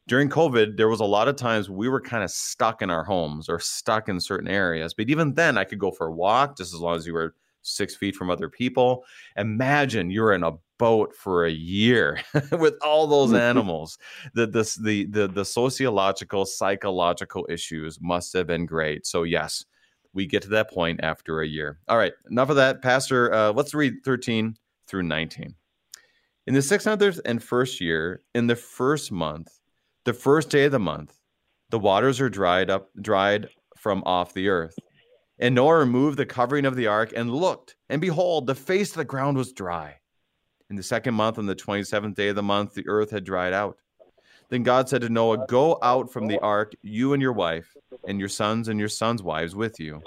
during 0.10 0.28
COVID, 0.28 0.76
there 0.76 0.90
was 0.90 1.02
a 1.02 1.06
lot 1.06 1.28
of 1.28 1.36
times 1.36 1.70
we 1.70 1.88
were 1.88 2.02
kind 2.02 2.24
of 2.24 2.32
stuck 2.32 2.82
in 2.82 2.90
our 2.90 3.04
homes 3.04 3.48
or 3.48 3.60
stuck 3.60 4.10
in 4.10 4.20
certain 4.20 4.48
areas. 4.48 4.94
But 4.96 5.08
even 5.08 5.36
then, 5.36 5.56
I 5.56 5.64
could 5.64 5.78
go 5.78 5.92
for 5.92 6.08
a 6.08 6.12
walk 6.12 6.58
just 6.58 6.74
as 6.74 6.80
long 6.80 6.96
as 6.96 7.06
you 7.06 7.14
were 7.14 7.36
six 7.62 7.96
feet 7.96 8.16
from 8.16 8.32
other 8.32 8.50
people. 8.50 9.06
Imagine 9.38 10.10
you're 10.10 10.34
in 10.34 10.44
a 10.44 10.54
boat 10.80 11.16
for 11.16 11.46
a 11.46 11.52
year 11.52 12.20
with 12.54 12.74
all 12.82 13.06
those 13.06 13.34
animals. 13.50 14.00
the, 14.34 14.48
the 14.48 14.78
the 14.82 15.06
the 15.06 15.28
the 15.28 15.46
sociological, 15.46 16.46
psychological 16.46 17.46
issues 17.48 18.00
must 18.02 18.34
have 18.34 18.48
been 18.48 18.66
great. 18.66 19.06
So 19.06 19.24
yes, 19.24 19.64
we 20.14 20.26
get 20.26 20.42
to 20.44 20.50
that 20.50 20.72
point 20.72 21.00
after 21.04 21.42
a 21.42 21.48
year. 21.48 21.80
All 21.88 21.98
right, 21.98 22.14
enough 22.30 22.50
of 22.50 22.56
that. 22.56 22.82
Pastor, 22.82 23.34
uh, 23.34 23.52
let's 23.52 23.74
read 23.74 23.96
13 24.04 24.56
through 24.88 25.04
19. 25.04 25.56
In 26.48 26.54
the 26.54 26.62
600th 26.62 27.20
and 27.26 27.44
first 27.44 27.80
year, 27.80 28.22
in 28.34 28.48
the 28.48 28.56
first 28.56 29.12
month, 29.12 29.60
the 30.06 30.14
first 30.14 30.50
day 30.50 30.66
of 30.66 30.72
the 30.72 30.80
month, 30.80 31.20
the 31.70 31.80
waters 31.80 32.20
are 32.20 32.30
dried 32.30 32.70
up, 32.70 32.90
dried 33.00 33.50
from 33.78 34.04
off 34.06 34.34
the 34.34 34.50
earth. 34.50 34.76
And 35.38 35.56
Noah 35.56 35.78
removed 35.78 36.18
the 36.18 36.26
covering 36.26 36.66
of 36.66 36.76
the 36.76 36.88
ark 36.88 37.14
and 37.16 37.34
looked, 37.34 37.76
and 37.88 38.02
behold, 38.02 38.48
the 38.48 38.56
face 38.56 38.90
of 38.90 38.98
the 38.98 39.06
ground 39.06 39.38
was 39.38 39.54
dry. 39.54 39.96
In 40.70 40.76
the 40.76 40.84
second 40.84 41.14
month, 41.14 41.38
on 41.38 41.46
the 41.46 41.56
27th 41.56 42.16
day 42.16 42.30
of 42.30 42.36
the 42.36 42.44
month, 42.44 42.74
the 42.74 42.88
earth 42.88 43.12
had 43.12 43.24
dried 43.24 43.54
out. 43.54 43.78
Then 44.50 44.64
God 44.64 44.90
said 44.90 45.02
to 45.02 45.10
Noah, 45.10 45.46
Go 45.48 45.78
out 45.82 46.12
from 46.12 46.28
the 46.28 46.40
ark, 46.40 46.74
you 46.82 47.14
and 47.14 47.22
your 47.22 47.34
wife, 47.34 47.76
and 48.08 48.20
your 48.20 48.30
sons 48.30 48.68
and 48.68 48.80
your 48.80 48.90
sons' 48.90 49.22
wives 49.22 49.56
with 49.56 49.80
you. 49.80 50.02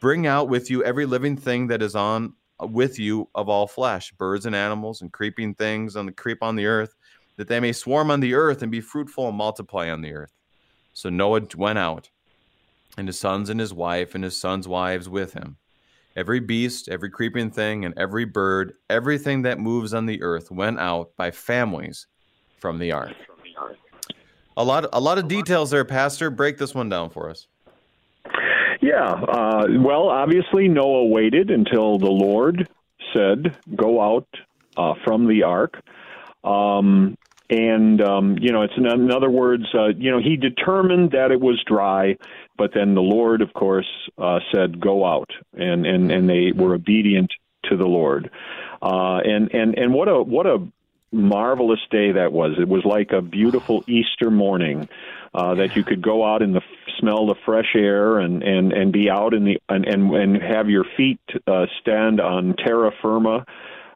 Bring 0.00 0.26
out 0.26 0.48
with 0.48 0.70
you 0.70 0.84
every 0.84 1.06
living 1.06 1.36
thing 1.36 1.68
that 1.68 1.82
is 1.82 1.94
on 1.94 2.34
with 2.60 2.98
you 2.98 3.28
of 3.34 3.48
all 3.48 3.68
flesh, 3.68 4.12
birds 4.12 4.46
and 4.46 4.54
animals, 4.54 5.00
and 5.00 5.12
creeping 5.12 5.54
things 5.54 5.94
on 5.94 6.06
the 6.06 6.12
creep 6.12 6.42
on 6.42 6.56
the 6.56 6.66
earth, 6.66 6.94
that 7.36 7.46
they 7.46 7.60
may 7.60 7.72
swarm 7.72 8.10
on 8.10 8.20
the 8.20 8.34
earth 8.34 8.62
and 8.62 8.72
be 8.72 8.80
fruitful 8.80 9.28
and 9.28 9.36
multiply 9.36 9.88
on 9.90 10.02
the 10.02 10.12
earth. 10.12 10.32
So 10.92 11.08
Noah 11.08 11.42
went 11.56 11.78
out, 11.78 12.10
and 12.96 13.06
his 13.06 13.20
sons 13.20 13.48
and 13.48 13.60
his 13.60 13.72
wife 13.72 14.16
and 14.16 14.24
his 14.24 14.36
sons' 14.36 14.66
wives 14.66 15.08
with 15.08 15.34
him. 15.34 15.56
Every 16.16 16.40
beast, 16.40 16.88
every 16.88 17.10
creeping 17.10 17.52
thing, 17.52 17.84
and 17.84 17.96
every 17.96 18.24
bird, 18.24 18.72
everything 18.90 19.42
that 19.42 19.60
moves 19.60 19.94
on 19.94 20.06
the 20.06 20.20
earth 20.20 20.50
went 20.50 20.80
out 20.80 21.10
by 21.16 21.30
families 21.30 22.08
from 22.58 22.80
the 22.80 22.90
ark. 22.90 23.14
A 24.58 24.64
lot, 24.64 24.86
a 24.92 25.00
lot 25.00 25.18
of 25.18 25.28
details 25.28 25.70
there, 25.70 25.84
Pastor. 25.84 26.30
Break 26.30 26.58
this 26.58 26.74
one 26.74 26.88
down 26.88 27.10
for 27.10 27.30
us. 27.30 27.46
Yeah. 28.82 29.12
Uh, 29.12 29.66
well, 29.78 30.08
obviously, 30.08 30.66
Noah 30.66 31.06
waited 31.06 31.50
until 31.50 31.96
the 31.98 32.10
Lord 32.10 32.68
said, 33.14 33.56
"Go 33.76 34.00
out 34.00 34.26
uh, 34.76 34.94
from 35.04 35.28
the 35.28 35.44
ark." 35.44 35.80
Um, 36.42 37.16
and 37.48 38.02
um, 38.02 38.36
you 38.40 38.50
know, 38.50 38.62
it's 38.62 38.74
in, 38.76 38.84
in 38.86 39.12
other 39.12 39.30
words, 39.30 39.62
uh, 39.74 39.90
you 39.96 40.10
know, 40.10 40.18
he 40.18 40.36
determined 40.36 41.12
that 41.12 41.30
it 41.30 41.40
was 41.40 41.62
dry, 41.64 42.16
but 42.56 42.72
then 42.74 42.96
the 42.96 43.00
Lord, 43.00 43.42
of 43.42 43.52
course, 43.54 43.88
uh, 44.18 44.40
said, 44.52 44.80
"Go 44.80 45.06
out," 45.06 45.30
and 45.52 45.86
and 45.86 46.10
and 46.10 46.28
they 46.28 46.50
were 46.50 46.74
obedient 46.74 47.30
to 47.70 47.76
the 47.76 47.86
Lord. 47.86 48.28
Uh, 48.82 49.18
and 49.18 49.54
and 49.54 49.78
and 49.78 49.94
what 49.94 50.08
a 50.08 50.20
what 50.20 50.46
a 50.46 50.66
marvelous 51.12 51.80
day 51.90 52.12
that 52.12 52.32
was. 52.32 52.52
It 52.58 52.68
was 52.68 52.84
like 52.84 53.12
a 53.12 53.22
beautiful 53.22 53.84
Easter 53.86 54.30
morning 54.30 54.88
uh, 55.34 55.54
that 55.54 55.76
you 55.76 55.84
could 55.84 56.02
go 56.02 56.24
out 56.24 56.42
and 56.42 56.54
the 56.54 56.62
smell 56.98 57.26
the 57.26 57.34
fresh 57.44 57.74
air 57.74 58.18
and 58.18 58.42
and 58.42 58.72
and 58.72 58.92
be 58.92 59.08
out 59.10 59.34
in 59.34 59.44
the 59.44 59.58
and 59.68 59.86
and, 59.86 60.14
and 60.14 60.42
have 60.42 60.68
your 60.68 60.84
feet 60.96 61.20
uh, 61.46 61.66
stand 61.80 62.20
on 62.20 62.54
terra 62.56 62.90
firma. 63.02 63.44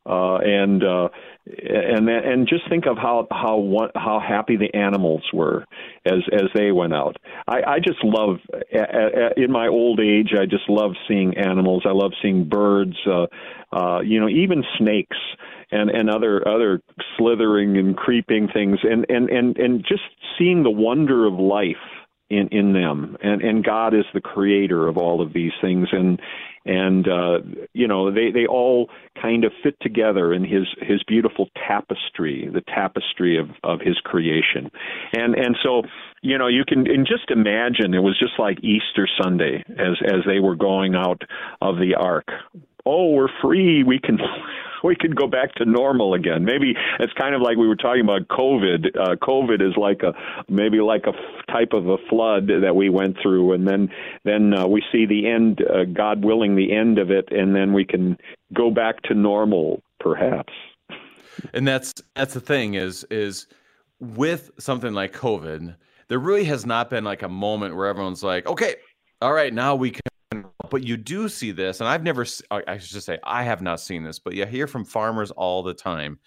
Uh, 0.05 0.39
and 0.39 0.83
uh, 0.83 1.09
and 1.47 2.09
and 2.09 2.49
just 2.49 2.69
think 2.69 2.87
of 2.87 2.97
how 2.97 3.29
how 3.31 3.89
how 3.95 4.19
happy 4.19 4.57
the 4.57 4.75
animals 4.77 5.23
were 5.33 5.65
as 6.05 6.21
as 6.33 6.49
they 6.55 6.73
went 6.73 6.93
out. 6.93 7.17
I, 7.47 7.63
I 7.75 7.79
just 7.79 8.03
love 8.03 8.39
in 9.37 9.53
my 9.53 9.69
old 9.69 10.01
age. 10.01 10.33
I 10.37 10.47
just 10.47 10.69
love 10.69 10.93
seeing 11.07 11.37
animals. 11.39 11.85
I 11.87 11.93
love 11.93 12.13
seeing 12.21 12.49
birds. 12.49 12.97
Uh, 13.07 13.27
uh, 13.73 14.01
you 14.01 14.19
know, 14.19 14.29
even 14.29 14.65
snakes 14.77 15.19
and 15.71 15.89
and 15.89 16.11
other 16.11 16.47
other 16.49 16.83
slithering 17.17 17.77
and 17.77 17.97
creeping 17.97 18.49
things, 18.53 18.81
and 18.83 19.07
and 19.09 19.31
and 19.31 19.57
and 19.57 19.85
just 19.87 20.03
seeing 20.37 20.65
the 20.65 20.71
wonder 20.71 21.27
of 21.27 21.35
life 21.35 21.77
in 22.33 22.49
in 22.49 22.73
them 22.73 23.17
and 23.23 23.43
and 23.43 23.63
God 23.63 23.95
is 23.95 24.07
the 24.15 24.21
creator 24.21 24.89
of 24.89 24.97
all 24.97 25.21
of 25.21 25.35
these 25.35 25.53
things 25.61 25.89
and 25.93 26.19
and 26.65 27.09
uh 27.09 27.39
you 27.73 27.89
know 27.89 28.13
they 28.13 28.31
they 28.31 28.47
all 28.47 28.89
kind 29.21 29.45
of 29.45 29.53
fit 29.63 29.77
together 29.81 30.33
in 30.33 30.45
his 30.45 30.67
his 30.81 31.03
beautiful 31.05 31.49
tapestry 31.69 32.49
the 32.53 32.63
tapestry 32.63 33.39
of 33.39 33.51
of 33.65 33.81
his 33.81 33.99
creation. 34.05 34.71
And 35.13 35.35
and 35.35 35.57
so 35.63 35.83
you 36.23 36.39
know 36.39 36.49
you 36.49 36.65
can 36.67 36.87
and 36.89 37.07
just 37.07 37.31
imagine 37.31 37.95
it 37.95 38.03
was 38.03 38.19
just 38.19 38.39
like 38.39 38.63
Easter 38.63 39.09
Sunday 39.21 39.65
as 39.71 39.99
as 40.05 40.21
they 40.27 40.41
were 40.41 40.57
going 40.57 40.95
out 40.95 41.23
of 41.61 41.77
the 41.77 41.95
ark 41.95 42.29
oh 42.87 43.11
we're 43.11 43.29
free 43.41 43.83
we 43.83 43.99
can 43.99 44.19
we 44.83 44.97
could 44.97 45.15
go 45.17 45.27
back 45.27 45.55
to 45.57 45.65
normal 45.65 46.15
again. 46.15 46.45
Maybe 46.45 46.75
it's 47.01 47.13
kind 47.15 47.35
of 47.35 47.41
like 47.41 47.57
we 47.57 47.69
were 47.69 47.77
talking 47.77 48.03
about 48.03 48.29
COVID. 48.29 48.97
Uh, 48.99 49.17
COVID 49.17 49.67
is 49.67 49.77
like 49.77 50.03
a 50.03 50.13
maybe 50.49 50.81
like 50.81 51.05
a 51.07 51.11
f- 51.11 51.47
type 51.47 51.73
of 51.73 51.89
a 51.89 51.97
flood 52.09 52.49
that 52.49 52.75
we 52.75 52.89
went 52.89 53.17
through, 53.23 53.53
and 53.53 53.67
then 53.67 53.89
then 54.25 54.55
uh, 54.55 54.67
we 54.67 54.83
see 54.93 55.07
the 55.07 55.29
end, 55.29 55.61
uh, 55.63 55.85
God 55.85 56.25
willing, 56.25 56.57
the 56.57 56.73
end 56.73 56.99
of 56.99 57.11
it, 57.11 57.29
and 57.31 57.55
then 57.55 57.73
we 57.73 57.85
can 57.85 58.17
go 58.53 58.71
back 58.71 59.03
to 59.03 59.15
normal, 59.15 59.83
perhaps. 60.01 60.53
And 61.55 61.67
that's 61.67 61.95
that's 62.15 62.35
the 62.35 62.41
thing 62.41 62.75
is 62.75 63.05
is 63.05 63.47
with 64.01 64.51
something 64.59 64.93
like 64.93 65.13
COVID, 65.13 65.77
there 66.09 66.19
really 66.19 66.45
has 66.45 66.67
not 66.67 66.91
been 66.91 67.05
like 67.05 67.23
a 67.23 67.29
moment 67.29 67.77
where 67.77 67.87
everyone's 67.87 68.23
like, 68.23 68.47
okay, 68.47 68.77
all 69.21 69.33
right, 69.33 69.55
now 69.55 69.77
we 69.77 69.91
can 69.93 70.03
but 70.73 70.83
you 70.83 70.97
do 70.97 71.29
see 71.29 71.53
this, 71.53 71.81
and 71.81 71.89
I've 71.89 72.03
never, 72.03 72.25
I 72.51 72.79
should 72.79 72.95
just 72.95 73.05
say, 73.05 73.19
I 73.25 73.43
have 73.43 73.61
not 73.61 73.79
seen 73.79 74.05
this, 74.05 74.19
but 74.19 74.33
you 74.33 74.47
hear 74.47 74.67
from 74.67 74.87
farmers 74.87 75.31
all 75.31 75.63
the 75.63 75.75
time 75.75 76.19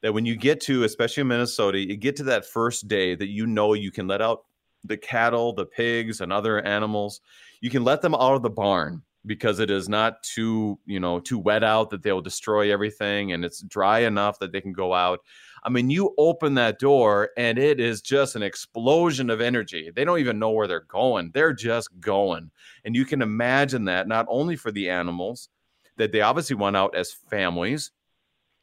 that 0.00 0.14
when 0.14 0.24
you 0.24 0.34
get 0.34 0.62
to, 0.62 0.84
especially 0.84 1.20
in 1.20 1.28
Minnesota, 1.28 1.78
you 1.78 1.94
get 1.98 2.16
to 2.16 2.22
that 2.22 2.46
first 2.46 2.88
day 2.88 3.14
that 3.14 3.28
you 3.28 3.46
know 3.46 3.74
you 3.74 3.90
can 3.90 4.08
let 4.08 4.22
out 4.22 4.46
the 4.82 4.96
cattle, 4.96 5.52
the 5.52 5.66
pigs, 5.66 6.22
and 6.22 6.32
other 6.32 6.62
animals. 6.62 7.20
You 7.60 7.68
can 7.68 7.84
let 7.84 8.00
them 8.00 8.14
out 8.14 8.32
of 8.32 8.42
the 8.42 8.48
barn 8.48 9.02
because 9.26 9.58
it 9.58 9.70
is 9.70 9.90
not 9.90 10.22
too, 10.22 10.78
you 10.86 10.98
know, 10.98 11.20
too 11.20 11.38
wet 11.38 11.62
out 11.62 11.90
that 11.90 12.02
they'll 12.02 12.22
destroy 12.22 12.72
everything, 12.72 13.32
and 13.32 13.44
it's 13.44 13.60
dry 13.60 14.00
enough 14.00 14.38
that 14.38 14.52
they 14.52 14.62
can 14.62 14.72
go 14.72 14.94
out. 14.94 15.20
I 15.62 15.70
mean, 15.70 15.90
you 15.90 16.14
open 16.18 16.54
that 16.54 16.78
door 16.78 17.30
and 17.36 17.58
it 17.58 17.78
is 17.78 18.00
just 18.00 18.34
an 18.34 18.42
explosion 18.42 19.30
of 19.30 19.40
energy. 19.40 19.90
They 19.94 20.04
don't 20.04 20.18
even 20.18 20.38
know 20.38 20.50
where 20.50 20.66
they're 20.66 20.80
going. 20.80 21.30
They're 21.32 21.52
just 21.52 21.88
going. 22.00 22.50
And 22.84 22.96
you 22.96 23.04
can 23.04 23.22
imagine 23.22 23.84
that 23.84 24.08
not 24.08 24.26
only 24.28 24.56
for 24.56 24.72
the 24.72 24.90
animals, 24.90 25.48
that 25.96 26.12
they 26.12 26.20
obviously 26.20 26.56
went 26.56 26.76
out 26.76 26.96
as 26.96 27.12
families, 27.12 27.92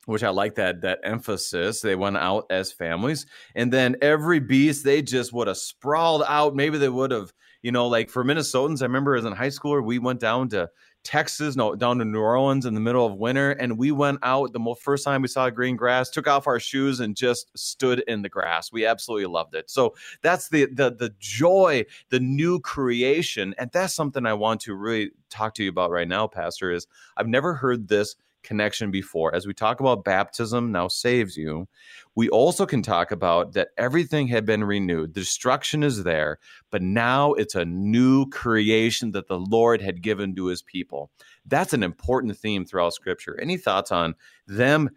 which 0.05 0.23
I 0.23 0.29
like 0.29 0.55
that 0.55 0.81
that 0.81 0.99
emphasis. 1.03 1.81
They 1.81 1.95
went 1.95 2.17
out 2.17 2.45
as 2.49 2.71
families, 2.71 3.25
and 3.55 3.71
then 3.71 3.95
every 4.01 4.39
beast 4.39 4.83
they 4.83 5.01
just 5.01 5.31
would 5.33 5.47
have 5.47 5.57
sprawled 5.57 6.23
out. 6.27 6.55
Maybe 6.55 6.77
they 6.77 6.89
would 6.89 7.11
have, 7.11 7.31
you 7.61 7.71
know, 7.71 7.87
like 7.87 8.09
for 8.09 8.23
Minnesotans. 8.23 8.81
I 8.81 8.85
remember 8.85 9.15
as 9.15 9.25
in 9.25 9.33
high 9.33 9.49
school, 9.49 9.79
we 9.81 9.99
went 9.99 10.19
down 10.19 10.49
to 10.49 10.69
Texas, 11.09 11.55
no, 11.55 11.73
down 11.73 11.97
to 11.97 12.05
New 12.05 12.19
Orleans 12.19 12.67
in 12.67 12.75
the 12.75 12.79
middle 12.79 13.03
of 13.03 13.15
winter, 13.15 13.49
and 13.53 13.79
we 13.79 13.91
went 13.91 14.19
out 14.21 14.53
the 14.53 14.75
first 14.79 15.03
time 15.03 15.23
we 15.23 15.27
saw 15.27 15.49
green 15.49 15.75
grass, 15.75 16.07
took 16.07 16.27
off 16.27 16.45
our 16.45 16.59
shoes, 16.59 16.99
and 16.99 17.15
just 17.15 17.49
stood 17.57 18.03
in 18.07 18.21
the 18.21 18.29
grass. 18.29 18.71
We 18.71 18.85
absolutely 18.85 19.25
loved 19.25 19.55
it. 19.55 19.71
So 19.71 19.95
that's 20.21 20.49
the 20.49 20.67
the 20.67 20.91
the 20.91 21.11
joy, 21.17 21.87
the 22.09 22.19
new 22.19 22.59
creation, 22.59 23.55
and 23.57 23.71
that's 23.71 23.95
something 23.95 24.27
I 24.27 24.35
want 24.35 24.61
to 24.61 24.75
really 24.75 25.09
talk 25.31 25.55
to 25.55 25.63
you 25.63 25.71
about 25.71 25.89
right 25.89 26.07
now, 26.07 26.27
Pastor. 26.27 26.69
Is 26.69 26.85
I've 27.17 27.27
never 27.27 27.55
heard 27.55 27.87
this 27.87 28.15
connection 28.43 28.91
before. 28.91 29.33
As 29.33 29.45
we 29.45 29.53
talk 29.53 29.79
about 29.79 30.03
baptism 30.03 30.71
now 30.71 30.87
saves 30.87 31.37
you, 31.37 31.67
we 32.15 32.29
also 32.29 32.65
can 32.65 32.81
talk 32.81 33.11
about 33.11 33.53
that 33.53 33.69
everything 33.77 34.27
had 34.27 34.45
been 34.45 34.63
renewed. 34.63 35.13
The 35.13 35.21
destruction 35.21 35.83
is 35.83 36.03
there, 36.03 36.39
but 36.71 36.81
now 36.81 37.33
it's 37.33 37.55
a 37.55 37.65
new 37.65 38.27
creation 38.29 39.11
that 39.11 39.27
the 39.27 39.39
Lord 39.39 39.81
had 39.81 40.01
given 40.01 40.35
to 40.35 40.45
his 40.47 40.61
people. 40.61 41.11
That's 41.45 41.73
an 41.73 41.83
important 41.83 42.37
theme 42.37 42.65
throughout 42.65 42.93
scripture. 42.93 43.39
Any 43.39 43.57
thoughts 43.57 43.91
on 43.91 44.15
them 44.47 44.89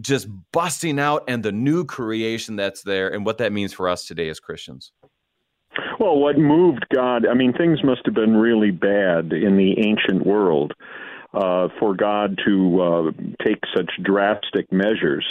just 0.00 0.28
busting 0.52 1.00
out 1.00 1.24
and 1.26 1.42
the 1.42 1.52
new 1.52 1.84
creation 1.84 2.56
that's 2.56 2.82
there 2.82 3.12
and 3.12 3.26
what 3.26 3.38
that 3.38 3.52
means 3.52 3.72
for 3.72 3.88
us 3.88 4.06
today 4.06 4.28
as 4.28 4.38
Christians? 4.38 4.92
Well, 5.98 6.18
what 6.18 6.38
moved 6.38 6.86
God? 6.94 7.26
I 7.26 7.34
mean, 7.34 7.52
things 7.52 7.84
must 7.84 8.02
have 8.06 8.14
been 8.14 8.36
really 8.36 8.70
bad 8.70 9.32
in 9.32 9.56
the 9.56 9.74
ancient 9.78 10.24
world 10.24 10.72
uh, 11.32 11.68
for 11.78 11.94
God 11.94 12.38
to 12.46 12.80
uh, 12.80 13.10
take 13.44 13.60
such 13.74 13.90
drastic 14.02 14.72
measures. 14.72 15.24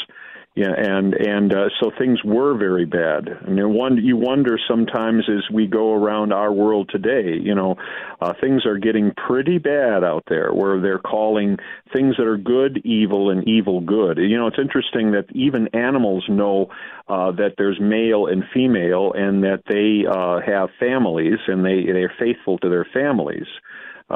Yeah, 0.55 0.73
and 0.75 1.13
and 1.13 1.53
uh, 1.53 1.69
so 1.79 1.91
things 1.97 2.21
were 2.23 2.57
very 2.57 2.83
bad. 2.83 3.47
Mean, 3.47 3.73
one 3.73 3.97
you 3.97 4.17
wonder 4.17 4.59
sometimes 4.67 5.23
as 5.29 5.49
we 5.53 5.67
go 5.67 5.93
around 5.93 6.33
our 6.33 6.51
world 6.51 6.89
today. 6.91 7.37
You 7.39 7.55
know, 7.55 7.77
uh, 8.19 8.33
things 8.41 8.65
are 8.65 8.77
getting 8.77 9.13
pretty 9.15 9.57
bad 9.59 10.03
out 10.03 10.23
there, 10.27 10.51
where 10.51 10.81
they're 10.81 10.99
calling 10.99 11.57
things 11.95 12.15
that 12.17 12.25
are 12.25 12.35
good 12.35 12.81
evil 12.83 13.29
and 13.29 13.47
evil 13.47 13.79
good. 13.79 14.17
You 14.17 14.37
know, 14.37 14.47
it's 14.47 14.59
interesting 14.59 15.11
that 15.11 15.27
even 15.33 15.69
animals 15.73 16.25
know 16.27 16.71
uh, 17.07 17.31
that 17.33 17.53
there's 17.57 17.79
male 17.79 18.25
and 18.25 18.43
female, 18.53 19.13
and 19.13 19.43
that 19.43 19.63
they 19.69 20.05
uh, 20.09 20.41
have 20.45 20.69
families, 20.79 21.39
and 21.47 21.63
they 21.63 21.85
they're 21.85 22.13
faithful 22.19 22.57
to 22.57 22.69
their 22.69 22.87
families. 22.91 23.47
Uh, 23.47 23.57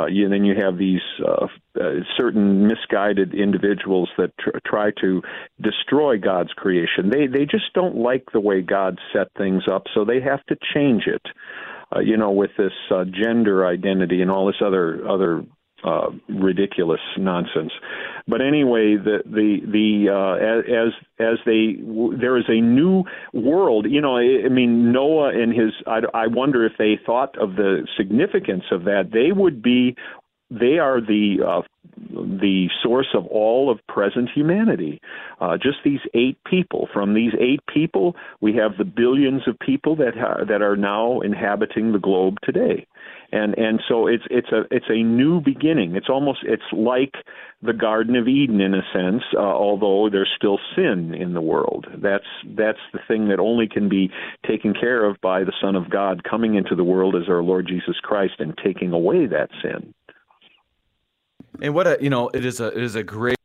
you, 0.10 0.28
then 0.30 0.44
you 0.44 0.56
have 0.60 0.78
these 0.78 1.02
uh, 1.26 1.48
uh, 1.80 1.90
certain 2.18 2.68
misguided 2.68 3.34
individuals 3.34 4.10
that 4.18 4.32
tr- 4.40 4.58
try 4.66 4.92
to 5.02 5.22
destroy 5.62 6.18
God's 6.18 6.52
creation. 6.54 7.10
They 7.10 7.28
they 7.28 7.46
just 7.46 7.74
don't 7.74 7.98
like 7.98 8.26
the 8.34 8.40
way 8.40 8.62
God 8.62 9.00
set 9.14 9.28
things 9.38 9.64
up, 9.72 9.84
so 9.94 10.04
they 10.06 10.22
have 10.22 10.44
to 10.48 10.56
change 10.74 11.04
it. 11.08 11.22
Uh, 11.96 12.00
you 12.00 12.18
know, 12.18 12.32
with 12.32 12.52
this 12.58 12.74
uh, 12.90 13.06
gender 13.06 13.68
identity 13.68 14.22
and 14.22 14.32
all 14.32 14.48
this 14.48 14.62
other 14.66 15.08
other 15.08 15.44
uh, 15.84 16.10
ridiculous 16.30 17.02
nonsense. 17.18 17.72
But 18.28 18.42
anyway, 18.42 18.96
the 18.96 19.20
the 19.26 19.60
the 19.66 20.10
uh, 20.10 20.80
as 20.80 20.94
as 21.20 21.40
they 21.46 21.78
there 22.20 22.38
is 22.38 22.46
a 22.48 22.62
new 22.62 23.04
world. 23.34 23.86
You 23.90 24.02
know, 24.02 24.18
I, 24.18 24.46
I 24.46 24.50
mean 24.50 24.92
Noah 24.92 25.30
and 25.30 25.54
his. 25.54 25.74
I, 25.86 26.02
I 26.14 26.28
wonder 26.28 26.66
if 26.66 26.74
they 26.78 27.00
thought 27.06 27.38
of 27.38 27.56
the 27.56 27.88
significance 27.98 28.64
of 28.72 28.86
that. 28.86 29.10
They 29.12 29.32
would 29.32 29.62
be. 29.62 29.96
They 30.50 30.78
are 30.78 31.02
the 31.02 31.38
uh, 31.46 31.62
the 32.10 32.70
source 32.82 33.08
of 33.16 33.26
all 33.28 33.72
of 33.72 33.80
present 33.88 34.30
humanity. 34.34 35.02
Uh, 35.42 35.58
just 35.58 35.78
these 35.84 36.02
eight 36.14 36.38
people. 36.46 36.88
From 36.94 37.14
these 37.16 37.34
eight 37.40 37.62
people, 37.74 38.16
we 38.40 38.56
have 38.56 38.78
the 38.78 38.86
billions 38.86 39.42
of 39.48 39.58
people 39.60 39.96
that 39.98 40.16
ha- 40.16 40.44
that 40.48 40.62
are 40.62 40.78
now 40.78 41.22
inhabiting 41.22 41.92
the 41.92 42.00
globe 42.00 42.38
today 42.44 42.86
and 43.34 43.58
and 43.58 43.82
so 43.90 44.06
it's 44.06 44.24
it's 44.30 44.50
a 44.52 44.62
it's 44.70 44.86
a 44.90 45.02
new 45.02 45.42
beginning. 45.42 45.96
It's 45.96 46.10
almost 46.10 46.40
it's 46.44 46.72
like 46.72 47.16
the 47.64 47.74
Garden 47.74 48.16
of 48.16 48.28
Eden 48.28 48.62
in 48.62 48.76
a 48.76 48.84
sense, 48.94 49.24
uh, 49.36 49.40
although 49.40 50.08
there's 50.12 50.30
still 50.38 50.60
sin 50.76 51.16
in 51.16 51.34
the 51.34 51.42
world. 51.42 51.88
That's 51.98 52.28
that's 52.56 52.80
the 52.94 53.00
thing 53.08 53.30
that 53.30 53.40
only 53.40 53.68
can 53.68 53.90
be 53.90 54.12
taken 54.48 54.76
care 54.76 55.04
of 55.04 55.20
by 55.22 55.44
the 55.44 55.54
Son 55.60 55.76
of 55.76 55.90
God 55.90 56.24
coming 56.24 56.54
into 56.54 56.76
the 56.76 56.84
world 56.84 57.16
as 57.16 57.28
our 57.28 57.42
Lord 57.42 57.68
Jesus 57.68 57.96
Christ 58.04 58.36
and 58.38 58.56
taking 58.64 58.94
away 58.94 59.26
that 59.26 59.50
sin. 59.64 59.96
And 61.60 61.74
what 61.74 61.88
a 61.88 61.98
you 62.00 62.12
know 62.12 62.30
it 62.36 62.46
is 62.46 62.60
a 62.60 62.68
it 62.68 62.84
is 62.84 62.96
a 62.96 63.04
great 63.04 63.38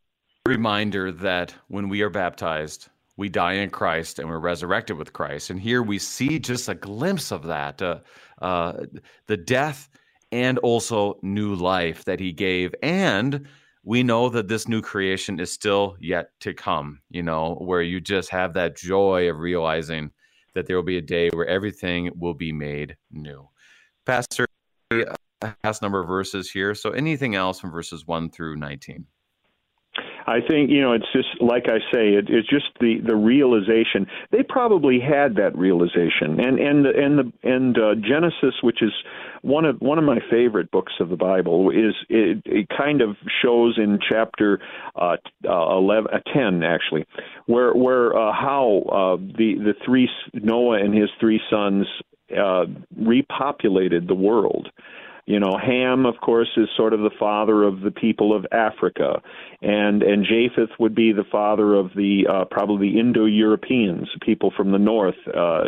reminder 0.45 1.11
that 1.11 1.55
when 1.69 1.89
we 1.89 2.03
are 2.03 2.11
baptized 2.11 2.91
we 3.19 3.29
die 3.29 3.55
in 3.55 3.69
Christ 3.69 4.21
and 4.21 4.29
we're 4.29 4.39
resurrected 4.39 4.97
with 4.97 5.13
Christ. 5.13 5.51
And 5.51 5.61
here 5.61 5.83
we 5.83 5.99
see 5.99 6.39
just 6.39 6.69
a 6.69 6.75
glimpse 6.75 7.33
of 7.33 7.43
that 7.43 7.83
uh, 7.83 7.99
uh, 8.41 8.85
the 9.27 9.37
death 9.37 9.91
and 10.31 10.57
also 10.59 11.19
new 11.21 11.55
life 11.55 12.05
that 12.05 12.21
he 12.21 12.33
gave. 12.33 12.75
And 12.81 13.47
we 13.83 14.05
know 14.05 14.29
that 14.29 14.47
this 14.47 14.69
new 14.69 14.81
creation 14.81 15.41
is 15.41 15.53
still 15.53 15.97
yet 15.99 16.31
to 16.41 16.55
come, 16.55 17.01
you 17.11 17.25
know, 17.25 17.57
where 17.57 17.83
you 17.83 18.01
just 18.01 18.31
have 18.31 18.55
that 18.55 18.77
joy 18.77 19.29
of 19.29 19.39
realizing 19.39 20.13
that 20.55 20.67
there 20.67 20.77
will 20.77 20.85
be 20.85 20.99
a 20.99 21.03
day 21.03 21.29
where 21.31 21.47
everything 21.47 22.11
will 22.15 22.35
be 22.35 22.53
made 22.53 22.97
new. 23.11 23.49
Pastor, 24.07 24.47
past 25.63 25.83
number 25.83 26.01
of 26.01 26.07
verses 26.07 26.51
here. 26.51 26.75
So 26.75 26.91
anything 26.91 27.35
else 27.35 27.59
from 27.59 27.73
verses 27.73 28.07
1 28.07 28.31
through 28.31 28.57
19? 28.57 29.07
I 30.29 30.41
think 30.47 30.71
you 30.71 30.81
know 30.83 30.93
it's 30.93 31.11
just 31.13 31.41
like 31.41 31.65
I 31.69 31.79
say, 31.93 32.15
it, 32.15 32.27
it's 32.29 32.49
just 32.49 32.67
the 32.81 33.01
the 33.05 33.17
realization. 33.17 34.07
They 34.31 34.43
probably 34.43 35.01
had 35.01 35.37
that 35.37 35.57
realization, 35.57 36.39
and 36.39 36.59
and 36.59 36.85
the, 36.85 36.91
and 36.91 37.19
the 37.19 37.33
and 37.43 37.79
uh, 37.79 37.95
Genesis, 37.95 38.55
which 38.63 38.83
is 38.83 38.93
one 39.43 39.65
of 39.65 39.81
one 39.81 39.99
of 39.99 40.05
my 40.05 40.19
favorite 40.31 40.71
books 40.71 40.93
of 41.01 41.09
the 41.09 41.17
Bible, 41.17 41.71
is 41.71 41.95
it, 42.11 42.43
it 42.45 42.69
kind 42.77 43.01
of 43.01 43.17
shows 43.43 43.79
in 43.79 43.99
chapter 44.07 44.61
uh, 44.97 45.17
uh, 45.49 45.77
11, 45.77 46.13
uh, 46.13 46.19
ten 46.33 46.63
actually, 46.63 47.07
where 47.47 47.73
where 47.73 48.17
uh, 48.17 48.33
how 48.33 48.83
uh, 48.93 49.17
the 49.17 49.55
the 49.59 49.75
three 49.85 50.09
Noah 50.35 50.79
and 50.79 50.95
his 50.95 51.09
three 51.21 51.41
sons 51.51 51.87
uh, 52.33 52.67
repopulated 53.01 54.07
the 54.07 54.15
world. 54.15 54.69
You 55.29 55.41
know, 55.41 55.59
Ham, 55.63 56.07
of 56.07 56.15
course, 56.23 56.49
is 56.57 56.71
sort 56.75 56.95
of 56.95 57.01
the 57.01 57.11
father 57.19 57.63
of 57.63 57.83
the 57.83 57.91
people 57.91 58.35
of 58.35 58.47
Africa, 58.51 59.21
and 59.61 60.03
and 60.03 60.25
Japheth 60.25 60.71
would 60.79 60.95
be 60.95 61.13
the 61.13 61.27
father 61.31 61.75
of 61.75 61.91
the 61.95 62.27
uh, 62.27 62.45
probably 62.51 62.93
the 62.93 62.99
Indo-Europeans, 62.99 64.09
people 64.23 64.51
from 64.57 64.73
the 64.73 64.79
north. 64.79 65.19
Uh, 65.27 65.65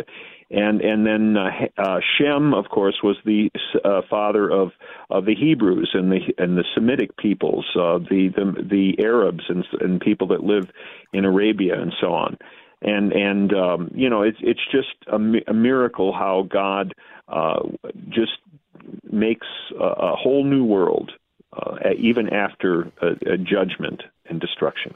and 0.49 0.81
and 0.81 1.05
then 1.05 1.37
uh, 1.37 1.67
uh, 1.77 1.99
Shem, 2.17 2.55
of 2.55 2.69
course, 2.69 2.95
was 3.03 3.17
the 3.23 3.51
uh, 3.85 4.01
father 4.09 4.49
of 4.49 4.71
of 5.11 5.25
the 5.25 5.35
Hebrews 5.35 5.91
and 5.93 6.11
the 6.11 6.21
and 6.39 6.57
the 6.57 6.65
Semitic 6.73 7.15
peoples, 7.17 7.67
uh, 7.75 7.99
the 7.99 8.29
the 8.35 8.63
the 8.67 9.03
Arabs 9.03 9.43
and 9.47 9.63
and 9.79 10.01
people 10.01 10.25
that 10.29 10.43
live 10.43 10.71
in 11.13 11.23
Arabia 11.23 11.79
and 11.79 11.93
so 12.01 12.13
on. 12.13 12.35
And 12.81 13.13
and 13.13 13.53
um, 13.53 13.91
you 13.93 14.09
know 14.09 14.23
it's 14.23 14.39
it's 14.41 14.65
just 14.71 14.95
a, 15.05 15.51
a 15.51 15.53
miracle 15.53 16.13
how 16.13 16.47
God 16.49 16.95
uh, 17.27 17.59
just 18.09 18.39
makes 19.09 19.47
a, 19.79 19.83
a 19.83 20.15
whole 20.15 20.43
new 20.43 20.63
world, 20.63 21.11
uh, 21.53 21.75
even 21.97 22.29
after 22.29 22.91
a, 23.01 23.33
a 23.33 23.37
judgment 23.37 24.03
and 24.25 24.39
destruction. 24.39 24.93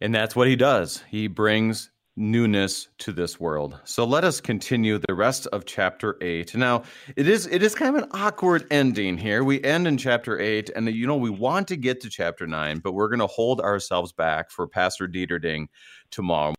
And 0.00 0.14
that's 0.14 0.34
what 0.36 0.48
he 0.48 0.56
does. 0.56 1.02
He 1.08 1.28
brings 1.28 1.90
newness 2.16 2.88
to 2.98 3.12
this 3.12 3.40
world. 3.40 3.80
So 3.84 4.04
let 4.04 4.24
us 4.24 4.40
continue 4.40 4.98
the 4.98 5.14
rest 5.14 5.46
of 5.48 5.64
chapter 5.64 6.16
8. 6.20 6.54
Now, 6.54 6.82
it 7.16 7.26
is 7.26 7.46
it 7.46 7.62
is 7.62 7.74
kind 7.74 7.96
of 7.96 8.02
an 8.04 8.10
awkward 8.12 8.66
ending 8.70 9.18
here. 9.18 9.42
We 9.42 9.62
end 9.64 9.86
in 9.88 9.96
chapter 9.96 10.38
8 10.38 10.70
and 10.76 10.88
you 10.94 11.06
know 11.06 11.16
we 11.16 11.30
want 11.30 11.68
to 11.68 11.76
get 11.76 12.00
to 12.02 12.10
chapter 12.10 12.46
9, 12.46 12.78
but 12.78 12.92
we're 12.92 13.08
going 13.08 13.20
to 13.20 13.26
hold 13.26 13.60
ourselves 13.60 14.12
back 14.12 14.50
for 14.50 14.66
Pastor 14.66 15.08
Dieterding 15.08 15.66
tomorrow. 16.10 16.54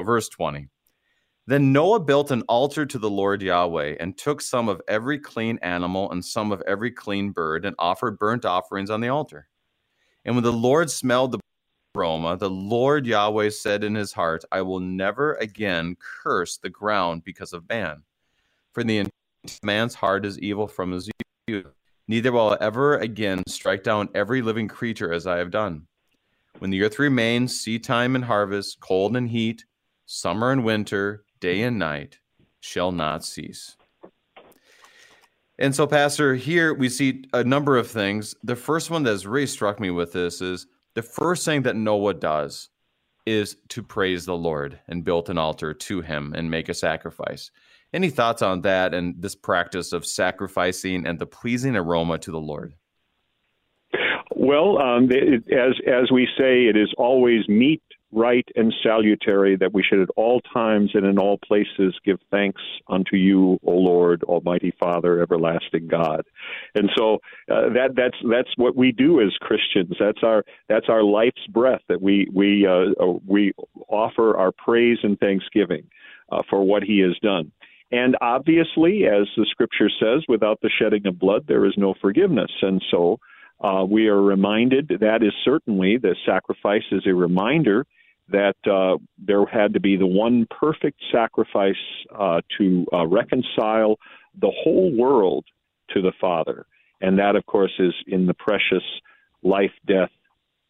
Verse 0.00 0.28
20. 0.28 0.68
Then 1.48 1.72
Noah 1.72 2.00
built 2.00 2.30
an 2.30 2.42
altar 2.42 2.84
to 2.84 2.98
the 2.98 3.08
Lord 3.08 3.40
Yahweh 3.40 3.96
and 3.98 4.18
took 4.18 4.42
some 4.42 4.68
of 4.68 4.82
every 4.86 5.18
clean 5.18 5.58
animal 5.62 6.10
and 6.10 6.22
some 6.22 6.52
of 6.52 6.62
every 6.66 6.90
clean 6.90 7.30
bird 7.30 7.64
and 7.64 7.74
offered 7.78 8.18
burnt 8.18 8.44
offerings 8.44 8.90
on 8.90 9.00
the 9.00 9.08
altar. 9.08 9.48
And 10.26 10.34
when 10.36 10.44
the 10.44 10.52
Lord 10.52 10.90
smelled 10.90 11.32
the 11.32 11.40
aroma, 11.96 12.36
the 12.36 12.50
Lord 12.50 13.06
Yahweh 13.06 13.48
said 13.48 13.82
in 13.82 13.94
his 13.94 14.12
heart, 14.12 14.44
I 14.52 14.60
will 14.60 14.80
never 14.80 15.36
again 15.36 15.96
curse 16.22 16.58
the 16.58 16.68
ground 16.68 17.24
because 17.24 17.54
of 17.54 17.66
man. 17.66 18.02
For 18.72 18.84
the 18.84 19.06
man's 19.62 19.94
heart 19.94 20.26
is 20.26 20.38
evil 20.40 20.68
from 20.68 20.92
his 20.92 21.08
youth. 21.46 21.64
Neither 22.08 22.30
will 22.30 22.50
I 22.50 22.58
ever 22.60 22.98
again 22.98 23.42
strike 23.46 23.82
down 23.82 24.10
every 24.14 24.42
living 24.42 24.68
creature 24.68 25.14
as 25.14 25.26
I 25.26 25.38
have 25.38 25.50
done. 25.50 25.86
When 26.58 26.68
the 26.68 26.82
earth 26.82 26.98
remains, 26.98 27.58
seed 27.58 27.84
time 27.84 28.16
and 28.16 28.26
harvest, 28.26 28.80
cold 28.80 29.16
and 29.16 29.30
heat, 29.30 29.64
summer 30.04 30.52
and 30.52 30.62
winter, 30.62 31.24
day 31.40 31.62
and 31.62 31.78
night 31.78 32.18
shall 32.60 32.92
not 32.92 33.24
cease. 33.24 33.76
And 35.58 35.74
so, 35.74 35.86
Pastor, 35.86 36.36
here 36.36 36.72
we 36.72 36.88
see 36.88 37.24
a 37.32 37.42
number 37.42 37.76
of 37.76 37.90
things. 37.90 38.34
The 38.44 38.56
first 38.56 38.90
one 38.90 39.02
that 39.02 39.10
has 39.10 39.26
really 39.26 39.46
struck 39.46 39.80
me 39.80 39.90
with 39.90 40.12
this 40.12 40.40
is 40.40 40.66
the 40.94 41.02
first 41.02 41.44
thing 41.44 41.62
that 41.62 41.74
Noah 41.74 42.14
does 42.14 42.68
is 43.26 43.56
to 43.68 43.82
praise 43.82 44.24
the 44.24 44.36
Lord 44.36 44.78
and 44.88 45.04
build 45.04 45.28
an 45.28 45.36
altar 45.36 45.74
to 45.74 46.00
him 46.00 46.32
and 46.36 46.50
make 46.50 46.68
a 46.68 46.74
sacrifice. 46.74 47.50
Any 47.92 48.10
thoughts 48.10 48.42
on 48.42 48.62
that 48.62 48.94
and 48.94 49.14
this 49.20 49.34
practice 49.34 49.92
of 49.92 50.06
sacrificing 50.06 51.06
and 51.06 51.18
the 51.18 51.26
pleasing 51.26 51.74
aroma 51.74 52.18
to 52.18 52.30
the 52.30 52.40
Lord? 52.40 52.74
Well, 54.34 54.78
um, 54.78 55.08
it, 55.10 55.42
as 55.52 55.74
as 55.86 56.12
we 56.12 56.28
say, 56.38 56.66
it 56.66 56.76
is 56.76 56.92
always 56.96 57.48
meet 57.48 57.82
right 58.12 58.46
and 58.56 58.72
salutary 58.82 59.56
that 59.56 59.74
we 59.74 59.82
should 59.82 60.00
at 60.00 60.08
all 60.16 60.40
times 60.52 60.90
and 60.94 61.04
in 61.04 61.18
all 61.18 61.38
places 61.38 61.94
give 62.04 62.18
thanks 62.30 62.62
unto 62.88 63.16
you, 63.16 63.58
O 63.66 63.72
Lord, 63.72 64.22
Almighty 64.24 64.72
Father, 64.80 65.20
everlasting 65.20 65.88
God. 65.88 66.22
And 66.74 66.90
so 66.96 67.16
uh, 67.50 67.68
that 67.74 67.90
that's 67.96 68.16
that's 68.30 68.50
what 68.56 68.76
we 68.76 68.92
do 68.92 69.20
as 69.20 69.36
Christians. 69.40 69.94
That's 70.00 70.22
our 70.22 70.44
that's 70.68 70.86
our 70.88 71.02
life's 71.02 71.46
breath 71.50 71.82
that 71.88 72.00
we 72.00 72.28
we 72.32 72.66
uh, 72.66 73.04
we 73.26 73.52
offer 73.88 74.36
our 74.36 74.52
praise 74.52 74.98
and 75.02 75.18
thanksgiving 75.18 75.84
uh, 76.32 76.42
for 76.48 76.64
what 76.64 76.82
He 76.82 77.00
has 77.00 77.16
done. 77.22 77.52
And 77.90 78.16
obviously, 78.20 79.04
as 79.06 79.26
the 79.36 79.46
Scripture 79.50 79.90
says, 80.00 80.22
without 80.28 80.60
the 80.62 80.70
shedding 80.78 81.06
of 81.06 81.18
blood, 81.18 81.44
there 81.46 81.66
is 81.66 81.74
no 81.76 81.94
forgiveness. 82.00 82.50
And 82.62 82.82
so. 82.90 83.18
Uh, 83.60 83.84
we 83.84 84.06
are 84.06 84.22
reminded 84.22 84.86
that 85.00 85.20
is 85.20 85.32
certainly 85.44 85.98
the 85.98 86.14
sacrifice 86.24 86.84
is 86.92 87.02
a 87.08 87.12
reminder 87.12 87.84
that 88.30 88.56
uh, 88.70 88.98
there 89.18 89.44
had 89.46 89.74
to 89.74 89.80
be 89.80 89.96
the 89.96 90.06
one 90.06 90.46
perfect 90.50 91.00
sacrifice 91.12 91.74
uh, 92.16 92.40
to 92.58 92.86
uh, 92.92 93.06
reconcile 93.06 93.96
the 94.40 94.52
whole 94.62 94.94
world 94.96 95.44
to 95.94 96.02
the 96.02 96.12
Father. 96.20 96.66
And 97.00 97.18
that, 97.18 97.36
of 97.36 97.46
course, 97.46 97.72
is 97.78 97.94
in 98.06 98.26
the 98.26 98.34
precious 98.34 98.82
life, 99.42 99.72
death, 99.86 100.10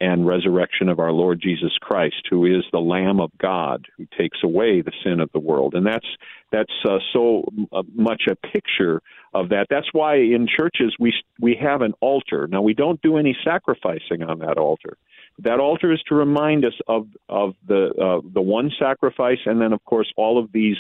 and 0.01 0.27
resurrection 0.27 0.89
of 0.89 1.01
our 1.01 1.11
Lord 1.13 1.41
Jesus 1.43 1.73
Christ, 1.81 2.29
who 2.31 2.47
is 2.47 2.65
the 2.71 2.79
Lamb 2.79 3.21
of 3.21 3.31
God 3.39 3.87
who 3.97 4.07
takes 4.17 4.39
away 4.45 4.81
the 4.81 4.93
sin 5.03 5.21
of 5.21 5.31
the 5.33 5.41
world. 5.41 5.75
And 5.75 5.85
that's 5.85 6.07
that's 6.53 6.73
uh, 6.89 6.99
so 7.13 7.45
uh, 7.73 7.83
much 7.95 8.23
a 8.31 8.37
picture 8.37 9.03
of 9.35 9.49
that. 9.49 9.67
That's 9.69 9.93
why 9.93 10.17
in 10.17 10.47
churches 10.47 10.95
we 11.01 11.13
we 11.41 11.59
have 11.61 11.83
an 11.83 11.95
altar. 12.01 12.47
Now 12.47 12.63
we 12.63 12.75
don't 12.75 13.03
do 13.03 13.17
any 13.17 13.37
sacrificing 13.45 14.23
on 14.23 14.39
that 14.39 14.57
altar. 14.57 14.97
That 15.41 15.61
altar 15.61 15.93
is 15.93 16.01
to 16.09 16.15
remind 16.15 16.65
us 16.65 16.73
of 16.87 17.09
of 17.29 17.55
the 17.67 17.91
uh, 17.91 18.29
the 18.33 18.43
one 18.43 18.71
sacrifice, 18.79 19.39
and 19.47 19.61
then 19.61 19.73
of 19.73 19.85
course 19.85 20.13
all 20.17 20.39
of 20.39 20.53
these 20.53 20.77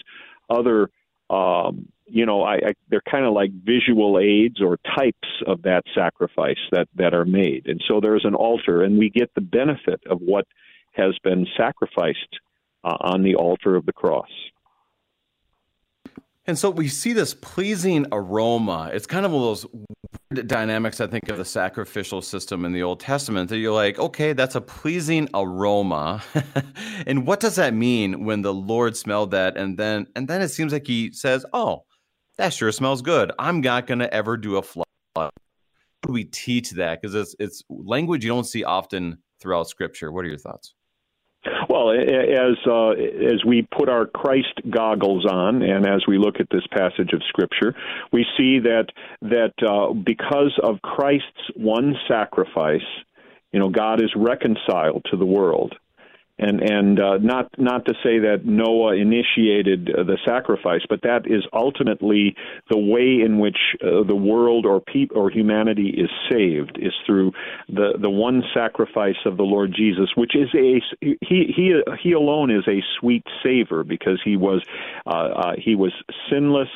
other. 0.51 0.91
Um, 1.31 1.89
you 2.11 2.25
know, 2.25 2.43
I, 2.43 2.55
I, 2.55 2.73
they're 2.89 3.03
kind 3.03 3.27
of 3.27 3.35
like 3.35 3.51
visual 3.53 4.19
aids 4.19 4.63
or 4.63 4.79
types 4.97 5.29
of 5.47 5.61
that 5.63 5.83
sacrifice 5.95 6.57
that 6.73 6.89
that 6.95 7.13
are 7.13 7.27
made, 7.27 7.67
and 7.67 7.83
so 7.87 8.01
there's 8.01 8.25
an 8.25 8.35
altar, 8.35 8.83
and 8.83 8.99
we 8.99 9.11
get 9.11 9.31
the 9.35 9.43
benefit 9.43 10.01
of 10.09 10.21
what 10.21 10.47
has 10.93 11.17
been 11.23 11.47
sacrificed 11.57 12.41
uh, 12.83 12.97
on 13.01 13.23
the 13.23 13.35
altar 13.35 13.77
of 13.77 13.85
the 13.87 13.93
cross. 13.93 14.31
And 16.49 16.59
so 16.59 16.71
we 16.71 16.89
see 16.89 17.13
this 17.13 17.35
pleasing 17.35 18.07
aroma. 18.11 18.91
It's 18.95 19.07
kind 19.07 19.27
of 19.27 19.33
one 19.33 19.43
of 19.43 19.49
those 20.31 20.47
dynamics, 20.47 20.99
I 20.99 21.07
think, 21.07 21.29
of 21.29 21.37
the 21.37 21.45
sacrificial 21.45 22.23
system 22.23 22.65
in 22.65 22.73
the 22.73 22.83
Old 22.83 23.01
Testament 23.01 23.51
that 23.51 23.59
you're 23.59 23.75
like, 23.75 23.99
okay, 23.99 24.33
that's 24.33 24.55
a 24.55 24.63
pleasing 24.63 25.29
aroma. 25.35 26.23
and 27.07 27.27
what 27.27 27.41
does 27.41 27.57
that 27.57 27.75
mean 27.75 28.25
when 28.25 28.41
the 28.41 28.55
Lord 28.55 28.97
smelled 28.97 29.33
that? 29.33 29.59
And 29.59 29.79
then, 29.79 30.07
and 30.17 30.27
then 30.27 30.41
it 30.41 30.49
seems 30.49 30.73
like 30.73 30.87
he 30.87 31.13
says, 31.13 31.45
oh, 31.53 31.85
that 32.39 32.55
sure 32.55 32.73
smells 32.73 33.03
good. 33.03 33.31
I'm 33.39 33.61
not 33.61 33.87
to 33.87 34.15
ever 34.15 34.39
do 34.39 34.57
a 34.57 34.63
flood. 34.63 34.87
We 36.09 36.25
teach 36.25 36.71
that? 36.71 37.03
Because 37.03 37.15
it's, 37.15 37.37
it's 37.39 37.63
language 37.69 38.25
you 38.25 38.31
don't 38.31 38.45
see 38.45 38.65
often 38.65 39.19
throughout 39.39 39.69
Scripture. 39.69 40.11
What 40.13 40.25
are 40.25 40.29
your 40.29 40.39
thoughts? 40.39 40.73
Well, 41.69 41.91
as 41.93 42.57
uh, 42.67 42.91
as 42.91 43.45
we 43.47 43.63
put 43.63 43.89
our 43.89 44.07
Christ 44.07 44.61
goggles 44.69 45.25
on, 45.25 45.63
and 45.63 45.87
as 45.87 46.03
we 46.07 46.19
look 46.19 46.41
at 46.41 46.49
this 46.51 46.67
passage 46.73 47.13
of 47.13 47.23
Scripture, 47.29 47.75
we 48.13 48.27
see 48.37 48.59
that 48.61 48.87
that 49.23 49.53
uh, 49.67 49.93
because 49.93 50.59
of 50.63 50.83
Christ's 50.83 51.51
one 51.55 51.95
sacrifice, 52.09 52.81
you 53.53 53.61
know, 53.61 53.69
God 53.69 54.03
is 54.03 54.13
reconciled 54.17 55.07
to 55.11 55.17
the 55.17 55.27
world 55.27 55.75
and 56.39 56.61
and 56.63 57.01
uh, 57.01 57.19
not 57.19 57.51
not 57.59 57.85
to 57.87 57.95
say 58.03 58.19
that 58.21 58.45
Noah 58.45 58.95
initiated 58.95 59.91
uh, 59.91 60.05
the 60.05 60.19
sacrifice, 60.27 60.83
but 60.89 61.03
that 61.03 61.27
is 61.27 61.45
ultimately 61.53 62.37
the 62.71 62.79
way 62.79 63.25
in 63.25 63.39
which 63.39 63.59
uh, 63.83 64.05
the 64.05 64.15
world 64.15 64.65
or 64.65 64.81
pe- 64.81 65.09
or 65.15 65.31
humanity 65.31 65.89
is 65.89 66.11
saved 66.31 66.79
is 66.81 66.93
through 67.07 67.33
the 67.69 67.99
the 68.01 68.11
one 68.11 68.43
sacrifice 68.55 69.19
of 69.27 69.37
the 69.37 69.43
Lord 69.43 69.75
Jesus, 69.77 70.11
which 70.15 70.37
is 70.37 70.49
a 70.55 70.81
he 71.01 71.53
he 71.55 71.83
he 72.03 72.13
alone 72.13 72.51
is 72.51 72.67
a 72.69 72.83
sweet 73.01 73.25
savor 73.43 73.83
because 73.83 74.21
he 74.25 74.37
was 74.37 74.63
uh, 75.07 75.11
uh, 75.11 75.53
he 75.59 75.75
was 75.75 75.93
sinless 76.31 76.69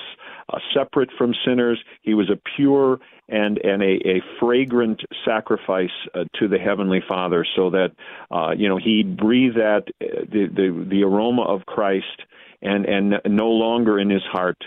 uh, 0.49 0.59
separate 0.75 1.11
from 1.17 1.35
sinners. 1.45 1.83
He 2.03 2.15
was 2.15 2.31
a 2.31 2.41
pure 2.57 2.99
and 3.29 3.59
and 3.59 3.83
a, 3.83 4.09
a 4.09 4.23
fragrant 4.41 5.01
sacrifice 5.25 5.91
uh, 6.15 6.25
to 6.39 6.49
the 6.49 6.59
heavenly 6.59 7.03
Father, 7.07 7.47
so 7.57 7.71
that 7.71 7.93
uh, 8.31 8.53
you 8.57 8.69
know 8.69 8.79
he 8.79 9.03
breathed 9.03 9.57
that 9.57 9.85
uh, 10.01 10.25
the, 10.31 10.49
the 10.55 10.87
the 10.89 11.03
aroma 11.05 11.43
of 11.43 11.67
Christ, 11.67 12.23
and 12.61 12.87
and 12.87 13.21
no 13.27 13.49
longer 13.49 13.99
in 13.99 14.11
his 14.11 14.25
heart 14.25 14.59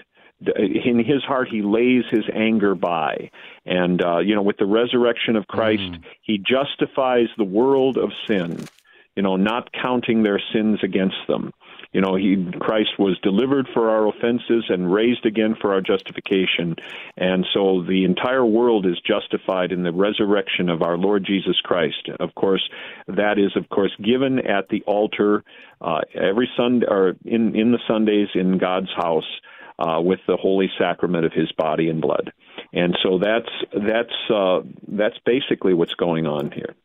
in 0.57 0.99
his 0.99 1.23
heart 1.23 1.47
he 1.49 1.61
lays 1.61 2.03
his 2.11 2.26
anger 2.34 2.76
by 2.76 3.32
and 3.65 4.03
uh 4.03 4.19
you 4.19 4.36
know 4.36 4.41
with 4.41 4.57
the 4.57 4.65
resurrection 4.65 5.38
of 5.38 5.47
Christ 5.47 5.82
mm. 5.82 6.03
he 6.21 6.38
justifies 6.38 7.28
the 7.38 7.45
world 7.45 7.97
of 7.97 8.11
sin 8.28 8.67
you 9.16 9.24
know 9.24 9.36
not 9.36 9.70
counting 9.74 10.24
their 10.24 10.41
sins 10.53 10.80
against 10.84 11.18
them 11.28 11.51
you 11.95 12.01
know, 12.01 12.16
he 12.16 12.36
Christ 12.59 12.99
was 12.99 13.18
delivered 13.24 13.70
for 13.74 13.89
our 13.89 14.09
offenses 14.09 14.66
and 14.68 14.91
raised 14.91 15.26
again 15.26 15.55
for 15.61 15.74
our 15.74 15.80
justification. 15.80 16.76
And 17.16 17.45
so 17.53 17.86
the 17.88 18.03
entire 18.03 18.45
world 18.45 18.86
is 18.86 18.99
justified 19.07 19.72
in 19.72 19.84
the 19.84 19.93
resurrection 19.93 20.68
of 20.68 20.82
our 20.82 20.97
Lord 20.97 21.24
Jesus 21.26 21.55
Christ. 21.63 22.09
Of 22.20 22.36
course, 22.36 22.70
that 23.07 23.39
is 23.39 23.55
of 23.55 23.70
course 23.70 23.95
given 24.03 24.39
at 24.39 24.68
the 24.68 24.84
altar 24.86 25.45
uh, 25.80 26.01
every 26.13 26.49
Sunday 26.57 26.86
or 26.86 27.16
in 27.24 27.55
in 27.55 27.72
the 27.72 27.80
Sundays 27.88 28.28
in 28.36 28.57
God's 28.57 28.91
house. 28.93 29.39
Uh, 29.78 29.99
with 29.99 30.22
the 30.26 30.38
holy 30.38 30.72
sacrament 30.80 31.26
of 31.26 31.34
His 31.34 31.51
body 31.51 31.89
and 31.89 31.99
blood, 31.99 32.32
and 32.72 32.97
so 33.03 33.20
that's 33.20 33.49
that's 33.74 34.32
uh, 34.34 34.61
that's 34.88 35.18
basically 35.26 35.74
what's 35.74 35.95
going 35.95 36.26
on 36.26 36.49
here. 36.49 36.76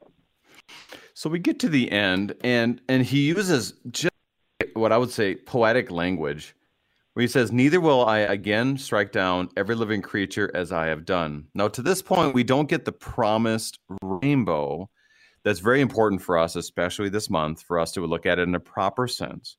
So 1.14 1.28
we 1.28 1.38
get 1.38 1.58
to 1.60 1.68
the 1.68 1.90
end, 1.90 2.34
and 2.42 2.80
and 2.88 3.04
he 3.04 3.26
uses 3.26 3.74
just 3.90 4.14
what 4.74 4.92
I 4.92 4.98
would 4.98 5.10
say 5.10 5.34
poetic 5.34 5.90
language 5.90 6.54
where 7.14 7.22
he 7.22 7.28
says, 7.28 7.52
Neither 7.52 7.80
will 7.80 8.04
I 8.04 8.20
again 8.20 8.78
strike 8.78 9.12
down 9.12 9.48
every 9.56 9.74
living 9.74 10.02
creature 10.02 10.50
as 10.54 10.72
I 10.72 10.86
have 10.86 11.04
done. 11.04 11.46
Now, 11.54 11.68
to 11.68 11.82
this 11.82 12.02
point, 12.02 12.34
we 12.34 12.44
don't 12.44 12.68
get 12.68 12.84
the 12.84 12.92
promised 12.92 13.78
rainbow 14.02 14.88
that's 15.42 15.60
very 15.60 15.80
important 15.80 16.22
for 16.22 16.38
us, 16.38 16.56
especially 16.56 17.08
this 17.08 17.30
month, 17.30 17.62
for 17.62 17.78
us 17.78 17.92
to 17.92 18.06
look 18.06 18.26
at 18.26 18.38
it 18.38 18.48
in 18.48 18.54
a 18.54 18.60
proper 18.60 19.08
sense. 19.08 19.56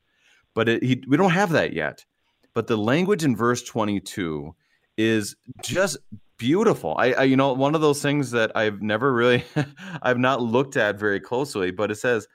But 0.53 0.69
it, 0.69 0.83
he, 0.83 1.03
we 1.07 1.17
don't 1.17 1.31
have 1.31 1.51
that 1.51 1.73
yet. 1.73 2.05
But 2.53 2.67
the 2.67 2.77
language 2.77 3.23
in 3.23 3.35
verse 3.35 3.63
22 3.63 4.55
is 4.97 5.35
just 5.63 5.97
beautiful. 6.41 6.95
I, 6.97 7.13
I, 7.13 7.23
you 7.25 7.37
know, 7.37 7.53
one 7.53 7.75
of 7.75 7.81
those 7.81 8.01
things 8.01 8.31
that 8.31 8.51
I've 8.55 8.81
never 8.81 9.13
really, 9.13 9.45
I've 10.01 10.17
not 10.17 10.41
looked 10.41 10.75
at 10.75 10.97
very 10.97 11.19
closely, 11.19 11.69
but 11.69 11.91
it 11.91 11.95
says, 11.95 12.27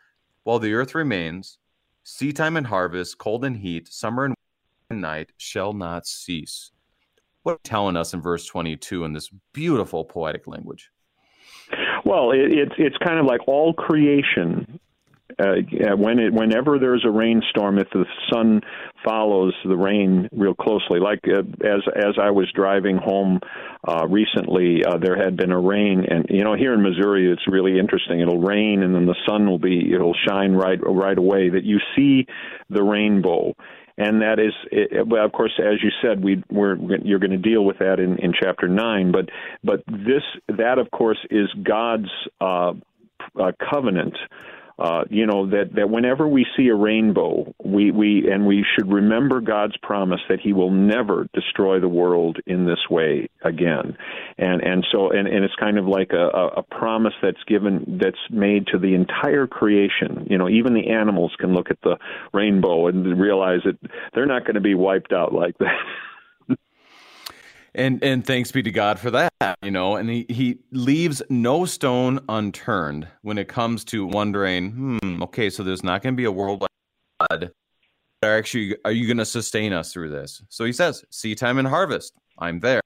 while 0.44 0.60
the 0.60 0.74
earth 0.74 0.94
remains, 0.94 1.58
sea 2.04 2.32
Seedtime 2.32 2.56
and 2.56 2.68
harvest, 2.68 3.18
cold 3.18 3.44
and 3.44 3.56
heat, 3.56 3.92
summer 3.92 4.26
and 4.90 5.00
night 5.00 5.32
shall 5.38 5.72
not 5.72 6.06
cease. 6.06 6.70
What 7.42 7.52
are 7.52 7.54
you 7.54 7.60
telling 7.64 7.96
us 7.96 8.14
in 8.14 8.22
verse 8.22 8.46
22 8.46 9.04
in 9.04 9.12
this 9.12 9.28
beautiful 9.52 10.04
poetic 10.04 10.46
language? 10.46 10.92
Well, 12.04 12.30
it, 12.30 12.52
it's 12.52 12.74
it's 12.78 12.96
kind 12.98 13.18
of 13.18 13.26
like 13.26 13.40
all 13.48 13.74
creation 13.74 14.78
uh, 15.38 15.96
when 15.96 16.18
it, 16.18 16.32
whenever 16.32 16.78
there's 16.78 17.04
a 17.04 17.10
rainstorm, 17.10 17.78
if 17.78 17.88
the 17.90 18.04
sun 18.32 18.60
follows 19.04 19.54
the 19.64 19.76
rain 19.76 20.28
real 20.32 20.54
closely, 20.54 21.00
like 21.00 21.20
uh, 21.28 21.40
as 21.66 21.82
as 21.96 22.14
I 22.20 22.30
was 22.30 22.50
driving 22.54 22.96
home 22.96 23.40
uh, 23.86 24.06
recently, 24.08 24.84
uh, 24.84 24.98
there 24.98 25.16
had 25.22 25.36
been 25.36 25.52
a 25.52 25.60
rain, 25.60 26.04
and 26.08 26.26
you 26.30 26.44
know 26.44 26.54
here 26.54 26.72
in 26.74 26.82
Missouri, 26.82 27.30
it's 27.30 27.46
really 27.48 27.78
interesting. 27.78 28.20
It'll 28.20 28.40
rain, 28.40 28.82
and 28.82 28.94
then 28.94 29.06
the 29.06 29.16
sun 29.28 29.46
will 29.46 29.58
be 29.58 29.92
it'll 29.92 30.16
shine 30.28 30.52
right 30.52 30.78
right 30.82 31.18
away. 31.18 31.50
That 31.50 31.64
you 31.64 31.80
see 31.96 32.26
the 32.70 32.82
rainbow, 32.82 33.54
and 33.98 34.22
that 34.22 34.38
is, 34.38 34.52
it, 34.70 35.12
of 35.12 35.32
course, 35.32 35.52
as 35.58 35.82
you 35.82 35.90
said, 36.02 36.22
we 36.22 36.42
we're 36.50 36.76
you're 37.04 37.18
going 37.18 37.30
to 37.32 37.36
deal 37.36 37.64
with 37.64 37.78
that 37.78 37.98
in 37.98 38.18
in 38.18 38.32
chapter 38.32 38.68
nine. 38.68 39.12
But 39.12 39.28
but 39.64 39.82
this 39.86 40.22
that 40.48 40.78
of 40.78 40.90
course 40.90 41.18
is 41.30 41.48
God's 41.62 42.10
uh, 42.40 42.72
uh, 43.38 43.52
covenant 43.70 44.16
uh, 44.78 45.04
you 45.08 45.26
know 45.26 45.48
that 45.48 45.74
that 45.74 45.88
whenever 45.88 46.28
we 46.28 46.46
see 46.56 46.68
a 46.68 46.74
rainbow, 46.74 47.54
we 47.64 47.90
we 47.90 48.30
and 48.30 48.46
we 48.46 48.64
should 48.74 48.92
remember 48.92 49.40
God's 49.40 49.76
promise 49.78 50.20
that 50.28 50.40
He 50.40 50.52
will 50.52 50.70
never 50.70 51.28
destroy 51.32 51.80
the 51.80 51.88
world 51.88 52.38
in 52.46 52.66
this 52.66 52.90
way 52.90 53.30
again, 53.42 53.96
and 54.36 54.62
and 54.62 54.86
so 54.92 55.10
and, 55.10 55.26
and 55.26 55.44
it's 55.44 55.54
kind 55.54 55.78
of 55.78 55.86
like 55.86 56.12
a, 56.12 56.28
a 56.58 56.62
promise 56.62 57.14
that's 57.22 57.42
given 57.48 57.98
that's 58.02 58.18
made 58.30 58.66
to 58.68 58.78
the 58.78 58.94
entire 58.94 59.46
creation. 59.46 60.26
You 60.28 60.36
know, 60.36 60.48
even 60.48 60.74
the 60.74 60.90
animals 60.90 61.34
can 61.38 61.54
look 61.54 61.70
at 61.70 61.80
the 61.82 61.96
rainbow 62.34 62.88
and 62.88 63.18
realize 63.18 63.60
that 63.64 63.78
they're 64.14 64.26
not 64.26 64.44
going 64.44 64.56
to 64.56 64.60
be 64.60 64.74
wiped 64.74 65.12
out 65.12 65.32
like 65.32 65.56
that. 65.58 65.78
and 67.76 68.02
and 68.02 68.26
thanks 68.26 68.50
be 68.50 68.62
to 68.62 68.70
God 68.72 68.98
for 68.98 69.10
that, 69.12 69.58
you 69.62 69.70
know. 69.70 69.96
And 69.96 70.08
he 70.08 70.26
he 70.28 70.58
leaves 70.72 71.22
no 71.28 71.64
stone 71.66 72.20
unturned 72.28 73.06
when 73.22 73.38
it 73.38 73.48
comes 73.48 73.84
to 73.86 74.06
wondering, 74.06 74.98
hmm, 75.02 75.22
okay, 75.22 75.50
so 75.50 75.62
there's 75.62 75.84
not 75.84 76.02
going 76.02 76.14
to 76.14 76.16
be 76.16 76.24
a 76.24 76.32
worldwide 76.32 76.68
flood. 77.18 77.52
Are 78.22 78.36
actually 78.36 78.76
are 78.84 78.92
you 78.92 79.06
going 79.06 79.18
to 79.18 79.26
sustain 79.26 79.72
us 79.72 79.92
through 79.92 80.10
this? 80.10 80.42
So 80.48 80.64
he 80.64 80.72
says, 80.72 81.04
seed 81.10 81.38
time 81.38 81.58
and 81.58 81.68
harvest, 81.68 82.14
I'm 82.38 82.60
there. 82.60 82.80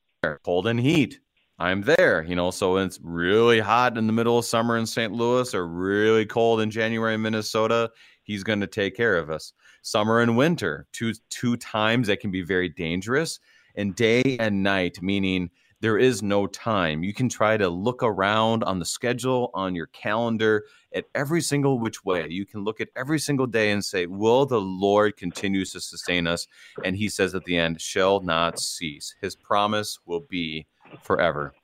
Cold 0.45 0.66
and 0.66 0.78
heat, 0.78 1.20
I'm 1.59 1.82
there. 1.82 2.22
You 2.24 2.34
know, 2.34 2.51
so 2.51 2.76
it's 2.76 2.99
really 3.03 3.61
hot 3.61 3.97
in 3.97 4.07
the 4.07 4.12
middle 4.12 4.38
of 4.38 4.45
summer 4.45 4.76
in 4.76 4.84
St. 4.84 5.12
Louis 5.12 5.55
or 5.55 5.66
really 5.66 6.26
cold 6.26 6.61
in 6.61 6.70
January 6.70 7.14
in 7.14 7.22
Minnesota. 7.22 7.91
He's 8.24 8.43
going 8.43 8.61
to 8.61 8.66
take 8.66 8.97
care 8.97 9.16
of 9.16 9.30
us. 9.30 9.53
Summer 9.82 10.20
and 10.20 10.36
winter, 10.36 10.86
two 10.93 11.14
two 11.30 11.57
times 11.57 12.09
that 12.09 12.20
can 12.20 12.32
be 12.32 12.43
very 12.43 12.68
dangerous 12.68 13.38
and 13.77 13.95
day 13.95 14.37
and 14.39 14.62
night, 14.62 15.01
meaning 15.03 15.51
there 15.81 15.99
is 15.99 16.23
no 16.23 16.47
time. 16.47 17.03
You 17.03 17.14
can 17.14 17.29
try 17.29 17.57
to 17.57 17.68
look 17.68 18.03
around 18.03 18.64
on 18.64 18.79
the 18.79 18.85
schedule, 18.85 19.51
on 19.55 19.75
your 19.75 19.87
calendar, 19.87 20.64
at 20.95 21.07
every 21.14 21.41
single 21.41 21.79
which 21.79 22.05
way. 22.05 22.27
You 22.29 22.45
can 22.45 22.64
look 22.64 22.81
at 22.81 22.89
every 22.97 23.18
single 23.18 23.47
day 23.47 23.71
and 23.71 23.83
say, 23.85 24.07
Will 24.07 24.45
the 24.45 24.61
Lord 24.61 25.16
continue 25.16 25.64
to 25.64 25.81
sustain 25.81 26.27
us? 26.27 26.47
And 26.85 26.97
he 26.97 27.09
says 27.09 27.35
at 27.35 27.45
the 27.45 27.57
end, 27.57 27.81
shall 27.81 28.21
not 28.21 28.61
cease. 28.61 29.14
His 29.23 29.35
promise 29.35 29.99
will 30.05 30.21
be 30.21 30.66
forever. 31.03 31.55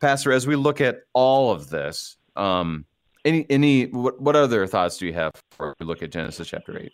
Pastor, 0.00 0.32
as 0.32 0.46
we 0.46 0.54
look 0.54 0.80
at 0.80 1.00
all 1.12 1.50
of 1.50 1.70
this, 1.70 2.18
um, 2.36 2.84
any 3.24 3.46
any 3.50 3.86
what, 3.86 4.20
what 4.20 4.36
other 4.36 4.66
thoughts 4.66 4.98
do 4.98 5.06
you 5.06 5.12
have 5.12 5.32
for 5.50 5.74
we 5.78 5.86
look 5.86 6.02
at 6.02 6.10
Genesis 6.10 6.48
chapter 6.48 6.78
eight? 6.78 6.92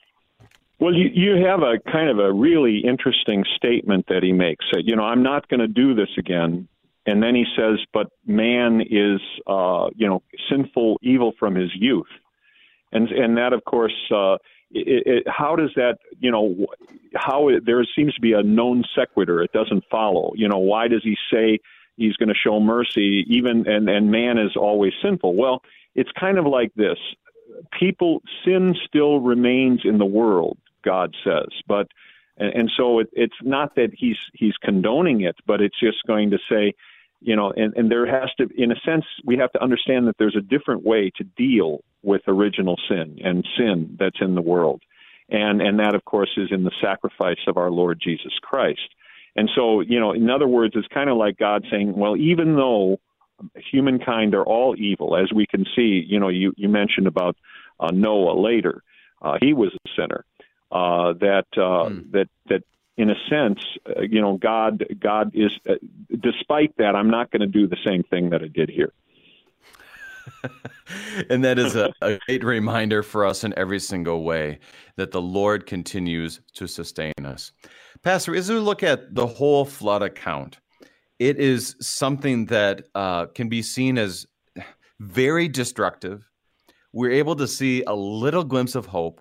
Well, 0.80 0.94
you, 0.94 1.08
you 1.12 1.44
have 1.44 1.60
a 1.62 1.78
kind 1.90 2.08
of 2.08 2.18
a 2.18 2.32
really 2.32 2.78
interesting 2.78 3.44
statement 3.56 4.06
that 4.08 4.22
he 4.22 4.32
makes. 4.32 4.64
That, 4.72 4.84
you 4.84 4.94
know, 4.94 5.02
I'm 5.02 5.22
not 5.22 5.48
going 5.48 5.60
to 5.60 5.68
do 5.68 5.94
this 5.94 6.10
again. 6.16 6.68
And 7.04 7.22
then 7.22 7.34
he 7.34 7.46
says, 7.56 7.78
but 7.92 8.08
man 8.26 8.80
is, 8.82 9.20
uh, 9.46 9.88
you 9.96 10.06
know, 10.06 10.22
sinful, 10.50 10.98
evil 11.02 11.32
from 11.38 11.54
his 11.56 11.70
youth. 11.74 12.06
And, 12.92 13.08
and 13.08 13.36
that, 13.38 13.52
of 13.52 13.64
course, 13.64 13.94
uh, 14.14 14.34
it, 14.70 15.06
it, 15.06 15.24
how 15.26 15.56
does 15.56 15.70
that, 15.74 15.98
you 16.20 16.30
know, 16.30 16.66
how 17.14 17.48
it, 17.48 17.64
there 17.66 17.84
seems 17.96 18.14
to 18.14 18.20
be 18.20 18.34
a 18.34 18.42
non 18.42 18.84
sequitur. 18.94 19.42
It 19.42 19.52
doesn't 19.52 19.84
follow. 19.90 20.32
You 20.36 20.48
know, 20.48 20.58
why 20.58 20.88
does 20.88 21.02
he 21.02 21.16
say 21.32 21.58
he's 21.96 22.14
going 22.16 22.28
to 22.28 22.34
show 22.34 22.60
mercy 22.60 23.24
even, 23.28 23.66
and, 23.66 23.88
and 23.88 24.10
man 24.10 24.38
is 24.38 24.54
always 24.54 24.92
sinful? 25.02 25.34
Well, 25.34 25.62
it's 25.94 26.10
kind 26.20 26.38
of 26.38 26.46
like 26.46 26.72
this 26.74 26.98
people 27.78 28.22
sin 28.44 28.74
still 28.86 29.20
remains 29.20 29.80
in 29.84 29.98
the 29.98 30.04
world 30.04 30.58
God 30.84 31.14
says. 31.24 31.48
But 31.66 31.88
and, 32.36 32.54
and 32.54 32.72
so 32.76 33.00
it, 33.00 33.08
it's 33.12 33.34
not 33.42 33.74
that 33.76 33.90
he's 33.96 34.16
he's 34.32 34.54
condoning 34.62 35.22
it, 35.22 35.36
but 35.46 35.60
it's 35.60 35.78
just 35.78 35.98
going 36.06 36.30
to 36.30 36.38
say, 36.50 36.74
you 37.20 37.36
know, 37.36 37.52
and, 37.56 37.74
and 37.76 37.90
there 37.90 38.06
has 38.06 38.30
to, 38.38 38.48
in 38.56 38.70
a 38.70 38.80
sense, 38.84 39.04
we 39.24 39.36
have 39.38 39.52
to 39.52 39.62
understand 39.62 40.06
that 40.06 40.16
there's 40.18 40.36
a 40.36 40.40
different 40.40 40.84
way 40.84 41.10
to 41.16 41.24
deal 41.24 41.80
with 42.02 42.22
original 42.28 42.76
sin 42.88 43.18
and 43.24 43.46
sin 43.56 43.96
that's 43.98 44.20
in 44.20 44.34
the 44.34 44.42
world, 44.42 44.82
and 45.28 45.60
and 45.60 45.78
that 45.80 45.94
of 45.94 46.04
course 46.04 46.30
is 46.36 46.48
in 46.50 46.64
the 46.64 46.72
sacrifice 46.80 47.40
of 47.46 47.56
our 47.56 47.70
Lord 47.70 48.00
Jesus 48.02 48.32
Christ. 48.42 48.94
And 49.36 49.48
so, 49.54 49.80
you 49.80 50.00
know, 50.00 50.12
in 50.12 50.30
other 50.30 50.48
words, 50.48 50.74
it's 50.76 50.88
kind 50.88 51.08
of 51.08 51.16
like 51.16 51.36
God 51.36 51.64
saying, 51.70 51.94
well, 51.94 52.16
even 52.16 52.56
though 52.56 52.98
humankind 53.70 54.34
are 54.34 54.44
all 54.44 54.74
evil, 54.76 55.16
as 55.16 55.32
we 55.32 55.46
can 55.46 55.64
see, 55.76 56.04
you 56.04 56.18
know, 56.18 56.28
you, 56.28 56.52
you 56.56 56.68
mentioned 56.68 57.06
about 57.06 57.36
uh, 57.78 57.92
Noah 57.92 58.40
later, 58.40 58.82
uh, 59.22 59.36
he 59.40 59.52
was 59.52 59.72
a 59.74 59.88
sinner 59.96 60.24
uh, 60.70 61.12
that 61.14 61.46
uh, 61.56 61.88
mm. 61.88 62.10
that 62.12 62.28
that 62.48 62.62
in 62.96 63.10
a 63.10 63.14
sense, 63.30 63.60
uh, 63.86 64.02
you 64.02 64.20
know, 64.20 64.36
God 64.36 64.84
God 65.00 65.30
is. 65.34 65.50
Uh, 65.68 65.74
despite 66.20 66.76
that, 66.78 66.94
I'm 66.94 67.10
not 67.10 67.30
going 67.30 67.40
to 67.40 67.46
do 67.46 67.66
the 67.66 67.78
same 67.86 68.02
thing 68.04 68.30
that 68.30 68.42
I 68.42 68.48
did 68.48 68.68
here. 68.68 68.92
and 71.30 71.44
that 71.44 71.58
is 71.58 71.74
a, 71.74 71.92
a, 72.02 72.18
great 72.26 72.44
reminder 72.44 73.02
for 73.02 73.24
us 73.24 73.44
in 73.44 73.54
every 73.56 73.80
single 73.80 74.24
way 74.24 74.58
that 74.96 75.10
the 75.10 75.22
Lord 75.22 75.66
continues 75.66 76.40
to 76.54 76.66
sustain 76.66 77.14
us. 77.24 77.52
Pastor, 78.02 78.34
as 78.34 78.50
we 78.50 78.56
look 78.56 78.82
at 78.82 79.14
the 79.14 79.26
whole 79.26 79.64
flood 79.64 80.02
account, 80.02 80.58
it 81.18 81.38
is 81.38 81.76
something 81.80 82.46
that 82.46 82.82
uh, 82.94 83.26
can 83.26 83.48
be 83.48 83.62
seen 83.62 83.98
as 83.98 84.26
very 85.00 85.48
destructive. 85.48 86.28
We're 86.92 87.12
able 87.12 87.36
to 87.36 87.48
see 87.48 87.82
a 87.84 87.94
little 87.94 88.44
glimpse 88.44 88.74
of 88.74 88.86
hope, 88.86 89.20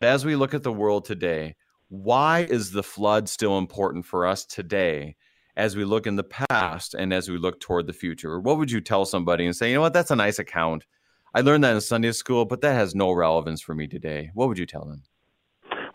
as 0.00 0.24
we 0.24 0.36
look 0.36 0.54
at 0.54 0.62
the 0.62 0.72
world 0.72 1.04
today, 1.04 1.56
why 1.88 2.40
is 2.40 2.70
the 2.70 2.82
flood 2.82 3.28
still 3.28 3.58
important 3.58 4.04
for 4.04 4.26
us 4.26 4.44
today 4.44 5.16
as 5.56 5.74
we 5.74 5.84
look 5.84 6.06
in 6.06 6.16
the 6.16 6.24
past 6.24 6.94
and 6.94 7.12
as 7.12 7.28
we 7.28 7.38
look 7.38 7.60
toward 7.60 7.86
the 7.86 7.92
future? 7.92 8.38
What 8.38 8.58
would 8.58 8.70
you 8.70 8.80
tell 8.80 9.04
somebody 9.04 9.46
and 9.46 9.56
say, 9.56 9.70
you 9.70 9.74
know 9.74 9.80
what, 9.80 9.92
that's 9.92 10.10
a 10.10 10.16
nice 10.16 10.38
account. 10.38 10.86
I 11.34 11.40
learned 11.40 11.64
that 11.64 11.74
in 11.74 11.80
Sunday 11.80 12.12
school, 12.12 12.44
but 12.44 12.60
that 12.60 12.74
has 12.74 12.94
no 12.94 13.12
relevance 13.12 13.60
for 13.60 13.74
me 13.74 13.86
today. 13.86 14.30
What 14.34 14.48
would 14.48 14.58
you 14.58 14.66
tell 14.66 14.84
them? 14.84 15.02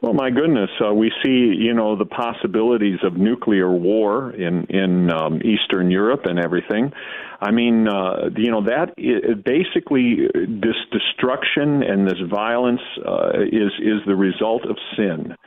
Well, 0.04 0.14
my 0.14 0.32
goodness, 0.32 0.70
uh, 0.86 0.94
we 0.94 1.14
see 1.24 1.56
you 1.58 1.74
know 1.74 1.96
the 1.96 2.06
possibilities 2.06 3.00
of 3.04 3.16
nuclear 3.16 3.72
war 3.72 4.32
in 4.32 4.66
in 4.66 5.10
um, 5.10 5.40
Eastern 5.46 5.90
Europe 5.90 6.26
and 6.26 6.38
everything. 6.38 6.92
I 7.40 7.52
mean, 7.52 7.88
uh, 7.88 8.30
you 8.36 8.52
know 8.52 8.66
that 8.66 8.98
basically 9.46 10.28
this 10.36 10.76
destruction 10.92 11.84
and 11.84 12.06
this 12.06 12.20
violence 12.30 12.82
uh, 13.08 13.44
is 13.44 13.72
is 13.80 14.02
the 14.06 14.16
result 14.18 14.66
of 14.66 14.76
sin 14.98 15.38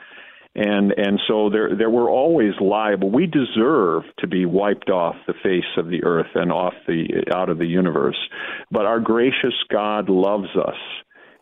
and 0.54 0.92
and 0.96 1.20
so 1.28 1.50
there 1.50 1.76
there 1.76 1.90
we're 1.90 2.10
always 2.10 2.54
liable. 2.58 3.10
We 3.10 3.26
deserve 3.26 4.04
to 4.20 4.26
be 4.26 4.46
wiped 4.46 4.88
off 4.88 5.16
the 5.26 5.34
face 5.42 5.70
of 5.76 5.88
the 5.88 6.02
earth 6.02 6.34
and 6.34 6.50
off 6.50 6.72
the 6.86 7.24
out 7.34 7.50
of 7.50 7.58
the 7.58 7.66
universe. 7.66 8.18
But 8.70 8.86
our 8.86 9.00
gracious 9.00 9.54
God 9.70 10.08
loves 10.08 10.48
us, 10.56 10.78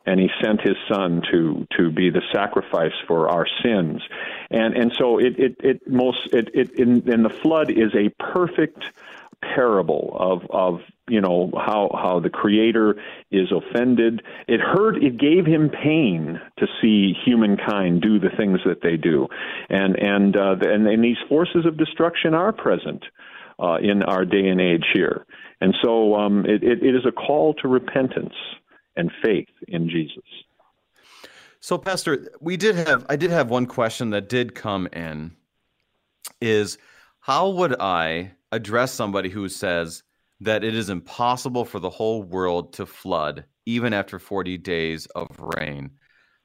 and 0.07 0.21
he 0.21 0.29
sent 0.43 0.61
his 0.61 0.77
son 0.89 1.23
to 1.31 1.67
to 1.77 1.91
be 1.91 2.11
the 2.11 2.23
sacrifice 2.33 2.93
for 3.07 3.29
our 3.29 3.47
sins. 3.63 4.03
And 4.51 4.77
and 4.77 4.93
so 4.99 5.19
it 5.19 5.39
it, 5.39 5.57
it 5.61 5.89
most 5.89 6.29
it, 6.33 6.51
it 6.55 6.79
in, 6.79 7.11
in 7.11 7.23
the 7.23 7.31
flood 7.31 7.71
is 7.71 7.95
a 7.95 8.11
perfect 8.23 8.85
parable 9.55 10.17
of 10.19 10.43
of 10.51 10.81
you 11.09 11.21
know 11.21 11.51
how 11.55 11.91
how 11.93 12.21
the 12.21 12.31
creator 12.31 12.97
is 13.31 13.53
offended. 13.53 14.23
It 14.47 14.61
hurt 14.61 15.03
it 15.03 15.19
gave 15.19 15.47
him 15.47 15.71
pain 15.71 16.41
to 16.59 16.67
see 16.81 17.15
humankind 17.25 18.03
do 18.03 18.19
the 18.19 18.31
things 18.37 18.61
that 18.67 18.83
they 18.83 18.97
do. 18.97 19.29
And 19.69 19.97
and 19.97 20.37
uh, 20.37 20.57
and, 20.63 20.87
and 20.87 21.05
these 21.05 21.19
forces 21.29 21.67
of 21.67 21.77
destruction 21.77 22.35
are 22.35 22.53
present 22.53 23.05
uh, 23.59 23.77
in 23.77 24.03
our 24.03 24.25
day 24.25 24.49
and 24.49 24.61
age 24.61 24.87
here. 24.93 25.27
And 25.61 25.75
so 25.83 26.15
um, 26.15 26.45
it, 26.45 26.63
it, 26.63 26.83
it 26.83 26.95
is 26.95 27.07
a 27.07 27.13
call 27.13 27.55
to 27.55 27.69
repentance 27.69 28.35
and 28.97 29.11
faith 29.23 29.49
in 29.69 29.89
Jesus. 29.89 30.25
So, 31.61 31.79
Pastor, 31.79 32.29
we 32.41 32.57
did 32.57 32.77
have 32.77 33.07
I 33.09 33.17
did 33.17 33.31
have 33.31 33.51
one 33.51 33.67
question 33.67 34.11
that 34.11 34.29
did 34.29 34.55
come 34.55 34.87
in. 34.93 35.35
Is 36.41 36.79
how 37.21 37.49
would 37.51 37.75
I 37.81 38.33
address 38.53 38.93
somebody 38.93 39.31
who 39.31 39.49
says 39.49 40.03
that 40.41 40.63
it 40.63 40.75
is 40.75 40.91
impossible 40.91 41.65
for 41.65 41.79
the 41.79 41.89
whole 41.89 42.23
world 42.23 42.75
to 42.75 42.85
flood 42.85 43.45
even 43.65 43.95
after 43.95 44.19
40 44.19 44.59
days 44.59 45.07
of 45.15 45.27
rain? 45.39 45.91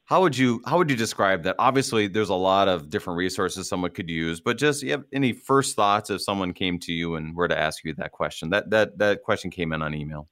How 0.05 0.21
would 0.21 0.37
you 0.37 0.61
how 0.65 0.77
would 0.77 0.89
you 0.89 0.95
describe 0.95 1.43
that? 1.43 1.57
Obviously, 1.59 2.07
there's 2.07 2.29
a 2.29 2.33
lot 2.33 2.67
of 2.67 2.89
different 2.89 3.17
resources 3.17 3.67
someone 3.67 3.91
could 3.91 4.09
use, 4.09 4.39
but 4.39 4.57
just 4.57 4.81
you 4.81 4.91
have 4.91 5.03
any 5.13 5.33
first 5.33 5.75
thoughts 5.75 6.09
if 6.09 6.23
someone 6.23 6.53
came 6.53 6.79
to 6.79 6.93
you 6.93 7.15
and 7.15 7.35
were 7.35 7.47
to 7.47 7.59
ask 7.59 7.83
you 7.83 7.93
that 7.95 8.11
question? 8.13 8.49
That 8.49 8.69
that 8.69 8.97
that 8.97 9.21
question 9.21 9.51
came 9.51 9.73
in 9.73 9.81
on 9.81 9.93
email. 9.93 10.29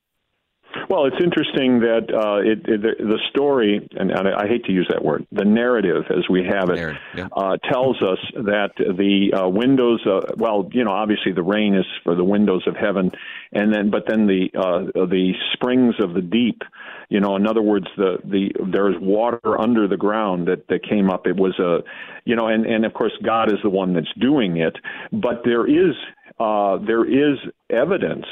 Well, 0.90 1.06
it's 1.06 1.22
interesting 1.24 1.80
that 1.82 2.08
uh, 2.14 2.38
it, 2.40 2.68
it, 2.68 2.98
the 2.98 3.20
story, 3.30 3.88
and, 3.96 4.12
and, 4.12 4.28
I 4.28 4.48
hate 4.48 4.66
to 4.66 4.72
use 4.72 4.88
that 4.90 5.04
word, 5.04 5.26
the 5.32 5.46
narrative 5.46 6.06
as 6.10 6.28
we 6.30 6.46
have 6.46 6.70
it, 6.70 6.98
yeah. 7.16 7.28
uh, 7.32 7.58
tells 7.72 8.02
us 8.02 8.20
that 8.36 8.72
the 8.78 9.34
uh, 9.34 9.50
windows, 9.50 10.02
well, 10.38 10.70
you 10.72 10.84
know, 10.84 10.92
obviously 10.92 11.32
the 11.34 11.44
rain 11.44 11.76
is 11.76 11.86
for 12.04 12.16
the 12.16 12.24
windows 12.24 12.64
of 12.68 12.76
heaven, 12.76 13.12
and 13.52 13.74
then, 13.74 13.90
but 13.90 14.04
then 14.08 14.28
the 14.28 14.50
uh, 14.58 15.06
the 15.06 15.34
springs 15.54 15.96
of 16.00 16.14
the 16.14 16.22
deep, 16.22 16.62
you 17.10 17.20
know, 17.20 17.36
in 17.36 17.48
other 17.48 17.62
words, 17.62 17.88
the 17.98 18.18
the 18.24 18.52
there's 18.72 18.96
water 19.00 19.60
under 19.60 19.88
the 19.88 19.98
ground 19.98 20.48
that 20.48 20.68
that 20.68 20.88
came 20.88 21.10
up. 21.10 21.28
It 21.28 21.36
was 21.36 21.58
a, 21.60 21.80
you 22.26 22.36
know, 22.36 22.48
and 22.48 22.66
and 22.66 22.86
of 22.86 22.94
course 22.94 23.14
God 23.24 23.52
is 23.52 23.60
the 23.64 23.70
one 23.70 23.94
that's 23.94 24.14
doing 24.20 24.58
it, 24.58 24.76
but 25.12 25.42
there 25.44 25.66
is 25.66 25.96
uh, 26.40 26.78
there 26.86 27.06
is 27.06 27.38
evidence 27.70 28.26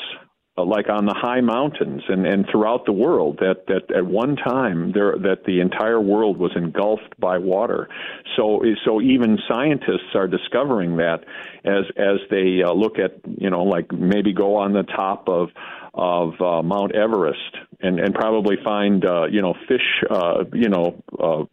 uh, 0.57 0.63
like 0.63 0.87
on 0.89 1.05
the 1.05 1.13
high 1.13 1.41
mountains 1.41 2.01
and, 2.07 2.25
and 2.25 2.45
throughout 2.49 2.85
the 2.85 2.91
world 2.91 3.39
that, 3.39 3.65
that 3.67 3.93
at 3.95 4.05
one 4.05 4.35
time 4.35 4.91
there 4.93 5.15
that 5.17 5.43
the 5.45 5.59
entire 5.59 5.99
world 5.99 6.37
was 6.37 6.51
engulfed 6.55 7.19
by 7.19 7.37
water. 7.37 7.89
So 8.37 8.63
so 8.85 9.01
even 9.01 9.37
scientists 9.49 10.15
are 10.15 10.27
discovering 10.27 10.97
that 10.97 11.25
as 11.65 11.85
as 11.97 12.19
they 12.29 12.61
uh, 12.65 12.71
look 12.73 12.99
at 12.99 13.19
you 13.37 13.49
know 13.49 13.63
like 13.63 13.91
maybe 13.91 14.33
go 14.33 14.55
on 14.55 14.73
the 14.73 14.83
top 14.83 15.27
of 15.27 15.49
of 15.93 16.39
uh, 16.41 16.61
Mount 16.61 16.93
Everest 16.95 17.39
and 17.81 17.99
and 17.99 18.13
probably 18.13 18.57
find 18.63 19.05
uh, 19.05 19.25
you 19.25 19.41
know 19.41 19.55
fish 19.67 20.03
uh, 20.09 20.43
you 20.53 20.69
know 20.69 21.03
uh, 21.19 21.43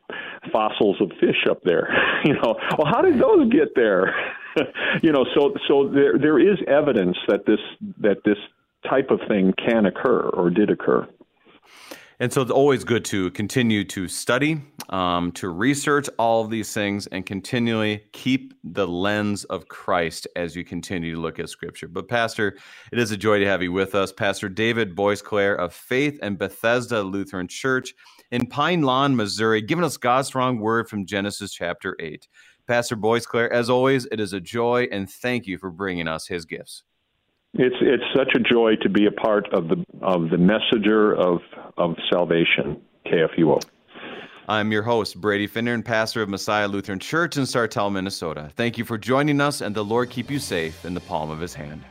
fossils 0.53 1.01
of 1.01 1.11
fish 1.21 1.47
up 1.51 1.63
there. 1.65 1.89
you 2.25 2.35
know, 2.35 2.57
well, 2.79 2.87
how 2.87 3.03
did 3.03 3.19
those 3.21 3.51
get 3.51 3.75
there? 3.75 4.15
you 5.03 5.13
know, 5.13 5.25
so 5.35 5.55
so 5.69 5.89
there 5.89 6.19
there 6.19 6.39
is 6.39 6.59
evidence 6.69 7.17
that 7.29 7.47
this 7.47 7.61
that 8.01 8.23
this 8.25 8.39
type 8.89 9.11
of 9.11 9.21
thing 9.29 9.53
can 9.65 9.87
occur 9.87 10.29
or 10.31 10.51
did 10.51 10.71
occur. 10.71 11.09
And 12.23 12.33
so 12.33 12.41
it's 12.41 12.53
always 12.53 12.85
good 12.85 13.05
to 13.07 13.33
continue 13.33 13.83
to 13.83 14.07
study, 14.07 14.61
um, 14.91 15.33
to 15.33 15.49
research 15.49 16.09
all 16.21 16.45
of 16.45 16.51
these 16.51 16.73
things, 16.73 17.09
and 17.09 17.27
continually 17.27 18.05
keep 18.13 18.55
the 18.63 18.87
lens 18.87 19.43
of 19.45 19.67
Christ 19.67 20.29
as 20.37 20.55
you 20.55 20.65
continue 20.65 21.17
to 21.17 21.21
look 21.21 21.41
at 21.41 21.49
Scripture. 21.49 21.89
But, 21.89 22.07
Pastor, 22.07 22.57
it 22.93 23.01
is 23.01 23.11
a 23.11 23.17
joy 23.17 23.41
to 23.41 23.47
have 23.47 23.61
you 23.61 23.73
with 23.73 23.97
us. 23.97 24.13
Pastor 24.13 24.49
David 24.49 24.95
Boisclair 24.95 25.59
of 25.59 25.75
Faith 25.75 26.17
and 26.23 26.39
Bethesda 26.39 27.03
Lutheran 27.03 27.49
Church 27.49 27.93
in 28.31 28.47
Pine 28.47 28.83
Lawn, 28.83 29.17
Missouri, 29.17 29.61
giving 29.61 29.85
us 29.85 29.97
God's 29.97 30.29
strong 30.29 30.61
word 30.61 30.89
from 30.89 31.07
Genesis 31.07 31.53
chapter 31.53 31.97
8. 31.99 32.29
Pastor 32.69 32.97
Boisclair, 32.97 33.51
as 33.51 33.69
always, 33.69 34.07
it 34.13 34.21
is 34.21 34.33
a 34.33 34.41
joy, 34.41 34.87
and 34.93 35.11
thank 35.11 35.49
you 35.49 35.59
for 35.59 35.71
bringing 35.71 36.07
us 36.07 36.29
his 36.29 36.45
gifts. 36.45 36.85
It's 37.55 37.77
it's 37.81 38.05
such 38.17 38.35
a 38.35 38.39
joy 38.39 38.77
to 38.77 38.89
be 38.89 39.07
a 39.07 39.11
part 39.11 39.53
of 39.53 39.69
the 39.69 39.85
of 40.01 40.31
the 40.31 40.39
messenger 40.39 41.15
of 41.15 41.41
of 41.77 41.97
salvation, 42.11 42.81
KFUO. 43.07 43.63
I'm 44.49 44.73
your 44.73 44.83
host, 44.83 45.21
Brady 45.21 45.47
Finnern, 45.47 45.75
and 45.75 45.85
pastor 45.85 46.23
of 46.23 46.29
Messiah 46.29 46.67
Lutheran 46.67 46.99
Church 46.99 47.37
in 47.37 47.45
Sartell, 47.45 47.93
Minnesota. 47.93 48.51
Thank 48.57 48.79
you 48.79 48.85
for 48.85 48.97
joining 48.97 49.41
us, 49.41 49.61
and 49.61 49.75
the 49.75 49.85
Lord 49.85 50.11
keep 50.11 50.31
you 50.31 50.39
safe 50.39 50.85
in 50.85 50.95
the 50.95 51.01
palm 51.01 51.31
of 51.31 51.41
his 51.41 51.55
hand. 51.55 51.83